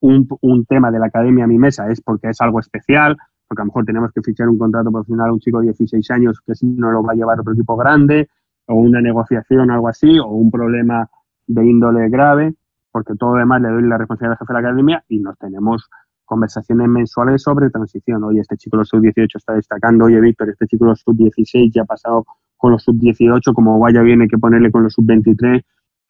un, 0.00 0.28
un, 0.40 0.64
tema 0.66 0.90
de 0.90 0.98
la 0.98 1.06
academia 1.06 1.44
a 1.44 1.48
mi 1.48 1.58
mesa 1.58 1.88
es 1.90 2.00
porque 2.00 2.28
es 2.28 2.40
algo 2.40 2.60
especial, 2.60 3.16
porque 3.52 3.60
a 3.60 3.64
lo 3.64 3.66
mejor 3.66 3.84
tenemos 3.84 4.10
que 4.14 4.22
fichar 4.22 4.48
un 4.48 4.56
contrato 4.56 4.90
profesional 4.90 5.28
a 5.28 5.32
un 5.34 5.38
chico 5.38 5.60
de 5.60 5.66
16 5.66 6.10
años 6.12 6.40
que 6.40 6.54
si 6.54 6.64
no 6.64 6.90
lo 6.90 7.02
va 7.02 7.12
a 7.12 7.14
llevar 7.14 7.38
otro 7.38 7.52
equipo 7.52 7.76
grande, 7.76 8.30
o 8.66 8.76
una 8.76 9.02
negociación 9.02 9.68
o 9.68 9.74
algo 9.74 9.88
así, 9.88 10.18
o 10.18 10.26
un 10.28 10.50
problema 10.50 11.06
de 11.46 11.66
índole 11.66 12.08
grave, 12.08 12.54
porque 12.90 13.14
todo 13.14 13.34
lo 13.34 13.40
demás 13.40 13.60
le 13.60 13.68
doy 13.68 13.82
la 13.82 13.98
responsabilidad 13.98 14.38
al 14.40 14.46
jefe 14.46 14.54
de 14.54 14.62
la 14.62 14.68
academia 14.68 15.04
y 15.06 15.18
nos 15.18 15.36
tenemos 15.36 15.86
conversaciones 16.24 16.88
mensuales 16.88 17.42
sobre 17.42 17.68
transición. 17.68 18.24
Oye, 18.24 18.40
este 18.40 18.56
chico 18.56 18.78
los 18.78 18.88
sub-18 18.88 19.36
está 19.36 19.52
destacando. 19.52 20.06
Oye, 20.06 20.18
Víctor, 20.18 20.48
este 20.48 20.66
chico 20.66 20.86
los 20.86 21.00
sub-16 21.00 21.72
ya 21.74 21.82
ha 21.82 21.84
pasado 21.84 22.24
con 22.56 22.72
los 22.72 22.82
sub-18, 22.84 23.52
como 23.52 23.78
vaya 23.78 24.00
bien 24.00 24.22
hay 24.22 24.28
que 24.28 24.38
ponerle 24.38 24.72
con 24.72 24.82
los 24.82 24.94
sub-23, 24.94 25.62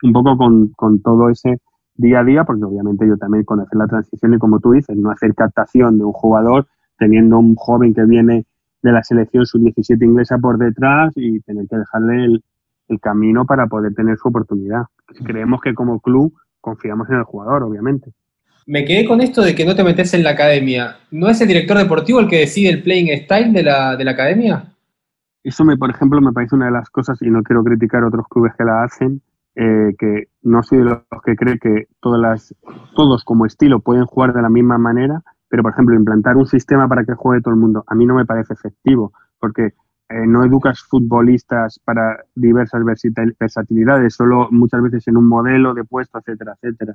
un 0.05 0.13
poco 0.13 0.37
con, 0.37 0.69
con, 0.77 1.03
todo 1.03 1.29
ese 1.29 1.61
día 1.97 2.21
a 2.21 2.25
día, 2.25 2.45
porque 2.45 2.63
obviamente 2.63 3.05
yo 3.09 3.17
también 3.17 3.43
conocer 3.43 3.77
la 3.77 3.89
transición 3.89 4.35
y 4.35 4.39
como 4.39 4.61
tú 4.61 4.71
dices, 4.71 4.97
no 4.97 5.11
hacer 5.11 5.35
captación 5.35 5.99
de 5.99 6.05
un 6.05 6.13
jugador 6.13 6.69
teniendo 7.03 7.37
un 7.41 7.57
joven 7.57 7.93
que 7.93 8.05
viene 8.05 8.47
de 8.81 8.93
la 8.93 9.03
selección 9.03 9.45
sub-17 9.45 10.05
inglesa 10.05 10.39
por 10.39 10.57
detrás 10.57 11.13
y 11.17 11.41
tener 11.41 11.67
que 11.69 11.77
dejarle 11.77 12.25
el, 12.27 12.45
el 12.89 13.01
camino 13.01 13.45
para 13.45 13.67
poder 13.67 13.93
tener 13.93 14.17
su 14.19 14.29
oportunidad. 14.29 14.83
Creemos 15.25 15.61
que 15.61 15.75
como 15.75 15.99
club 15.99 16.33
confiamos 16.61 17.11
en 17.11 17.17
el 17.17 17.25
jugador, 17.25 17.65
obviamente. 17.65 18.13
Me 18.67 18.85
quedé 18.85 19.05
con 19.05 19.21
esto 19.21 19.43
de 19.43 19.57
que 19.57 19.65
no 19.65 19.75
te 19.75 19.83
metes 19.83 20.15
en 20.15 20.23
la 20.23 20.31
academia. 20.31 20.97
¿No 21.11 21.29
es 21.29 21.41
el 21.41 21.49
director 21.49 21.77
deportivo 21.77 22.21
el 22.21 22.29
que 22.29 22.39
decide 22.39 22.71
el 22.71 22.83
playing 22.85 23.25
style 23.25 23.53
de 23.53 23.65
la, 23.65 23.97
de 23.97 24.05
la 24.05 24.13
academia? 24.13 24.73
Eso, 25.43 25.65
me, 25.65 25.77
por 25.77 25.91
ejemplo, 25.91 26.21
me 26.21 26.33
parece 26.33 26.55
una 26.55 26.67
de 26.67 26.73
las 26.73 26.89
cosas, 26.89 27.21
y 27.21 27.31
no 27.31 27.43
quiero 27.43 27.65
criticar 27.65 28.05
a 28.05 28.07
otros 28.07 28.27
clubes 28.29 28.53
que 28.57 28.65
la 28.65 28.85
hacen, 28.85 29.21
eh, 29.57 29.93
que 29.99 30.29
no 30.43 30.63
soy 30.63 30.79
de 30.79 30.85
los 30.85 31.03
que 31.25 31.35
cree 31.35 31.59
que 31.59 31.89
todas 32.01 32.21
las, 32.21 32.55
todos 32.95 33.25
como 33.25 33.45
estilo 33.45 33.81
pueden 33.81 34.07
jugar 34.07 34.33
de 34.33 34.43
la 34.43 34.49
misma 34.49 34.79
manera, 34.79 35.23
pero, 35.53 35.63
por 35.63 35.73
ejemplo, 35.73 35.95
implantar 35.95 36.39
un 36.39 36.47
sistema 36.47 36.89
para 36.89 37.05
que 37.05 37.13
juegue 37.13 37.43
todo 37.43 37.53
el 37.53 37.61
mundo, 37.61 37.85
a 37.87 37.95
mí 37.95 38.07
no 38.07 38.15
me 38.15 38.25
parece 38.25 38.55
efectivo, 38.55 39.13
porque 39.39 39.75
eh, 40.09 40.27
no 40.27 40.43
educas 40.45 40.81
futbolistas 40.81 41.79
para 41.85 42.25
diversas 42.35 42.83
versatilidades, 43.39 44.15
solo 44.15 44.49
muchas 44.51 44.81
veces 44.81 45.07
en 45.09 45.19
un 45.19 45.29
modelo 45.29 45.75
de 45.75 45.85
puesto, 45.85 46.19
etcétera, 46.19 46.55
etcétera. 46.55 46.95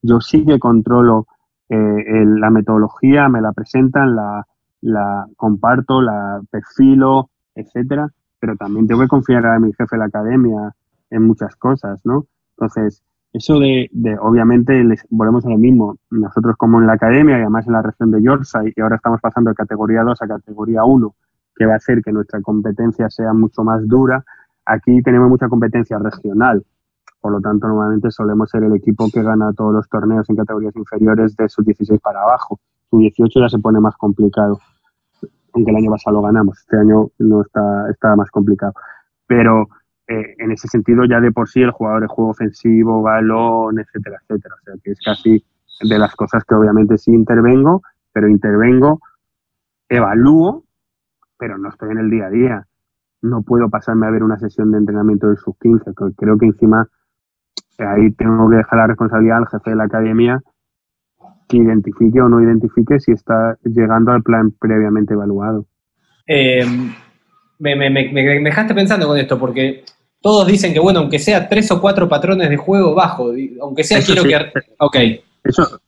Yo 0.00 0.22
sí 0.22 0.46
que 0.46 0.58
controlo 0.58 1.26
eh, 1.68 2.24
la 2.24 2.48
metodología, 2.48 3.28
me 3.28 3.42
la 3.42 3.52
presentan, 3.52 4.16
la, 4.16 4.46
la 4.80 5.26
comparto, 5.36 6.00
la 6.00 6.40
perfilo, 6.50 7.28
etcétera, 7.54 8.08
pero 8.40 8.56
también 8.56 8.86
tengo 8.86 9.02
que 9.02 9.08
confiar 9.08 9.44
a 9.44 9.58
mi 9.58 9.70
jefe 9.74 9.96
de 9.96 9.98
la 9.98 10.06
academia 10.06 10.74
en 11.10 11.26
muchas 11.26 11.56
cosas, 11.56 12.00
¿no? 12.06 12.24
Entonces, 12.56 13.02
eso 13.32 13.58
de, 13.58 13.88
de 13.92 14.16
obviamente, 14.18 14.82
les, 14.84 15.06
volvemos 15.10 15.44
a 15.46 15.50
lo 15.50 15.58
mismo, 15.58 15.96
nosotros 16.10 16.56
como 16.56 16.80
en 16.80 16.86
la 16.86 16.94
academia 16.94 17.38
y 17.38 17.42
además 17.42 17.66
en 17.66 17.74
la 17.74 17.82
región 17.82 18.10
de 18.10 18.22
Yorkshire, 18.22 18.72
y 18.74 18.80
ahora 18.80 18.96
estamos 18.96 19.20
pasando 19.20 19.50
de 19.50 19.56
categoría 19.56 20.02
2 20.02 20.22
a 20.22 20.28
categoría 20.28 20.84
1, 20.84 21.14
que 21.54 21.66
va 21.66 21.74
a 21.74 21.76
hacer 21.76 22.02
que 22.02 22.12
nuestra 22.12 22.40
competencia 22.40 23.10
sea 23.10 23.32
mucho 23.32 23.64
más 23.64 23.86
dura, 23.86 24.24
aquí 24.64 25.02
tenemos 25.02 25.28
mucha 25.28 25.48
competencia 25.48 25.98
regional, 25.98 26.64
por 27.20 27.32
lo 27.32 27.40
tanto, 27.40 27.66
normalmente 27.66 28.10
solemos 28.10 28.50
ser 28.50 28.62
el 28.62 28.74
equipo 28.76 29.08
que 29.12 29.22
gana 29.22 29.52
todos 29.52 29.74
los 29.74 29.88
torneos 29.88 30.28
en 30.30 30.36
categorías 30.36 30.76
inferiores 30.76 31.36
de 31.36 31.48
sub 31.48 31.64
16 31.64 32.00
para 32.00 32.22
abajo. 32.22 32.60
Sub 32.90 33.00
18 33.00 33.40
ya 33.40 33.48
se 33.48 33.58
pone 33.58 33.80
más 33.80 33.96
complicado, 33.96 34.60
aunque 35.52 35.70
el 35.70 35.76
año 35.76 35.90
pasado 35.90 36.16
lo 36.16 36.22
ganamos. 36.22 36.58
Este 36.60 36.76
año 36.76 37.10
no 37.18 37.42
está, 37.42 37.90
está 37.90 38.14
más 38.14 38.30
complicado. 38.30 38.72
Pero 39.26 39.68
eh, 40.08 40.34
en 40.38 40.50
ese 40.52 40.68
sentido 40.68 41.04
ya 41.04 41.20
de 41.20 41.32
por 41.32 41.48
sí 41.48 41.60
el 41.60 41.70
jugador 41.70 42.00
de 42.02 42.06
juego 42.08 42.30
ofensivo, 42.30 43.02
balón, 43.02 43.78
etcétera, 43.78 44.18
etcétera. 44.22 44.54
O 44.54 44.64
sea, 44.64 44.74
que 44.82 44.90
es 44.92 45.00
casi 45.04 45.44
de 45.82 45.98
las 45.98 46.14
cosas 46.16 46.44
que 46.44 46.54
obviamente 46.54 46.96
sí 46.98 47.12
intervengo, 47.12 47.82
pero 48.12 48.28
intervengo, 48.28 49.00
evalúo, 49.88 50.64
pero 51.38 51.58
no 51.58 51.68
estoy 51.68 51.90
en 51.90 51.98
el 51.98 52.10
día 52.10 52.26
a 52.26 52.30
día. 52.30 52.66
No 53.20 53.42
puedo 53.42 53.68
pasarme 53.68 54.06
a 54.06 54.10
ver 54.10 54.22
una 54.22 54.38
sesión 54.38 54.72
de 54.72 54.78
entrenamiento 54.78 55.28
de 55.28 55.36
sus 55.36 55.56
15, 55.58 55.92
creo 56.16 56.38
que 56.38 56.46
encima 56.46 56.88
ahí 57.78 58.10
tengo 58.12 58.48
que 58.50 58.56
dejar 58.56 58.78
la 58.78 58.86
responsabilidad 58.88 59.38
al 59.38 59.48
jefe 59.48 59.70
de 59.70 59.76
la 59.76 59.84
academia 59.84 60.42
que 61.48 61.56
identifique 61.56 62.20
o 62.20 62.28
no 62.28 62.40
identifique 62.40 62.98
si 63.00 63.12
está 63.12 63.56
llegando 63.64 64.12
al 64.12 64.22
plan 64.22 64.52
previamente 64.52 65.14
evaluado. 65.14 65.66
Eh, 66.26 66.64
me, 67.58 67.90
dejaste 68.42 68.74
pensando 68.74 69.06
con 69.06 69.18
esto, 69.18 69.38
porque 69.38 69.84
todos 70.20 70.46
dicen 70.46 70.72
que, 70.72 70.80
bueno, 70.80 71.00
aunque 71.00 71.18
sea 71.18 71.48
tres 71.48 71.70
o 71.70 71.80
cuatro 71.80 72.08
patrones 72.08 72.48
de 72.48 72.56
juego 72.56 72.94
bajo, 72.94 73.32
aunque 73.60 73.84
sea 73.84 74.00
quiero 74.02 74.24
que... 74.24 74.36
Ok. 74.78 74.96
Eso, 75.44 75.80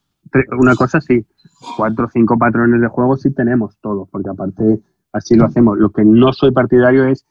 una 0.57 0.75
cosa 0.75 1.01
sí, 1.01 1.25
cuatro 1.77 2.05
o 2.05 2.09
cinco 2.09 2.37
patrones 2.37 2.81
de 2.81 2.87
juego 2.87 3.17
sí 3.17 3.31
tenemos 3.31 3.77
todos, 3.81 4.07
porque 4.09 4.29
aparte 4.29 4.79
así 5.11 5.35
lo 5.35 5.45
hacemos. 5.45 5.77
Lo 5.77 5.89
que 5.91 6.03
no 6.03 6.31
soy 6.33 6.51
partidario 6.51 7.05
es, 7.05 7.25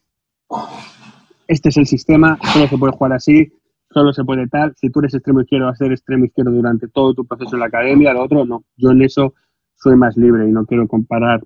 este 1.48 1.70
es 1.70 1.76
el 1.78 1.86
sistema, 1.86 2.38
solo 2.52 2.68
se 2.68 2.78
puede 2.78 2.92
jugar 2.92 3.14
así, 3.14 3.52
solo 3.90 4.12
se 4.12 4.24
puede 4.24 4.46
tal. 4.48 4.74
Si 4.76 4.90
tú 4.90 5.00
eres 5.00 5.14
extremo 5.14 5.40
izquierdo, 5.40 5.66
vas 5.66 5.80
a 5.80 5.84
ser 5.84 5.92
extremo 5.92 6.26
izquierdo 6.26 6.52
durante 6.52 6.88
todo 6.88 7.14
tu 7.14 7.26
proceso 7.26 7.56
en 7.56 7.60
la 7.60 7.66
academia, 7.66 8.12
lo 8.12 8.22
otro 8.22 8.44
no. 8.44 8.64
Yo 8.76 8.90
en 8.90 9.02
eso 9.02 9.34
soy 9.74 9.96
más 9.96 10.16
libre 10.16 10.46
y 10.46 10.52
no 10.52 10.66
quiero 10.66 10.86
comparar 10.86 11.40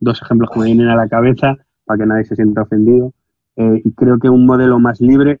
dos 0.00 0.20
ejemplos 0.20 0.50
que 0.52 0.60
me 0.60 0.66
vienen 0.66 0.88
a 0.88 0.96
la 0.96 1.08
cabeza 1.08 1.56
para 1.84 1.98
que 1.98 2.06
nadie 2.06 2.24
se 2.24 2.36
sienta 2.36 2.62
ofendido. 2.62 3.12
Eh, 3.56 3.82
y 3.84 3.92
creo 3.92 4.18
que 4.18 4.28
un 4.28 4.46
modelo 4.46 4.78
más 4.78 5.00
libre, 5.00 5.40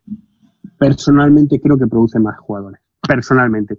personalmente 0.78 1.60
creo 1.60 1.78
que 1.78 1.86
produce 1.86 2.18
más 2.18 2.38
jugadores. 2.38 2.80
Personalmente. 3.06 3.78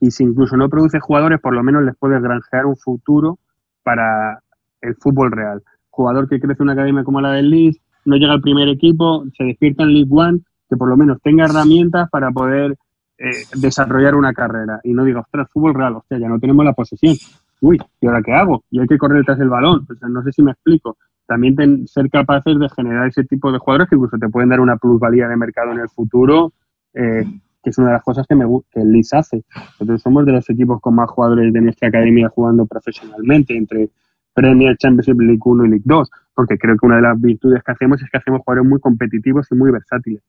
Y 0.00 0.10
si 0.10 0.24
incluso 0.24 0.56
no 0.56 0.68
produce 0.68 1.00
jugadores, 1.00 1.40
por 1.40 1.54
lo 1.54 1.62
menos 1.62 1.84
les 1.84 1.96
puedes 1.96 2.22
granjear 2.22 2.66
un 2.66 2.76
futuro 2.76 3.38
para 3.82 4.40
el 4.80 4.94
fútbol 4.96 5.32
real. 5.32 5.62
Jugador 5.90 6.28
que 6.28 6.40
crece 6.40 6.62
en 6.62 6.64
una 6.64 6.72
academia 6.72 7.04
como 7.04 7.20
la 7.20 7.32
del 7.32 7.50
Leeds, 7.50 7.80
no 8.04 8.16
llega 8.16 8.32
al 8.32 8.40
primer 8.40 8.68
equipo, 8.68 9.24
se 9.36 9.44
despierta 9.44 9.84
en 9.84 9.94
League 9.94 10.10
One 10.10 10.40
que 10.68 10.76
por 10.76 10.88
lo 10.88 10.96
menos 10.96 11.20
tenga 11.22 11.44
herramientas 11.44 12.08
para 12.10 12.30
poder 12.30 12.76
eh, 13.18 13.44
desarrollar 13.54 14.14
una 14.14 14.32
carrera 14.32 14.80
y 14.82 14.92
no 14.92 15.04
diga, 15.04 15.20
ostras, 15.20 15.48
fútbol 15.52 15.74
real, 15.74 15.96
hostia, 15.96 16.18
ya 16.18 16.28
no 16.28 16.38
tenemos 16.38 16.64
la 16.64 16.72
posesión. 16.72 17.14
Uy, 17.60 17.78
¿y 18.00 18.06
ahora 18.06 18.22
qué 18.22 18.32
hago? 18.32 18.64
Y 18.70 18.80
hay 18.80 18.86
que 18.86 18.98
correr 18.98 19.24
tras 19.24 19.40
el 19.40 19.48
balón. 19.48 19.86
no 20.08 20.22
sé 20.22 20.32
si 20.32 20.42
me 20.42 20.52
explico. 20.52 20.96
También 21.26 21.86
ser 21.86 22.10
capaces 22.10 22.58
de 22.58 22.68
generar 22.68 23.08
ese 23.08 23.24
tipo 23.24 23.50
de 23.50 23.58
jugadores 23.58 23.88
que 23.88 23.96
incluso 23.96 24.18
te 24.18 24.28
pueden 24.28 24.50
dar 24.50 24.60
una 24.60 24.76
plusvalía 24.76 25.28
de 25.28 25.36
mercado 25.36 25.72
en 25.72 25.80
el 25.80 25.88
futuro, 25.88 26.52
eh, 26.92 27.24
que 27.62 27.70
es 27.70 27.78
una 27.78 27.88
de 27.88 27.92
las 27.94 28.02
cosas 28.02 28.26
que, 28.26 28.34
me, 28.34 28.44
que 28.70 28.80
el 28.80 29.00
hace. 29.12 29.42
Nosotros 29.72 30.02
somos 30.02 30.26
de 30.26 30.32
los 30.32 30.48
equipos 30.50 30.80
con 30.80 30.94
más 30.94 31.10
jugadores 31.10 31.52
de 31.52 31.60
nuestra 31.60 31.88
academia 31.88 32.28
jugando 32.28 32.66
profesionalmente, 32.66 33.56
entre 33.56 33.88
Premier, 34.34 34.76
Championship, 34.76 35.18
League 35.20 35.40
1 35.42 35.64
y 35.64 35.68
League 35.68 35.84
2, 35.84 36.10
porque 36.34 36.58
creo 36.58 36.76
que 36.76 36.86
una 36.86 36.96
de 36.96 37.02
las 37.02 37.20
virtudes 37.20 37.62
que 37.62 37.72
hacemos 37.72 38.02
es 38.02 38.10
que 38.10 38.18
hacemos 38.18 38.42
jugadores 38.44 38.68
muy 38.68 38.80
competitivos 38.80 39.46
y 39.50 39.54
muy 39.54 39.70
versátiles. 39.70 40.22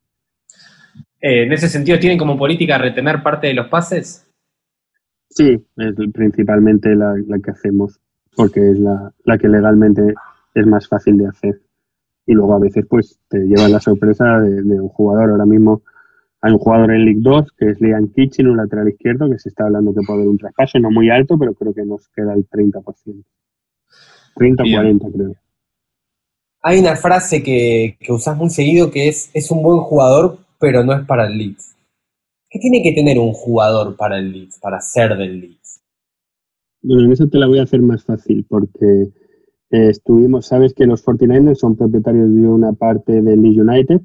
Eh, 1.20 1.42
en 1.42 1.52
ese 1.52 1.68
sentido, 1.68 1.98
¿tienen 1.98 2.18
como 2.18 2.38
política 2.38 2.78
retener 2.78 3.22
parte 3.22 3.48
de 3.48 3.54
los 3.54 3.66
pases? 3.66 4.30
Sí, 5.28 5.66
es 5.76 5.94
principalmente 6.14 6.94
la, 6.94 7.14
que 7.44 7.50
hacemos, 7.50 8.00
porque 8.34 8.70
es 8.70 8.78
la, 8.78 9.38
que 9.38 9.48
legalmente 9.48 10.14
es 10.60 10.66
más 10.66 10.88
fácil 10.88 11.18
de 11.18 11.28
hacer. 11.28 11.60
Y 12.26 12.34
luego 12.34 12.54
a 12.54 12.58
veces 12.58 12.84
pues 12.88 13.20
te 13.28 13.38
lleva 13.38 13.68
la 13.68 13.80
sorpresa 13.80 14.40
de, 14.40 14.80
un 14.80 14.88
jugador. 14.88 15.30
Ahora 15.30 15.46
mismo 15.46 15.82
hay 16.40 16.52
un 16.52 16.58
jugador 16.58 16.92
en 16.92 17.04
League 17.04 17.20
2 17.22 17.52
que 17.52 17.70
es 17.70 17.80
Liam 17.80 18.12
Kitchen, 18.12 18.48
un 18.48 18.56
lateral 18.56 18.88
izquierdo, 18.88 19.30
que 19.30 19.38
se 19.38 19.48
está 19.48 19.64
hablando 19.64 19.94
que 19.94 20.00
puede 20.06 20.20
haber 20.20 20.28
un 20.28 20.38
traspaso, 20.38 20.78
no 20.78 20.90
muy 20.90 21.10
alto, 21.10 21.38
pero 21.38 21.54
creo 21.54 21.72
que 21.72 21.84
nos 21.84 22.08
queda 22.08 22.34
el 22.34 22.48
30%. 22.48 23.24
30-40 24.36 25.12
creo. 25.12 25.34
Hay 26.62 26.80
una 26.80 26.96
frase 26.96 27.42
que, 27.42 27.96
que 28.00 28.12
usás 28.12 28.36
muy 28.36 28.50
seguido 28.50 28.90
que 28.90 29.08
es, 29.08 29.30
es 29.32 29.50
un 29.50 29.62
buen 29.62 29.80
jugador, 29.80 30.38
pero 30.58 30.84
no 30.84 30.92
es 30.94 31.06
para 31.06 31.26
el 31.26 31.38
Leeds. 31.38 31.76
¿Qué 32.50 32.58
tiene 32.58 32.82
que 32.82 32.92
tener 32.92 33.18
un 33.18 33.32
jugador 33.32 33.96
para 33.96 34.18
el 34.18 34.32
Leeds, 34.32 34.58
para 34.58 34.80
ser 34.80 35.16
del 35.16 35.40
Leeds? 35.40 35.80
Bueno, 36.82 37.04
en 37.04 37.12
eso 37.12 37.28
te 37.28 37.38
la 37.38 37.46
voy 37.46 37.58
a 37.58 37.64
hacer 37.64 37.80
más 37.80 38.04
fácil, 38.04 38.44
porque 38.48 39.10
eh, 39.70 39.88
estuvimos, 39.90 40.46
sabes 40.46 40.74
que 40.74 40.86
los 40.86 41.04
49ers 41.04 41.56
son 41.56 41.76
propietarios 41.76 42.32
de 42.32 42.48
una 42.48 42.72
parte 42.72 43.20
del 43.20 43.42
Leeds 43.42 43.58
United, 43.58 44.00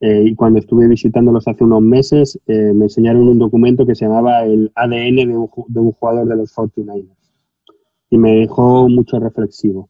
eh, 0.00 0.24
y 0.26 0.34
cuando 0.34 0.58
estuve 0.58 0.86
visitándolos 0.86 1.48
hace 1.48 1.64
unos 1.64 1.82
meses, 1.82 2.38
eh, 2.46 2.72
me 2.74 2.84
enseñaron 2.84 3.26
un 3.26 3.38
documento 3.38 3.86
que 3.86 3.94
se 3.94 4.04
llamaba 4.04 4.44
el 4.44 4.70
ADN 4.74 5.16
de 5.16 5.36
un, 5.36 5.50
de 5.68 5.80
un 5.80 5.92
jugador 5.92 6.28
de 6.28 6.36
los 6.36 6.54
49ers. 6.54 7.08
Y 8.10 8.18
me 8.18 8.34
dejó 8.34 8.88
mucho 8.88 9.18
reflexivo. 9.18 9.88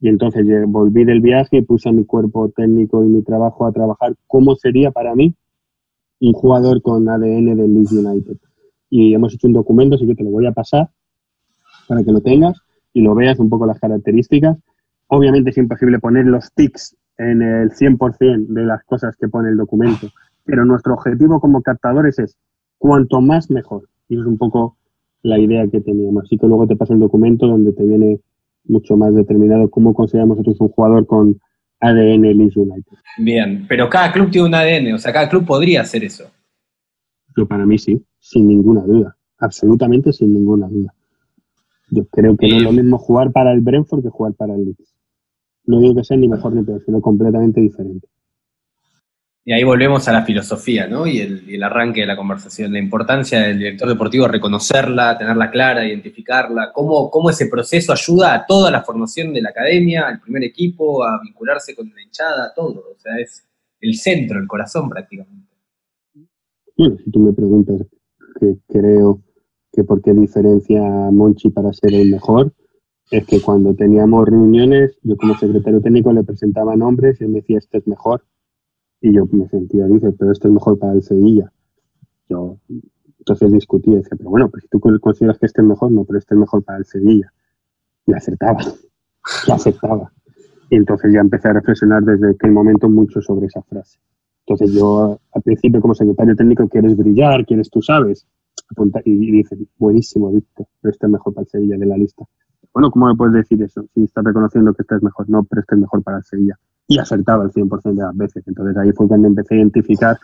Y 0.00 0.08
entonces 0.08 0.44
volví 0.66 1.04
del 1.04 1.20
viaje 1.20 1.58
y 1.58 1.62
puse 1.62 1.88
a 1.88 1.92
mi 1.92 2.04
cuerpo 2.04 2.48
técnico 2.48 3.04
y 3.04 3.08
mi 3.08 3.22
trabajo 3.22 3.64
a 3.64 3.72
trabajar 3.72 4.16
cómo 4.26 4.56
sería 4.56 4.90
para 4.90 5.14
mí 5.14 5.34
un 6.20 6.32
jugador 6.32 6.82
con 6.82 7.08
ADN 7.08 7.54
del 7.54 7.72
Leeds 7.72 7.92
United. 7.92 8.36
Y 8.90 9.14
hemos 9.14 9.32
hecho 9.32 9.46
un 9.46 9.52
documento, 9.52 9.94
así 9.94 10.06
que 10.06 10.16
te 10.16 10.24
lo 10.24 10.30
voy 10.30 10.46
a 10.46 10.52
pasar 10.52 10.90
para 11.86 12.02
que 12.02 12.10
lo 12.10 12.20
tengas 12.20 12.60
y 12.92 13.02
lo 13.02 13.14
veas 13.14 13.38
un 13.38 13.48
poco 13.48 13.66
las 13.66 13.78
características. 13.78 14.58
Obviamente 15.08 15.50
es 15.50 15.58
imposible 15.58 15.98
poner 15.98 16.26
los 16.26 16.52
tics 16.52 16.96
en 17.18 17.42
el 17.42 17.70
100% 17.70 18.46
de 18.48 18.64
las 18.64 18.82
cosas 18.84 19.16
que 19.16 19.28
pone 19.28 19.50
el 19.50 19.56
documento, 19.56 20.08
pero 20.44 20.64
nuestro 20.64 20.94
objetivo 20.94 21.40
como 21.40 21.62
captadores 21.62 22.18
es 22.18 22.36
cuanto 22.78 23.20
más 23.20 23.50
mejor. 23.50 23.88
Y 24.08 24.18
es 24.18 24.26
un 24.26 24.38
poco 24.38 24.76
la 25.22 25.38
idea 25.38 25.66
que 25.68 25.80
teníamos. 25.80 26.24
Así 26.24 26.36
que 26.38 26.46
luego 26.46 26.66
te 26.66 26.76
paso 26.76 26.92
el 26.94 27.00
documento 27.00 27.46
donde 27.46 27.72
te 27.72 27.84
viene 27.84 28.20
mucho 28.64 28.96
más 28.96 29.14
determinado 29.14 29.70
cómo 29.70 29.94
consideramos 29.94 30.36
nosotros 30.36 30.60
un 30.60 30.68
jugador 30.68 31.06
con 31.06 31.40
ADN 31.80 32.22
Leeds 32.22 32.56
United. 32.56 32.96
Bien, 33.18 33.66
pero 33.68 33.88
cada 33.90 34.12
club 34.12 34.30
tiene 34.30 34.48
un 34.48 34.54
ADN, 34.54 34.94
o 34.94 34.98
sea, 34.98 35.12
cada 35.12 35.28
club 35.28 35.44
podría 35.44 35.80
hacer 35.82 36.04
eso. 36.04 36.24
Yo 37.36 37.46
para 37.46 37.66
mí 37.66 37.78
sí, 37.78 38.04
sin 38.20 38.46
ninguna 38.46 38.82
duda, 38.82 39.16
absolutamente 39.38 40.12
sin 40.12 40.32
ninguna 40.32 40.68
duda. 40.68 40.94
Yo 41.94 42.06
creo 42.06 42.38
que 42.38 42.48
no 42.48 42.56
es 42.56 42.62
lo 42.62 42.72
mismo 42.72 42.96
jugar 42.96 43.32
para 43.32 43.52
el 43.52 43.60
Brentford 43.60 44.02
que 44.02 44.08
jugar 44.08 44.32
para 44.32 44.54
el 44.54 44.64
Leeds. 44.64 44.94
No 45.66 45.78
digo 45.78 45.94
que 45.94 46.04
sea 46.04 46.16
ni 46.16 46.26
mejor 46.26 46.54
ni 46.54 46.64
peor, 46.64 46.82
sino 46.86 47.02
completamente 47.02 47.60
diferente. 47.60 48.08
Y 49.44 49.52
ahí 49.52 49.62
volvemos 49.62 50.08
a 50.08 50.12
la 50.12 50.24
filosofía, 50.24 50.86
¿no? 50.86 51.06
Y 51.06 51.18
el, 51.18 51.62
arranque 51.62 52.00
de 52.00 52.06
la 52.06 52.16
conversación, 52.16 52.72
la 52.72 52.78
importancia 52.78 53.40
del 53.40 53.58
director 53.58 53.88
deportivo 53.90 54.26
reconocerla, 54.26 55.18
tenerla 55.18 55.50
clara, 55.50 55.86
identificarla, 55.86 56.72
cómo, 56.72 57.10
cómo 57.10 57.28
ese 57.28 57.46
proceso 57.48 57.92
ayuda 57.92 58.32
a 58.32 58.46
toda 58.46 58.70
la 58.70 58.82
formación 58.82 59.34
de 59.34 59.42
la 59.42 59.50
academia, 59.50 60.08
al 60.08 60.20
primer 60.20 60.44
equipo, 60.44 61.04
a 61.04 61.20
vincularse 61.22 61.74
con 61.74 61.92
la 61.94 62.00
hinchada, 62.00 62.54
todo. 62.54 62.84
O 62.90 62.98
sea, 62.98 63.18
es 63.18 63.46
el 63.80 63.96
centro, 63.96 64.38
el 64.38 64.46
corazón 64.46 64.88
prácticamente. 64.88 65.52
Bueno, 66.78 66.96
si 67.04 67.10
tú 67.10 67.18
me 67.18 67.32
preguntas 67.34 67.82
que 68.40 68.56
creo 68.66 69.20
que 69.72 69.84
por 69.84 70.02
qué 70.02 70.12
diferencia 70.12 70.80
a 70.84 71.10
Monchi 71.10 71.50
para 71.50 71.72
ser 71.72 71.94
el 71.94 72.10
mejor, 72.10 72.52
es 73.10 73.26
que 73.26 73.40
cuando 73.40 73.74
teníamos 73.74 74.26
reuniones, 74.26 74.98
yo 75.02 75.16
como 75.16 75.34
secretario 75.36 75.80
técnico 75.80 76.12
le 76.12 76.24
presentaba 76.24 76.76
nombres 76.76 77.20
y 77.20 77.24
él 77.24 77.30
me 77.30 77.40
decía, 77.40 77.58
este 77.58 77.78
es 77.78 77.86
mejor 77.86 78.24
y 79.00 79.12
yo 79.12 79.26
me 79.30 79.48
sentía, 79.48 79.86
dice, 79.86 80.12
pero 80.12 80.32
esto 80.32 80.48
es 80.48 80.54
mejor 80.54 80.78
para 80.78 80.92
el 80.92 81.02
Sevilla. 81.02 81.52
Yo 82.28 82.58
entonces 83.18 83.52
discutía, 83.52 83.96
decía, 83.96 84.16
pero 84.16 84.30
bueno, 84.30 84.48
pues 84.50 84.62
si 84.64 84.68
tú 84.68 84.80
consideras 84.80 85.38
que 85.38 85.46
este 85.46 85.60
es 85.60 85.66
mejor, 85.66 85.92
no, 85.92 86.04
pero 86.04 86.18
este 86.18 86.34
es 86.34 86.40
mejor 86.40 86.62
para 86.64 86.78
el 86.78 86.84
Sevilla. 86.84 87.32
Y 88.06 88.12
acertaba, 88.14 88.60
y 89.46 89.50
acertaba. 89.50 90.12
Y 90.70 90.76
entonces 90.76 91.12
ya 91.12 91.20
empecé 91.20 91.48
a 91.48 91.52
reflexionar 91.52 92.02
desde 92.02 92.30
aquel 92.30 92.52
momento 92.52 92.88
mucho 92.88 93.20
sobre 93.20 93.46
esa 93.46 93.62
frase. 93.62 93.98
Entonces 94.46 94.74
yo 94.74 95.20
al 95.32 95.42
principio 95.42 95.80
como 95.80 95.94
secretario 95.94 96.34
técnico 96.34 96.68
quieres 96.68 96.96
brillar, 96.96 97.44
quieres, 97.46 97.70
tú 97.70 97.82
sabes, 97.82 98.26
y, 99.04 99.10
y 99.10 99.30
dices, 99.30 99.58
buenísimo, 99.78 100.32
Víctor, 100.32 100.66
pero 100.80 100.92
este 100.92 101.06
es 101.06 101.12
mejor 101.12 101.34
para 101.34 101.44
el 101.44 101.48
Sevilla 101.48 101.76
de 101.76 101.86
la 101.86 101.96
lista. 101.96 102.24
Bueno, 102.72 102.90
¿cómo 102.90 103.06
me 103.06 103.14
puedes 103.14 103.34
decir 103.34 103.62
eso? 103.62 103.84
Si 103.94 104.02
estás 104.02 104.24
reconociendo 104.24 104.72
que 104.72 104.82
este 104.82 104.96
es 104.96 105.02
mejor, 105.02 105.28
no, 105.28 105.44
pero 105.44 105.60
este 105.60 105.74
es 105.74 105.80
mejor 105.80 106.02
para 106.02 106.18
el 106.18 106.24
Sevilla 106.24 106.58
y 106.88 106.98
acertaba 106.98 107.44
el 107.44 107.50
100% 107.50 107.82
de 107.82 108.02
las 108.02 108.16
veces. 108.16 108.42
Entonces 108.46 108.76
ahí 108.76 108.92
fue 108.92 109.08
cuando 109.08 109.28
empecé 109.28 109.54
a 109.54 109.58
identificar 109.58 110.18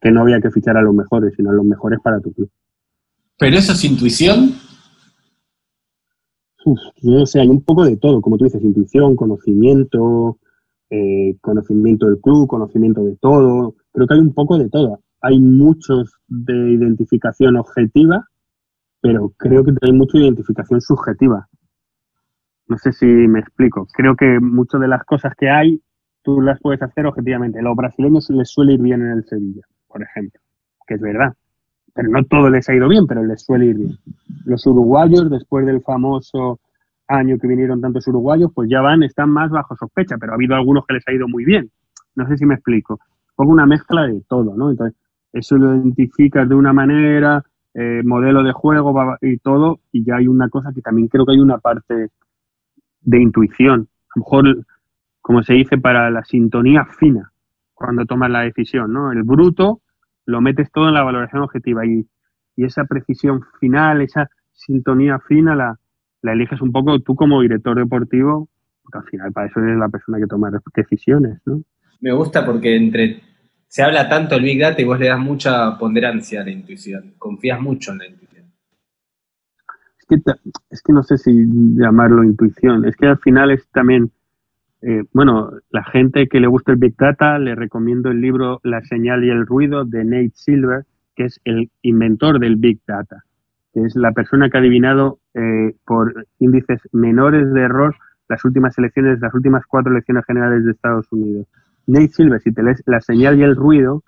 que 0.00 0.10
no 0.10 0.22
había 0.22 0.40
que 0.40 0.50
fichar 0.50 0.76
a 0.76 0.82
los 0.82 0.94
mejores, 0.94 1.34
sino 1.36 1.50
a 1.50 1.54
los 1.54 1.64
mejores 1.64 1.98
para 2.02 2.20
tu 2.20 2.32
club. 2.32 2.50
¿Pero 3.38 3.56
eso 3.56 3.72
es 3.72 3.84
intuición? 3.84 4.52
no 7.02 7.26
sé, 7.26 7.40
hay 7.40 7.48
un 7.48 7.62
poco 7.62 7.84
de 7.84 7.98
todo, 7.98 8.22
como 8.22 8.38
tú 8.38 8.44
dices, 8.44 8.64
intuición, 8.64 9.16
conocimiento, 9.16 10.38
eh, 10.88 11.36
conocimiento 11.42 12.06
del 12.06 12.20
club, 12.20 12.46
conocimiento 12.46 13.04
de 13.04 13.16
todo. 13.16 13.74
Creo 13.92 14.06
que 14.06 14.14
hay 14.14 14.20
un 14.20 14.32
poco 14.32 14.56
de 14.56 14.70
todo. 14.70 15.00
Hay 15.26 15.40
muchos 15.40 16.18
de 16.28 16.72
identificación 16.72 17.56
objetiva, 17.56 18.26
pero 19.00 19.32
creo 19.38 19.64
que 19.64 19.72
hay 19.80 19.92
mucha 19.92 20.18
identificación 20.18 20.82
subjetiva. 20.82 21.48
No 22.66 22.76
sé 22.76 22.92
si 22.92 23.06
me 23.06 23.40
explico. 23.40 23.86
Creo 23.94 24.16
que 24.16 24.38
muchas 24.38 24.82
de 24.82 24.88
las 24.88 25.02
cosas 25.04 25.32
que 25.34 25.48
hay 25.48 25.80
tú 26.22 26.42
las 26.42 26.60
puedes 26.60 26.82
hacer 26.82 27.06
objetivamente. 27.06 27.62
Los 27.62 27.74
brasileños 27.74 28.28
les 28.28 28.50
suele 28.50 28.74
ir 28.74 28.82
bien 28.82 29.00
en 29.00 29.12
el 29.12 29.24
Sevilla, 29.24 29.62
por 29.86 30.02
ejemplo, 30.02 30.38
que 30.86 30.94
es 30.94 31.00
verdad. 31.00 31.32
Pero 31.94 32.10
no 32.10 32.22
todo 32.24 32.50
les 32.50 32.68
ha 32.68 32.74
ido 32.74 32.86
bien, 32.88 33.06
pero 33.06 33.24
les 33.24 33.42
suele 33.42 33.66
ir 33.66 33.76
bien. 33.76 33.98
Los 34.44 34.66
uruguayos, 34.66 35.30
después 35.30 35.64
del 35.64 35.80
famoso 35.80 36.60
año 37.08 37.38
que 37.38 37.46
vinieron 37.46 37.80
tantos 37.80 38.06
uruguayos, 38.08 38.50
pues 38.54 38.68
ya 38.68 38.82
van, 38.82 39.02
están 39.02 39.30
más 39.30 39.50
bajo 39.50 39.74
sospecha, 39.74 40.18
pero 40.18 40.32
ha 40.32 40.34
habido 40.34 40.54
algunos 40.54 40.84
que 40.86 40.94
les 40.94 41.08
ha 41.08 41.12
ido 41.12 41.28
muy 41.28 41.46
bien. 41.46 41.70
No 42.14 42.28
sé 42.28 42.36
si 42.36 42.44
me 42.44 42.56
explico. 42.56 43.00
Pongo 43.34 43.52
una 43.52 43.64
mezcla 43.64 44.06
de 44.06 44.22
todo, 44.28 44.54
¿no? 44.54 44.70
Entonces, 44.70 44.98
eso 45.34 45.56
lo 45.56 45.74
identificas 45.74 46.48
de 46.48 46.54
una 46.54 46.72
manera, 46.72 47.44
eh, 47.74 48.02
modelo 48.04 48.44
de 48.44 48.52
juego 48.52 49.16
y 49.20 49.36
todo, 49.38 49.80
y 49.90 50.04
ya 50.04 50.16
hay 50.16 50.28
una 50.28 50.48
cosa 50.48 50.72
que 50.72 50.80
también 50.80 51.08
creo 51.08 51.26
que 51.26 51.32
hay 51.32 51.40
una 51.40 51.58
parte 51.58 52.10
de 53.00 53.20
intuición. 53.20 53.88
A 54.10 54.12
lo 54.18 54.20
mejor, 54.20 54.66
como 55.20 55.42
se 55.42 55.54
dice, 55.54 55.76
para 55.76 56.08
la 56.10 56.24
sintonía 56.24 56.86
fina, 56.98 57.32
cuando 57.74 58.06
tomas 58.06 58.30
la 58.30 58.42
decisión, 58.42 58.92
¿no? 58.92 59.10
El 59.10 59.24
bruto 59.24 59.80
lo 60.24 60.40
metes 60.40 60.70
todo 60.70 60.88
en 60.88 60.94
la 60.94 61.02
valoración 61.02 61.42
objetiva 61.42 61.84
y, 61.84 62.06
y 62.56 62.64
esa 62.64 62.84
precisión 62.84 63.42
final, 63.58 64.02
esa 64.02 64.30
sintonía 64.52 65.18
fina, 65.18 65.56
la, 65.56 65.78
la 66.22 66.32
eliges 66.32 66.60
un 66.62 66.70
poco 66.70 67.00
tú 67.00 67.16
como 67.16 67.42
director 67.42 67.76
deportivo, 67.76 68.48
porque 68.84 68.98
al 68.98 69.04
final 69.04 69.32
para 69.32 69.48
eso 69.48 69.58
eres 69.58 69.78
la 69.78 69.88
persona 69.88 70.18
que 70.18 70.26
toma 70.26 70.52
decisiones, 70.76 71.40
¿no? 71.44 71.60
Me 72.00 72.12
gusta 72.12 72.46
porque 72.46 72.76
entre 72.76 73.20
se 73.74 73.82
habla 73.82 74.08
tanto 74.08 74.36
del 74.36 74.44
Big 74.44 74.60
Data 74.60 74.80
y 74.80 74.84
vos 74.84 75.00
le 75.00 75.08
das 75.08 75.18
mucha 75.18 75.76
ponderancia 75.76 76.40
a 76.40 76.44
la 76.44 76.52
intuición, 76.52 77.14
confías 77.18 77.60
mucho 77.60 77.90
en 77.90 77.98
la 77.98 78.06
intuición. 78.06 78.44
Es 79.98 80.06
que, 80.06 80.32
es 80.70 80.80
que 80.80 80.92
no 80.92 81.02
sé 81.02 81.18
si 81.18 81.32
llamarlo 81.74 82.22
intuición, 82.22 82.84
es 82.84 82.94
que 82.94 83.08
al 83.08 83.18
final 83.18 83.50
es 83.50 83.66
también, 83.72 84.12
eh, 84.80 85.02
bueno, 85.12 85.50
la 85.70 85.82
gente 85.82 86.28
que 86.28 86.38
le 86.38 86.46
gusta 86.46 86.70
el 86.70 86.78
Big 86.78 86.94
Data, 86.96 87.36
le 87.40 87.56
recomiendo 87.56 88.12
el 88.12 88.20
libro 88.20 88.60
La 88.62 88.80
señal 88.84 89.24
y 89.24 89.30
el 89.30 89.44
ruido 89.44 89.84
de 89.84 90.04
Nate 90.04 90.30
Silver, 90.34 90.84
que 91.16 91.24
es 91.24 91.40
el 91.42 91.68
inventor 91.82 92.38
del 92.38 92.54
Big 92.54 92.78
Data 92.86 93.24
que 93.72 93.84
es 93.84 93.96
la 93.96 94.12
persona 94.12 94.48
que 94.48 94.56
ha 94.56 94.60
adivinado 94.60 95.18
eh, 95.34 95.74
por 95.84 96.28
índices 96.38 96.80
menores 96.92 97.52
de 97.52 97.62
error 97.62 97.96
las 98.28 98.44
últimas 98.44 98.78
elecciones, 98.78 99.18
las 99.18 99.34
últimas 99.34 99.66
cuatro 99.66 99.90
elecciones 99.90 100.24
generales 100.26 100.64
de 100.64 100.70
Estados 100.70 101.10
Unidos. 101.10 101.48
Nate 101.86 102.12
Silver, 102.12 102.40
si 102.40 102.52
te 102.52 102.62
lees 102.62 102.82
la 102.86 103.00
señal 103.00 103.38
y 103.38 103.42
el 103.42 103.56
ruido, 103.56 104.04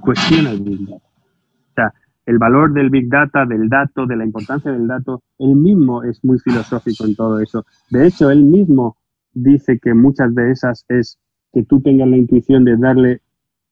cuestiona 0.00 0.50
el 0.50 0.60
Big 0.60 0.80
Data. 0.86 1.04
O 1.04 1.74
sea, 1.74 1.92
el 2.26 2.38
valor 2.38 2.72
del 2.72 2.90
Big 2.90 3.08
Data, 3.08 3.46
del 3.46 3.68
dato, 3.68 4.06
de 4.06 4.16
la 4.16 4.24
importancia 4.24 4.70
del 4.70 4.86
dato, 4.86 5.22
él 5.38 5.54
mismo 5.54 6.02
es 6.02 6.22
muy 6.24 6.38
filosófico 6.38 7.06
en 7.06 7.14
todo 7.14 7.40
eso. 7.40 7.64
De 7.90 8.06
hecho, 8.06 8.30
él 8.30 8.44
mismo 8.44 8.96
dice 9.32 9.78
que 9.78 9.94
muchas 9.94 10.34
de 10.34 10.50
esas 10.50 10.84
es 10.88 11.18
que 11.52 11.64
tú 11.64 11.80
tengas 11.80 12.08
la 12.08 12.16
intuición 12.16 12.64
de 12.64 12.76
darle 12.76 13.22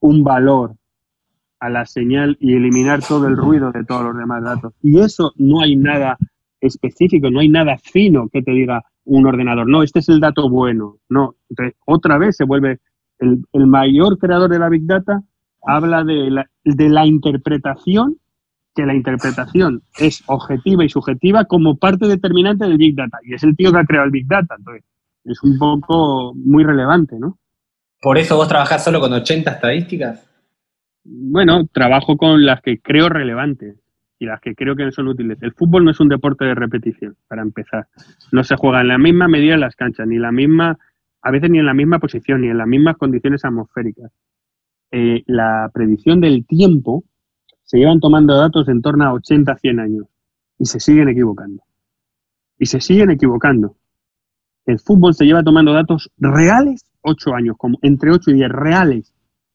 un 0.00 0.24
valor 0.24 0.76
a 1.60 1.70
la 1.70 1.86
señal 1.86 2.36
y 2.40 2.54
eliminar 2.54 3.00
todo 3.06 3.26
el 3.26 3.36
ruido 3.36 3.72
de 3.72 3.84
todos 3.84 4.04
los 4.04 4.16
demás 4.16 4.42
datos. 4.42 4.74
Y 4.82 5.00
eso 5.00 5.32
no 5.36 5.60
hay 5.60 5.76
nada 5.76 6.16
específico, 6.60 7.30
no 7.30 7.40
hay 7.40 7.48
nada 7.48 7.76
fino 7.78 8.28
que 8.28 8.42
te 8.42 8.52
diga 8.52 8.82
un 9.04 9.26
ordenador, 9.26 9.68
no, 9.68 9.82
este 9.82 10.00
es 10.00 10.08
el 10.08 10.20
dato 10.20 10.50
bueno, 10.50 10.98
no. 11.08 11.36
Otra 11.86 12.18
vez 12.18 12.36
se 12.36 12.44
vuelve 12.44 12.80
el, 13.18 13.66
mayor 13.66 14.18
creador 14.18 14.50
de 14.50 14.58
la 14.58 14.68
Big 14.68 14.86
Data, 14.86 15.22
habla 15.62 16.04
de 16.04 16.30
la, 16.30 16.50
de 16.64 16.88
la 16.88 17.06
interpretación, 17.06 18.16
que 18.74 18.86
la 18.86 18.94
interpretación 18.94 19.82
es 19.98 20.22
objetiva 20.26 20.84
y 20.84 20.88
subjetiva 20.88 21.46
como 21.46 21.76
parte 21.76 22.06
determinante 22.06 22.66
del 22.66 22.76
Big 22.76 22.94
Data. 22.94 23.18
Y 23.24 23.34
es 23.34 23.42
el 23.42 23.56
tío 23.56 23.72
que 23.72 23.78
ha 23.78 23.84
creado 23.84 24.06
el 24.06 24.12
Big 24.12 24.26
Data, 24.26 24.54
entonces 24.58 24.84
es 25.24 25.42
un 25.42 25.58
poco 25.58 26.34
muy 26.34 26.62
relevante, 26.62 27.18
¿no? 27.18 27.38
¿Por 28.00 28.18
eso 28.18 28.36
vos 28.36 28.48
trabajás 28.48 28.84
solo 28.84 29.00
con 29.00 29.12
80 29.12 29.50
estadísticas? 29.50 30.28
Bueno, 31.04 31.66
trabajo 31.72 32.16
con 32.16 32.44
las 32.44 32.60
que 32.60 32.80
creo 32.80 33.08
relevantes 33.08 33.76
y 34.18 34.26
las 34.26 34.40
que 34.40 34.54
creo 34.54 34.76
que 34.76 34.90
son 34.92 35.08
útiles. 35.08 35.38
El 35.40 35.52
fútbol 35.52 35.84
no 35.84 35.90
es 35.90 36.00
un 36.00 36.08
deporte 36.08 36.44
de 36.44 36.54
repetición, 36.54 37.16
para 37.28 37.42
empezar. 37.42 37.86
No 38.32 38.44
se 38.44 38.56
juega 38.56 38.80
en 38.80 38.88
la 38.88 38.98
misma 38.98 39.28
medida 39.28 39.54
en 39.54 39.60
las 39.60 39.76
canchas, 39.76 40.06
ni 40.06 40.18
la 40.18 40.32
misma, 40.32 40.78
a 41.26 41.30
veces 41.32 41.50
ni 41.50 41.58
en 41.58 41.66
la 41.66 41.74
misma 41.74 41.98
posición, 41.98 42.42
ni 42.42 42.48
en 42.48 42.58
las 42.58 42.68
mismas 42.68 42.96
condiciones 42.96 43.44
atmosféricas. 43.44 44.12
Eh, 44.92 45.24
la 45.26 45.68
predicción 45.74 46.20
del 46.20 46.46
tiempo 46.46 47.02
se 47.64 47.78
llevan 47.78 47.98
tomando 47.98 48.36
datos 48.36 48.68
en 48.68 48.80
torno 48.80 49.04
a 49.04 49.12
80, 49.12 49.56
100 49.56 49.80
años 49.80 50.06
y 50.56 50.66
se 50.66 50.78
siguen 50.78 51.08
equivocando. 51.08 51.64
Y 52.58 52.66
se 52.66 52.80
siguen 52.80 53.10
equivocando. 53.10 53.76
El 54.66 54.78
fútbol 54.78 55.14
se 55.14 55.24
lleva 55.24 55.42
tomando 55.42 55.72
datos 55.72 56.10
reales 56.18 56.86
8 57.00 57.34
años, 57.34 57.56
como 57.58 57.78
entre 57.82 58.12
8 58.12 58.30
y 58.30 58.34
10 58.34 58.48
reales 58.50 59.12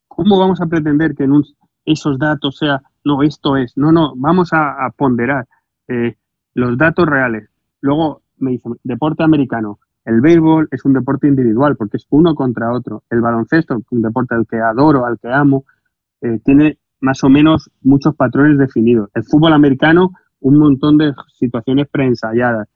¿Cómo 0.09 0.37
vamos 0.37 0.59
a 0.59 0.65
pretender 0.65 1.15
que 1.15 1.23
en 1.23 1.41
esos 1.85 2.19
datos 2.19 2.57
sea, 2.57 2.81
no, 3.05 3.23
esto 3.23 3.55
es? 3.55 3.77
No, 3.77 3.93
no, 3.93 4.13
vamos 4.17 4.49
a, 4.51 4.89
ponderar 4.97 5.47
eh, 5.87 6.17
los 6.53 6.77
datos 6.77 7.07
reales. 7.07 7.49
Luego 7.79 8.21
me 8.37 8.51
dice, 8.51 8.69
deporte 8.83 9.23
americano. 9.23 9.79
El 10.05 10.21
béisbol 10.21 10.67
es 10.71 10.83
un 10.85 10.93
deporte 10.93 11.27
individual 11.27 11.75
porque 11.75 11.97
es 11.97 12.07
uno 12.09 12.33
contra 12.33 12.73
otro. 12.73 13.03
El 13.09 13.21
baloncesto, 13.21 13.81
un 13.91 14.01
deporte 14.01 14.35
al 14.35 14.47
que 14.47 14.57
adoro, 14.57 15.05
al 15.05 15.19
que 15.19 15.29
amo, 15.29 15.65
eh, 16.21 16.39
tiene 16.43 16.79
más 17.01 17.23
o 17.23 17.29
menos 17.29 17.69
muchos 17.81 18.15
patrones 18.15 18.57
definidos. 18.57 19.09
El 19.13 19.23
fútbol 19.23 19.53
americano, 19.53 20.11
un 20.39 20.57
montón 20.57 20.97
de 20.97 21.13
situaciones 21.37 21.87
preensayadas. 21.89 22.67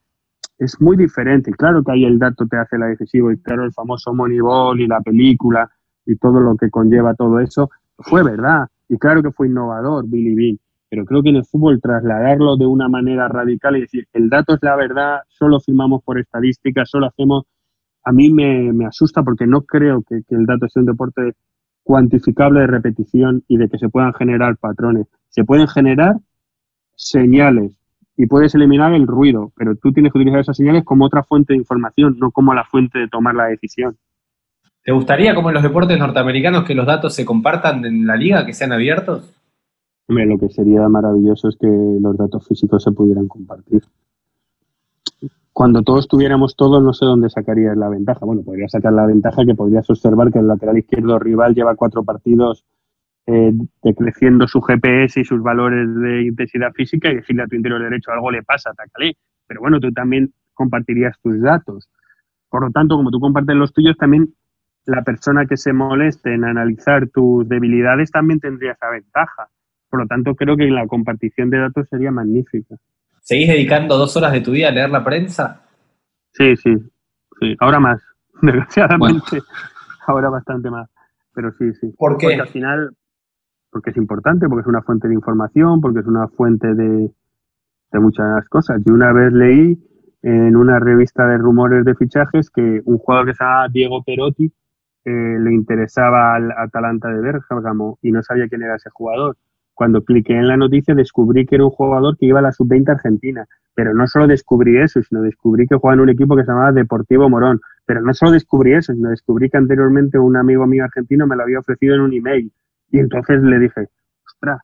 Es 0.58 0.80
muy 0.80 0.96
diferente. 0.96 1.50
Claro 1.52 1.82
que 1.82 1.92
ahí 1.92 2.04
el 2.04 2.18
dato 2.18 2.46
te 2.46 2.56
hace 2.56 2.78
la 2.78 2.86
decisivo 2.86 3.30
y 3.30 3.38
claro 3.38 3.64
el 3.64 3.72
famoso 3.72 4.14
Moneyball 4.14 4.80
y 4.80 4.86
la 4.86 5.00
película 5.00 5.70
y 6.06 6.16
todo 6.16 6.40
lo 6.40 6.56
que 6.56 6.70
conlleva 6.70 7.14
todo 7.14 7.40
eso, 7.40 7.70
fue 7.98 8.22
verdad. 8.22 8.68
Y 8.88 8.96
claro 8.98 9.22
que 9.22 9.32
fue 9.32 9.48
innovador 9.48 10.06
Billy 10.06 10.34
Bean, 10.34 10.58
pero 10.88 11.04
creo 11.04 11.22
que 11.22 11.30
en 11.30 11.36
el 11.36 11.44
fútbol 11.44 11.80
trasladarlo 11.80 12.56
de 12.56 12.66
una 12.66 12.88
manera 12.88 13.28
radical 13.28 13.76
y 13.76 13.80
decir, 13.82 14.06
el 14.12 14.28
dato 14.28 14.54
es 14.54 14.60
la 14.62 14.76
verdad, 14.76 15.20
solo 15.28 15.60
firmamos 15.60 16.02
por 16.02 16.18
estadísticas, 16.18 16.88
solo 16.88 17.06
hacemos, 17.06 17.44
a 18.04 18.12
mí 18.12 18.30
me, 18.30 18.86
asusta 18.86 19.22
porque 19.22 19.46
no 19.46 19.62
creo 19.62 20.02
que, 20.08 20.22
que 20.28 20.34
el 20.34 20.46
dato 20.46 20.68
sea 20.68 20.80
un 20.80 20.86
deporte 20.86 21.34
cuantificable 21.82 22.60
de 22.60 22.66
repetición 22.66 23.44
y 23.46 23.58
de 23.58 23.68
que 23.68 23.78
se 23.78 23.88
puedan 23.88 24.12
generar 24.14 24.56
patrones. 24.56 25.06
Se 25.28 25.44
pueden 25.44 25.68
generar 25.68 26.16
señales 26.96 27.78
y 28.16 28.26
puedes 28.26 28.54
eliminar 28.54 28.92
el 28.94 29.06
ruido, 29.06 29.52
pero 29.56 29.76
tú 29.76 29.92
tienes 29.92 30.12
que 30.12 30.18
utilizar 30.18 30.40
esas 30.40 30.56
señales 30.56 30.84
como 30.84 31.04
otra 31.04 31.22
fuente 31.22 31.52
de 31.52 31.58
información, 31.58 32.16
no 32.18 32.30
como 32.30 32.54
la 32.54 32.64
fuente 32.64 32.98
de 32.98 33.08
tomar 33.08 33.34
la 33.34 33.44
decisión. 33.46 33.96
¿Te 34.82 34.92
gustaría, 34.92 35.34
como 35.34 35.50
en 35.50 35.54
los 35.54 35.62
deportes 35.62 35.98
norteamericanos, 35.98 36.64
que 36.64 36.74
los 36.74 36.86
datos 36.86 37.14
se 37.14 37.24
compartan 37.24 37.84
en 37.84 38.06
la 38.06 38.16
liga, 38.16 38.46
que 38.46 38.54
sean 38.54 38.72
abiertos? 38.72 39.35
Hombre, 40.08 40.26
lo 40.26 40.38
que 40.38 40.48
sería 40.48 40.88
maravilloso 40.88 41.48
es 41.48 41.56
que 41.56 41.66
los 41.66 42.16
datos 42.16 42.46
físicos 42.46 42.82
se 42.82 42.92
pudieran 42.92 43.26
compartir. 43.26 43.82
Cuando 45.52 45.82
todos 45.82 46.06
tuviéramos 46.06 46.54
todo, 46.54 46.80
no 46.80 46.92
sé 46.92 47.06
dónde 47.06 47.30
sacarías 47.30 47.76
la 47.76 47.88
ventaja. 47.88 48.26
Bueno, 48.26 48.42
podrías 48.42 48.70
sacar 48.70 48.92
la 48.92 49.06
ventaja 49.06 49.44
que 49.44 49.54
podrías 49.54 49.88
observar 49.88 50.30
que 50.30 50.38
el 50.38 50.46
lateral 50.46 50.78
izquierdo 50.78 51.18
rival 51.18 51.54
lleva 51.54 51.74
cuatro 51.74 52.04
partidos 52.04 52.64
eh, 53.26 53.52
decreciendo 53.82 54.46
su 54.46 54.60
GPS 54.60 55.18
y 55.18 55.24
sus 55.24 55.42
valores 55.42 55.92
de 55.96 56.26
intensidad 56.26 56.72
física 56.72 57.10
y 57.10 57.16
decirle 57.16 57.42
a 57.42 57.46
tu 57.46 57.56
interior 57.56 57.82
derecho 57.82 58.12
algo 58.12 58.30
le 58.30 58.42
pasa, 58.42 58.70
atacale. 58.70 59.16
Pero 59.46 59.60
bueno, 59.60 59.80
tú 59.80 59.90
también 59.92 60.32
compartirías 60.54 61.18
tus 61.20 61.40
datos. 61.40 61.88
Por 62.48 62.62
lo 62.62 62.70
tanto, 62.70 62.96
como 62.96 63.10
tú 63.10 63.18
compartes 63.18 63.56
los 63.56 63.72
tuyos, 63.72 63.96
también 63.96 64.34
la 64.84 65.02
persona 65.02 65.46
que 65.46 65.56
se 65.56 65.72
moleste 65.72 66.34
en 66.34 66.44
analizar 66.44 67.08
tus 67.08 67.48
debilidades 67.48 68.10
también 68.10 68.40
tendría 68.40 68.72
esa 68.72 68.90
ventaja. 68.90 69.48
Por 69.88 70.00
lo 70.00 70.06
tanto, 70.06 70.34
creo 70.34 70.56
que 70.56 70.64
la 70.66 70.86
compartición 70.86 71.50
de 71.50 71.58
datos 71.58 71.88
sería 71.88 72.10
magnífica. 72.10 72.76
¿Seguís 73.20 73.48
dedicando 73.48 73.96
dos 73.96 74.16
horas 74.16 74.32
de 74.32 74.40
tu 74.40 74.52
vida 74.52 74.68
a 74.68 74.72
leer 74.72 74.90
la 74.90 75.04
prensa? 75.04 75.62
Sí, 76.32 76.56
sí, 76.56 76.74
sí. 77.40 77.56
Ahora 77.60 77.80
más, 77.80 78.02
desgraciadamente. 78.42 79.40
Ahora 80.06 80.30
bastante 80.30 80.70
más. 80.70 80.88
Pero 81.34 81.52
sí, 81.52 81.72
sí. 81.74 81.92
¿Por 81.96 82.16
qué? 82.16 82.26
Porque 82.26 82.40
al 82.40 82.48
final, 82.48 82.96
porque 83.70 83.90
es 83.90 83.96
importante, 83.96 84.48
porque 84.48 84.62
es 84.62 84.66
una 84.66 84.82
fuente 84.82 85.08
de 85.08 85.14
información, 85.14 85.80
porque 85.80 86.00
es 86.00 86.06
una 86.06 86.28
fuente 86.28 86.74
de, 86.74 87.10
de 87.92 88.00
muchas 88.00 88.48
cosas. 88.48 88.80
Yo 88.84 88.94
una 88.94 89.12
vez 89.12 89.32
leí 89.32 89.78
en 90.22 90.56
una 90.56 90.80
revista 90.80 91.26
de 91.26 91.38
rumores 91.38 91.84
de 91.84 91.94
fichajes 91.94 92.50
que 92.50 92.80
un 92.84 92.98
jugador 92.98 93.26
que 93.26 93.34
se 93.34 93.44
llama 93.44 93.68
Diego 93.68 94.02
Perotti 94.02 94.52
eh, 95.04 95.38
le 95.38 95.54
interesaba 95.54 96.34
al 96.34 96.50
Atalanta 96.50 97.08
de 97.08 97.20
Bergamo 97.20 97.98
y 98.02 98.10
no 98.10 98.22
sabía 98.24 98.48
quién 98.48 98.62
era 98.62 98.74
ese 98.74 98.90
jugador. 98.90 99.36
Cuando 99.76 100.02
cliqué 100.02 100.32
en 100.32 100.48
la 100.48 100.56
noticia 100.56 100.94
descubrí 100.94 101.44
que 101.44 101.56
era 101.56 101.64
un 101.64 101.70
jugador 101.70 102.16
que 102.16 102.24
iba 102.24 102.38
a 102.38 102.42
la 102.42 102.50
sub-20 102.50 102.92
argentina, 102.92 103.46
pero 103.74 103.92
no 103.92 104.06
solo 104.06 104.26
descubrí 104.26 104.78
eso, 104.78 105.02
sino 105.02 105.20
descubrí 105.20 105.66
que 105.66 105.76
jugaba 105.76 105.92
en 105.92 106.00
un 106.00 106.08
equipo 106.08 106.34
que 106.34 106.44
se 106.44 106.50
llamaba 106.50 106.72
Deportivo 106.72 107.28
Morón, 107.28 107.60
pero 107.84 108.00
no 108.00 108.14
solo 108.14 108.32
descubrí 108.32 108.72
eso, 108.72 108.94
sino 108.94 109.10
descubrí 109.10 109.50
que 109.50 109.58
anteriormente 109.58 110.18
un 110.18 110.34
amigo 110.38 110.66
mío 110.66 110.84
argentino 110.84 111.26
me 111.26 111.36
lo 111.36 111.42
había 111.42 111.58
ofrecido 111.58 111.94
en 111.94 112.00
un 112.00 112.14
email 112.14 112.50
y 112.90 113.00
entonces 113.00 113.42
le 113.42 113.58
dije, 113.58 113.88
ostras, 114.26 114.62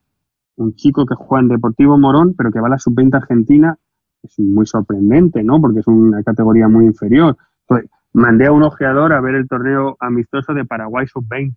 un 0.57 0.75
chico 0.77 1.05
que 1.05 1.15
juega 1.15 1.43
en 1.43 1.49
Deportivo 1.49 1.99
Morón, 1.99 2.33
pero 2.35 2.51
que 2.51 2.61
va 2.61 2.69
a 2.69 2.71
la 2.71 2.79
sub-20 2.79 3.15
argentina, 3.15 3.77
es 4.23 4.39
muy 4.39 4.65
sorprendente, 4.65 5.43
¿no? 5.43 5.61
Porque 5.61 5.81
es 5.81 5.87
una 5.89 6.23
categoría 6.23 6.69
muy 6.69 6.87
inferior. 6.87 7.37
Pues, 7.67 7.85
mandé 8.15 8.47
a 8.47 8.53
un 8.53 8.63
ojeador 8.63 9.13
a 9.13 9.21
ver 9.21 9.35
el 9.35 9.47
torneo 9.47 9.95
amistoso 10.01 10.55
de 10.55 10.65
Paraguay 10.65 11.07
sub-20 11.07 11.53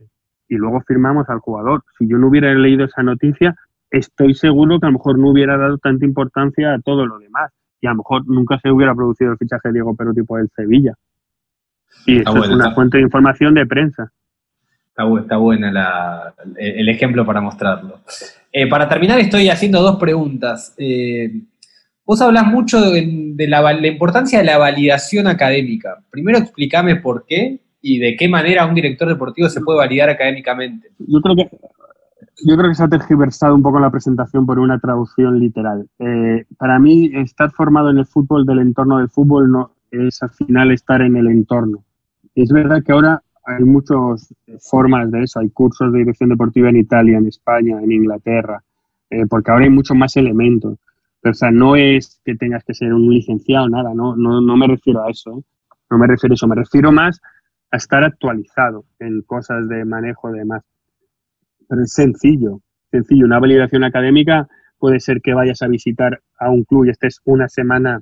y 0.48 0.56
luego 0.56 0.82
firmamos 0.82 1.30
al 1.30 1.40
jugador. 1.40 1.84
Si 1.98 2.08
yo 2.08 2.18
no 2.18 2.28
hubiera 2.28 2.54
leído 2.54 2.86
esa 2.86 3.04
noticia, 3.04 3.56
estoy 3.90 4.34
seguro 4.34 4.80
que 4.80 4.86
a 4.86 4.90
lo 4.90 4.98
mejor 4.98 5.18
no 5.18 5.30
hubiera 5.30 5.58
dado 5.58 5.78
tanta 5.78 6.06
importancia 6.06 6.74
a 6.74 6.80
todo 6.80 7.06
lo 7.06 7.20
demás 7.20 7.52
y 7.82 7.88
a 7.88 7.92
lo 7.92 7.98
mejor 7.98 8.28
nunca 8.28 8.60
se 8.60 8.72
hubiera 8.72 8.96
producido 8.96 9.32
el 9.32 9.38
fichaje 9.38 9.70
de 9.70 9.74
Diego 9.74 9.96
Perotti 9.96 10.24
por 10.24 10.40
el 10.40 10.50
Sevilla. 10.56 10.94
Y 12.06 12.22
eso 12.22 12.44
es 12.44 12.50
una 12.50 12.72
fuente 12.74 12.98
de 12.98 13.04
información 13.04 13.54
de 13.54 13.66
prensa. 13.66 14.12
Está, 14.98 15.38
buena 15.38 16.34
el 16.58 16.88
ejemplo 16.88 17.26
para 17.26 17.42
mostrarlo. 17.42 18.00
Eh, 18.52 18.68
para 18.68 18.88
terminar, 18.88 19.20
estoy 19.20 19.50
haciendo 19.50 19.82
dos 19.82 19.98
preguntas. 19.98 20.74
Eh, 20.78 21.42
vos 22.06 22.22
hablas 22.22 22.48
mucho 22.48 22.80
de, 22.80 23.36
la, 23.48 23.88
importancia 23.88 24.40
de 24.40 24.46
la 24.46 24.58
validación 24.58 25.28
académica. 25.28 25.98
Primero 26.10 26.38
explícame 26.38 26.96
por 26.96 27.26
qué 27.26 27.60
y 27.88 28.00
de 28.00 28.16
qué 28.18 28.28
manera 28.28 28.66
un 28.66 28.74
director 28.74 29.08
deportivo 29.08 29.48
se 29.48 29.62
puede 29.62 29.78
validar 29.78 30.10
académicamente. 30.10 30.90
Yo 30.98 31.22
creo 31.22 31.36
que 31.36 31.50
yo 32.44 32.58
creo 32.58 32.70
que 32.70 32.76
se 32.76 32.84
ha 32.84 32.88
tergiversado 32.88 33.54
un 33.54 33.62
poco 33.62 33.80
la 33.80 33.92
presentación 33.92 34.48
por 34.48 34.58
una 34.58 34.80
traducción 34.80 35.40
literal. 35.40 35.88
Eh, 36.00 36.46
para 36.58 36.80
mí, 36.80 37.12
estar 37.14 37.52
formado 37.52 37.92
en 37.92 38.00
el 38.00 38.08
fútbol 38.08 38.44
del 38.44 38.60
entorno 38.60 38.98
del 38.98 39.10
fútbol 39.10 39.52
no 39.52 39.72
es 39.92 40.22
al 40.24 40.32
final 40.32 40.72
estar 40.72 41.00
en 41.04 41.16
el 41.16 41.28
entorno. 41.28 41.84
Es 42.34 42.50
verdad 42.52 42.82
que 42.84 42.92
ahora 42.92 43.22
hay 43.46 43.64
muchas 43.64 44.34
formas 44.62 45.12
de 45.12 45.22
eso. 45.22 45.40
Hay 45.40 45.52
cursos 45.52 45.94
de 45.94 46.00
dirección 46.00 46.30
deportiva 46.30 46.70
en 46.70 46.78
Italia, 46.78 47.20
en 47.20 47.28
España, 47.28 47.80
en 47.80 47.92
Inglaterra, 47.92 48.64
eh, 49.12 49.28
porque 49.30 49.52
ahora 49.52 49.66
hay 49.66 49.72
muchos 49.72 49.96
más 49.96 50.18
elementos. 50.18 50.80
Pero, 51.22 51.32
o 51.32 51.36
sea, 51.36 51.52
no 51.52 51.76
es 51.76 52.20
que 52.26 52.36
tengas 52.36 52.64
que 52.64 52.74
ser 52.74 52.92
un 52.96 53.08
licenciado, 53.14 53.70
nada, 53.70 53.94
no, 53.94 54.16
no, 54.16 54.42
no 54.42 54.58
me 54.58 54.66
refiero 54.66 55.04
a 55.04 55.12
eso. 55.12 55.38
¿eh? 55.38 55.44
No 55.92 56.00
me 56.00 56.08
refiero 56.08 56.34
a 56.34 56.36
eso, 56.36 56.48
me 56.48 56.56
refiero 56.56 56.92
más 56.92 57.22
a 57.76 57.78
estar 57.78 58.04
actualizado 58.04 58.86
en 59.00 59.22
cosas 59.22 59.68
de 59.70 59.86
manejo 59.86 60.32
de 60.32 60.46
más. 60.46 60.64
Pero 61.68 61.82
es 61.84 61.94
sencillo, 61.94 62.62
sencillo. 62.92 63.26
Una 63.26 63.40
validación 63.40 63.84
académica 63.84 64.48
puede 64.80 65.00
ser 65.00 65.22
que 65.22 65.34
vayas 65.34 65.62
a 65.62 65.68
visitar 65.68 66.22
a 66.40 66.50
un 66.50 66.64
club 66.64 66.86
y 66.86 66.90
estés 66.90 67.22
una 67.24 67.48
semana 67.48 68.02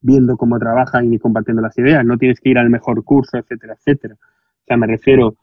viendo 0.00 0.36
cómo 0.36 0.58
trabajan 0.58 1.12
y 1.12 1.18
compartiendo 1.18 1.62
las 1.62 1.76
ideas. 1.78 2.04
No 2.04 2.18
tienes 2.18 2.40
que 2.40 2.50
ir 2.50 2.58
al 2.58 2.70
mejor 2.70 3.02
curso, 3.04 3.38
etcétera, 3.38 3.74
etcétera 3.74 4.16
sea, 4.68 4.76
me 4.76 4.86
refiero, 4.86 5.36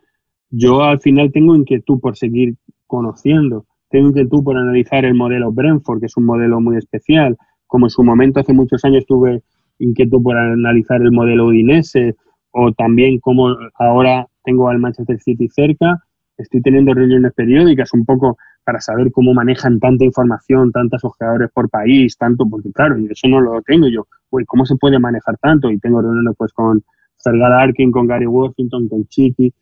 yo 0.49 0.83
al 0.83 0.99
final 0.99 1.31
tengo 1.31 1.55
inquietud 1.55 1.99
por 1.99 2.15
seguir 2.15 2.55
conociendo, 2.87 3.65
tengo 3.89 4.09
inquietud 4.09 4.43
por 4.43 4.57
analizar 4.57 5.03
el 5.03 5.15
modelo 5.15 5.51
Brentford, 5.51 5.99
que 5.99 6.05
es 6.05 6.17
un 6.17 6.25
modelo 6.25 6.61
muy 6.61 6.77
especial, 6.77 7.37
como 7.67 7.87
en 7.87 7.89
su 7.89 8.03
momento 8.03 8.39
hace 8.39 8.53
muchos 8.53 8.85
años 8.85 9.05
tuve 9.05 9.41
inquietud 9.79 10.21
por 10.21 10.37
analizar 10.37 11.01
el 11.01 11.11
modelo 11.11 11.47
Udinese, 11.47 12.15
o 12.57 12.71
también 12.71 13.19
como 13.19 13.49
ahora 13.77 14.27
tengo 14.45 14.69
al 14.69 14.79
Manchester 14.79 15.19
City 15.19 15.49
cerca, 15.49 16.01
estoy 16.37 16.61
teniendo 16.61 16.93
reuniones 16.93 17.33
periódicas 17.33 17.93
un 17.93 18.05
poco 18.05 18.37
para 18.63 18.79
saber 18.79 19.11
cómo 19.11 19.33
manejan 19.33 19.79
tanta 19.79 20.05
información, 20.05 20.71
tantos 20.71 21.03
ojeadores 21.03 21.51
por 21.53 21.69
país, 21.69 22.17
tanto, 22.17 22.45
porque 22.49 22.71
claro, 22.71 22.95
eso 23.09 23.27
no 23.27 23.41
lo 23.41 23.61
tengo 23.61 23.89
yo, 23.89 24.07
uy, 24.29 24.45
¿cómo 24.45 24.65
se 24.65 24.77
puede 24.77 24.99
manejar 24.99 25.37
tanto? 25.37 25.69
Y 25.69 25.79
tengo 25.79 26.01
reuniones 26.01 26.33
pues 26.37 26.53
con 26.53 26.81
Sergal 27.17 27.51
Arkin, 27.51 27.91
con 27.91 28.07
Gary 28.07 28.25
Washington, 28.25 28.87
con 28.87 29.05
Chiqui. 29.07 29.53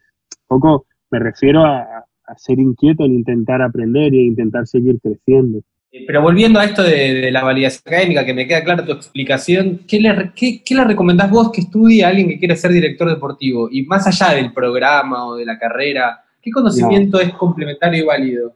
Un 0.47 0.59
poco 0.59 0.85
me 1.09 1.17
refiero 1.17 1.65
a, 1.65 2.05
ser 2.37 2.59
inquieto 2.59 3.03
en 3.05 3.13
intentar 3.13 3.61
aprender 3.61 4.13
e 4.13 4.21
intentar 4.21 4.65
seguir 4.65 4.99
creciendo. 5.01 5.59
Eh, 5.95 6.05
pero 6.07 6.23
volviendo 6.23 6.59
a 6.59 6.65
esto 6.65 6.81
de, 6.81 7.29
la 7.29 7.43
validación 7.43 7.83
académica, 7.85 8.25
que 8.25 8.33
me 8.33 8.47
queda 8.47 8.63
clara 8.63 8.83
tu 8.83 8.93
explicación, 8.93 9.81
¿qué 9.87 9.99
le, 9.99 10.31
qué, 10.35 10.63
le 10.73 10.83
recomendás 10.85 11.29
vos 11.29 11.51
que 11.51 11.61
estudie 11.61 12.03
a 12.03 12.07
alguien 12.07 12.27
que 12.27 12.39
quiere 12.39 12.55
ser 12.55 12.71
director 12.71 13.07
deportivo? 13.07 13.69
Y 13.71 13.83
más 13.83 14.07
allá 14.07 14.35
del 14.35 14.51
programa 14.51 15.27
o 15.27 15.35
de 15.35 15.45
la 15.45 15.59
carrera, 15.59 16.23
¿qué 16.41 16.49
conocimiento 16.49 17.19
es 17.19 17.31
complementario 17.35 18.03
y 18.03 18.07
válido? 18.07 18.53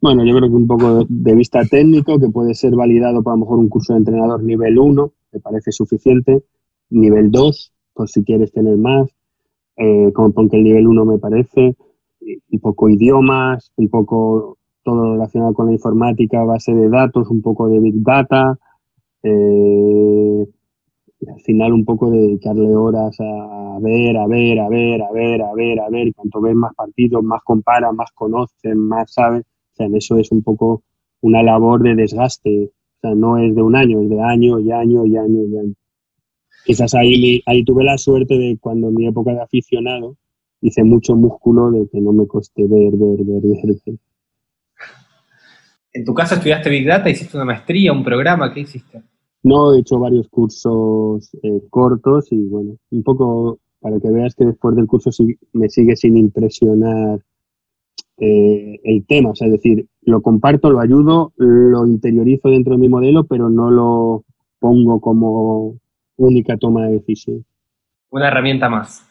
Bueno, 0.00 0.24
yo 0.26 0.36
creo 0.36 0.48
que 0.50 0.56
un 0.56 0.66
poco 0.66 1.06
de, 1.08 1.34
vista 1.36 1.60
técnico, 1.70 2.18
que 2.18 2.28
puede 2.28 2.52
ser 2.52 2.74
validado 2.74 3.22
por 3.22 3.32
a 3.32 3.36
lo 3.36 3.42
mejor 3.42 3.58
un 3.60 3.68
curso 3.68 3.92
de 3.92 4.00
entrenador 4.00 4.42
nivel 4.42 4.76
1, 4.76 5.12
me 5.34 5.40
parece 5.40 5.70
suficiente. 5.70 6.42
Nivel 6.90 7.30
2, 7.30 7.72
por 7.94 8.08
si 8.08 8.24
quieres 8.24 8.50
tener 8.50 8.76
más, 8.76 9.08
eh, 9.76 10.10
como 10.12 10.32
porque 10.32 10.56
el 10.56 10.64
nivel 10.64 10.88
1 10.88 11.04
me 11.04 11.18
parece, 11.18 11.76
un 12.20 12.60
poco 12.60 12.88
idiomas, 12.88 13.70
un 13.76 13.88
poco 13.88 14.58
todo 14.86 15.14
relacionado 15.14 15.52
con 15.52 15.66
la 15.66 15.72
informática, 15.72 16.44
base 16.44 16.72
de 16.72 16.88
datos, 16.88 17.28
un 17.28 17.42
poco 17.42 17.68
de 17.68 17.80
Big 17.80 18.04
Data, 18.04 18.56
eh, 19.24 20.46
al 21.26 21.40
final 21.40 21.72
un 21.72 21.84
poco 21.84 22.08
dedicarle 22.08 22.72
horas 22.76 23.16
a 23.18 23.78
ver, 23.80 24.16
a 24.16 24.28
ver, 24.28 24.60
a 24.60 24.68
ver, 24.68 25.02
a 25.02 25.10
ver, 25.10 25.42
a 25.42 25.52
ver, 25.54 25.80
a 25.80 25.88
ver, 25.90 26.14
cuanto 26.14 26.40
ves 26.40 26.54
más 26.54 26.72
partidos, 26.76 27.24
más 27.24 27.42
comparas, 27.42 27.92
más 27.94 28.12
conoces, 28.12 28.76
más 28.76 29.12
sabes, 29.12 29.42
o 29.42 29.76
sea, 29.76 29.86
en 29.86 29.96
eso 29.96 30.18
es 30.18 30.30
un 30.30 30.44
poco 30.44 30.84
una 31.20 31.42
labor 31.42 31.82
de 31.82 31.96
desgaste, 31.96 32.66
o 32.66 33.00
sea, 33.00 33.14
no 33.16 33.38
es 33.38 33.56
de 33.56 33.62
un 33.62 33.74
año, 33.74 34.00
es 34.02 34.08
de 34.08 34.20
año 34.22 34.60
y 34.60 34.70
año 34.70 35.04
y 35.04 35.16
año 35.16 35.42
y 35.46 35.58
año. 35.58 35.74
Quizás 36.64 36.94
ahí, 36.94 37.42
ahí 37.46 37.64
tuve 37.64 37.82
la 37.82 37.98
suerte 37.98 38.38
de 38.38 38.56
cuando 38.60 38.88
en 38.88 38.94
mi 38.94 39.06
época 39.08 39.32
de 39.32 39.40
aficionado 39.42 40.16
hice 40.60 40.84
mucho 40.84 41.16
músculo 41.16 41.72
de 41.72 41.88
que 41.88 42.00
no 42.00 42.12
me 42.12 42.28
costé 42.28 42.68
ver, 42.68 42.92
ver, 42.92 43.24
ver, 43.24 43.42
ver, 43.42 43.98
¿En 45.96 46.04
tu 46.04 46.12
caso 46.12 46.34
estudiaste 46.34 46.68
Big 46.68 46.86
Data? 46.86 47.08
¿Hiciste 47.08 47.38
una 47.38 47.46
maestría, 47.46 47.90
un 47.90 48.04
programa? 48.04 48.52
¿Qué 48.52 48.60
hiciste? 48.60 49.00
No, 49.42 49.72
he 49.72 49.78
hecho 49.80 49.98
varios 49.98 50.28
cursos 50.28 51.34
eh, 51.42 51.62
cortos 51.70 52.30
y 52.32 52.48
bueno, 52.48 52.76
un 52.90 53.02
poco 53.02 53.60
para 53.80 53.98
que 53.98 54.10
veas 54.10 54.34
que 54.34 54.44
después 54.44 54.76
del 54.76 54.86
curso 54.86 55.08
me 55.54 55.70
sigue 55.70 55.96
sin 55.96 56.18
impresionar 56.18 57.20
eh, 58.18 58.78
el 58.84 59.06
tema. 59.06 59.30
O 59.30 59.34
sea, 59.34 59.46
es 59.46 59.54
decir, 59.54 59.86
lo 60.02 60.20
comparto, 60.20 60.70
lo 60.70 60.80
ayudo, 60.80 61.32
lo 61.38 61.86
interiorizo 61.86 62.50
dentro 62.50 62.74
de 62.74 62.80
mi 62.80 62.90
modelo, 62.90 63.24
pero 63.24 63.48
no 63.48 63.70
lo 63.70 64.24
pongo 64.58 65.00
como 65.00 65.78
única 66.16 66.58
toma 66.58 66.88
de 66.88 66.98
decisión. 66.98 67.42
Una 68.10 68.28
herramienta 68.28 68.68
más. 68.68 69.02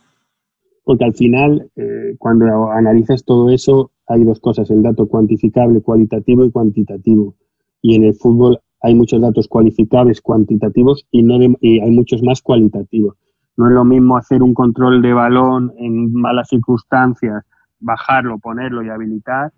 Porque 0.84 1.06
al 1.06 1.16
final, 1.16 1.68
eh, 1.78 2.16
cuando 2.20 2.70
analizas 2.70 3.26
todo 3.26 3.50
eso, 3.50 3.90
hay 4.08 4.24
dos 4.24 4.39
cosas, 4.39 4.70
el 4.70 4.82
dato 4.82 5.08
cuantificable, 5.08 5.82
cualitativo 5.82 6.45
y 6.45 6.51
cuantitativo. 6.51 7.36
Y 7.82 7.95
en 7.95 8.03
el 8.03 8.14
fútbol 8.14 8.60
hay 8.82 8.93
muchos 8.95 9.22
datos 9.22 9.47
cualificables, 9.47 10.22
cuantitativos 10.22 11.08
y, 11.12 11.24
no 11.24 11.38
y 11.62 11.80
hay 11.80 11.91
muchos 11.91 12.22
más 12.22 12.41
cualitativos. 12.41 13.16
No 13.58 13.68
es 13.68 13.74
lo 13.74 13.86
mismo 13.86 14.18
hacer 14.18 14.43
un 14.43 14.53
control 14.53 15.01
de 15.01 15.14
balón 15.14 15.74
en 15.78 16.14
malas 16.14 16.49
circunstancias, 16.49 17.43
bajarlo, 17.80 18.38
ponerlo 18.38 18.84
y 18.84 18.89
habilitar, 18.89 19.51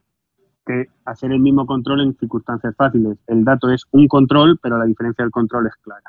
que 0.65 0.85
hacer 1.05 1.31
el 1.31 1.39
mismo 1.39 1.65
control 1.65 2.01
en 2.01 2.15
circunstancias 2.15 2.75
fáciles. 2.77 3.17
El 3.27 3.43
dato 3.43 3.71
es 3.71 3.83
un 3.91 4.07
control, 4.07 4.59
pero 4.61 4.77
la 4.77 4.85
diferencia 4.85 5.23
del 5.23 5.31
control 5.31 5.67
es 5.67 5.75
clara. 5.81 6.03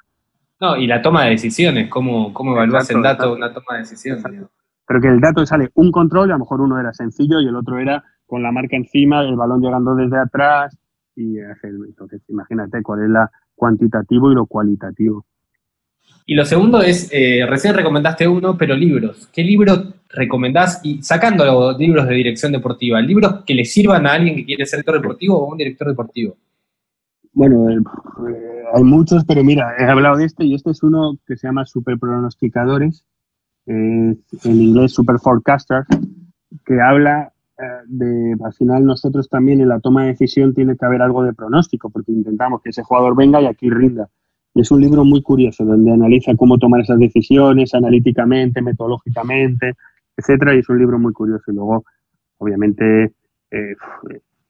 No, 0.61 0.76
y 0.76 0.86
la 0.86 1.01
toma 1.01 1.24
de 1.24 1.30
decisiones, 1.30 1.89
cómo, 1.89 2.34
cómo 2.34 2.53
evalúas 2.53 2.91
el 2.91 3.01
dato, 3.01 3.32
una 3.32 3.53
toma 3.53 3.74
de 3.74 3.78
decisiones. 3.78 4.24
Pero 4.86 5.01
que 5.01 5.09
el 5.09 5.20
dato 5.20 5.47
sale 5.47 5.70
un 5.74 5.93
control 5.93 6.28
y 6.28 6.32
a 6.32 6.34
lo 6.34 6.41
mejor 6.41 6.61
uno 6.61 6.78
era 6.78 6.93
sencillo 6.93 7.41
y 7.41 7.47
el 7.47 7.55
otro 7.55 7.78
era 7.78 8.05
con 8.29 8.43
la 8.43 8.53
marca 8.53 8.76
encima, 8.76 9.22
el 9.22 9.37
balón 9.37 9.62
llegando 9.62 9.95
desde 9.97 10.18
atrás 10.18 10.76
y 11.16 11.39
entonces 11.39 12.20
imagínate 12.29 12.83
cuál 12.83 13.03
es 13.03 13.09
la 13.09 13.29
cuantitativo 13.57 14.31
y 14.31 14.35
lo 14.35 14.47
cualitativo. 14.47 15.24
Y 16.26 16.35
lo 16.35 16.45
segundo 16.45 16.83
es, 16.83 17.09
eh, 17.11 17.47
recién 17.49 17.74
recomendaste 17.74 18.29
uno, 18.29 18.57
pero 18.59 18.76
libros. 18.76 19.29
¿Qué 19.33 19.43
libro 19.43 19.95
recomendás? 20.11 20.81
Y 20.85 21.03
sacando 21.03 21.45
los 21.45 21.79
libros 21.79 22.07
de 22.07 22.14
dirección 22.14 22.53
deportiva, 22.53 23.01
libros 23.01 23.45
que 23.47 23.55
le 23.55 23.64
sirvan 23.64 24.07
a 24.07 24.12
alguien 24.12 24.37
que 24.37 24.45
quiere 24.45 24.66
ser 24.66 24.81
director 24.81 25.01
deportivo 25.01 25.39
o 25.39 25.51
un 25.51 25.57
director 25.57 25.89
deportivo. 25.89 26.37
Bueno, 27.33 27.70
eh, 27.70 27.83
hay 28.74 28.85
muchos, 28.85 29.24
pero 29.24 29.43
mira, 29.43 29.74
he 29.79 29.85
hablado 29.85 30.18
de 30.18 30.26
este 30.26 30.45
y 30.45 30.55
este 30.55 30.70
es 30.70 30.83
uno 30.83 31.16
que 31.26 31.37
se 31.37 31.47
llama 31.47 31.64
Super 31.64 31.99
Pronosticadores, 31.99 33.07
en 33.64 34.18
inglés 34.45 34.93
Super 34.93 35.18
Forecasters, 35.18 35.89
que 36.64 36.81
habla 36.81 37.33
de, 37.87 38.37
al 38.45 38.53
final 38.53 38.85
nosotros 38.85 39.29
también 39.29 39.61
en 39.61 39.69
la 39.69 39.81
toma 39.81 40.03
de 40.03 40.09
decisión 40.09 40.55
tiene 40.55 40.77
que 40.77 40.87
haber 40.87 41.03
algo 41.03 41.25
de 41.25 41.33
pronóstico, 41.33 41.91
porque 41.91 42.13
intentamos 42.13 42.63
que 42.63 42.71
ese 42.71 42.83
jugador 42.83 43.17
venga 43.17 43.41
y 43.41 43.47
aquí 43.47 43.69
rinda. 43.69 44.09
Es 44.55 44.71
un 44.71 44.81
libro 44.81 45.05
muy 45.05 45.23
curioso, 45.23 45.65
donde 45.65 45.93
analiza 45.93 46.35
cómo 46.37 46.59
tomar 46.59 46.81
esas 46.81 46.99
decisiones 46.99 47.75
analíticamente, 47.75 48.63
metodológicamente, 48.63 49.75
etcétera, 50.17 50.55
y 50.55 50.59
es 50.59 50.69
un 50.69 50.79
libro 50.79 50.99
muy 50.99 51.13
curioso. 51.13 51.51
Y 51.51 51.55
luego, 51.55 51.85
obviamente, 52.39 53.13
eh, 53.51 53.77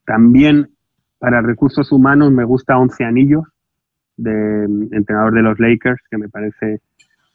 también 0.05 0.71
para 1.19 1.43
recursos 1.43 1.91
humanos 1.93 2.31
me 2.33 2.45
gusta 2.45 2.79
Once 2.79 3.05
Anillos, 3.05 3.45
de 4.17 4.65
entrenador 4.93 5.33
de 5.33 5.43
los 5.43 5.59
Lakers, 5.61 6.01
que 6.11 6.19
me 6.19 6.29
parece 6.29 6.81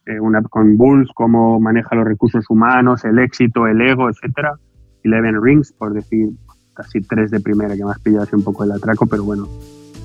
eh, 0.06 0.20
una 0.20 0.42
con 0.42 0.78
Bulls, 0.78 1.10
cómo 1.14 1.60
maneja 1.60 1.96
los 1.96 2.06
recursos 2.06 2.46
humanos, 2.50 3.06
el 3.06 3.20
éxito, 3.20 3.68
el 3.68 3.82
ego, 3.82 4.10
etcétera. 4.10 4.56
Eleven 5.04 5.42
Rings, 5.42 5.74
por 5.74 5.94
decir 5.94 6.30
casi 6.74 7.02
tres 7.02 7.32
de 7.32 7.40
primera, 7.40 7.76
que 7.76 7.86
me 7.86 7.92
has 7.92 8.00
pillado 8.00 8.24
así 8.24 8.36
un 8.36 8.44
poco 8.44 8.64
el 8.64 8.72
atraco, 8.72 9.06
pero 9.06 9.24
bueno. 9.24 9.48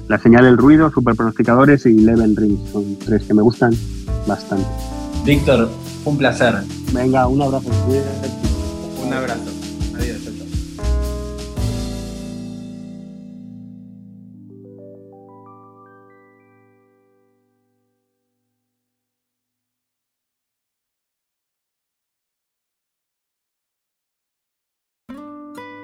La 0.08 0.18
señal 0.18 0.44
del 0.44 0.56
ruido, 0.56 0.90
super 0.90 1.14
pronosticadores 1.14 1.84
y 1.84 1.98
Eleven 1.98 2.34
Rings 2.34 2.70
son 2.70 2.96
tres 2.98 3.24
que 3.24 3.34
me 3.34 3.42
gustan 3.42 3.72
bastante. 4.26 4.66
Víctor, 5.24 5.68
Un 6.04 6.16
placer. 6.16 6.54
Venga, 6.94 7.26
un 7.28 7.42
abrazo. 7.42 7.68
Un 9.04 9.12
abrazo. 9.12 9.57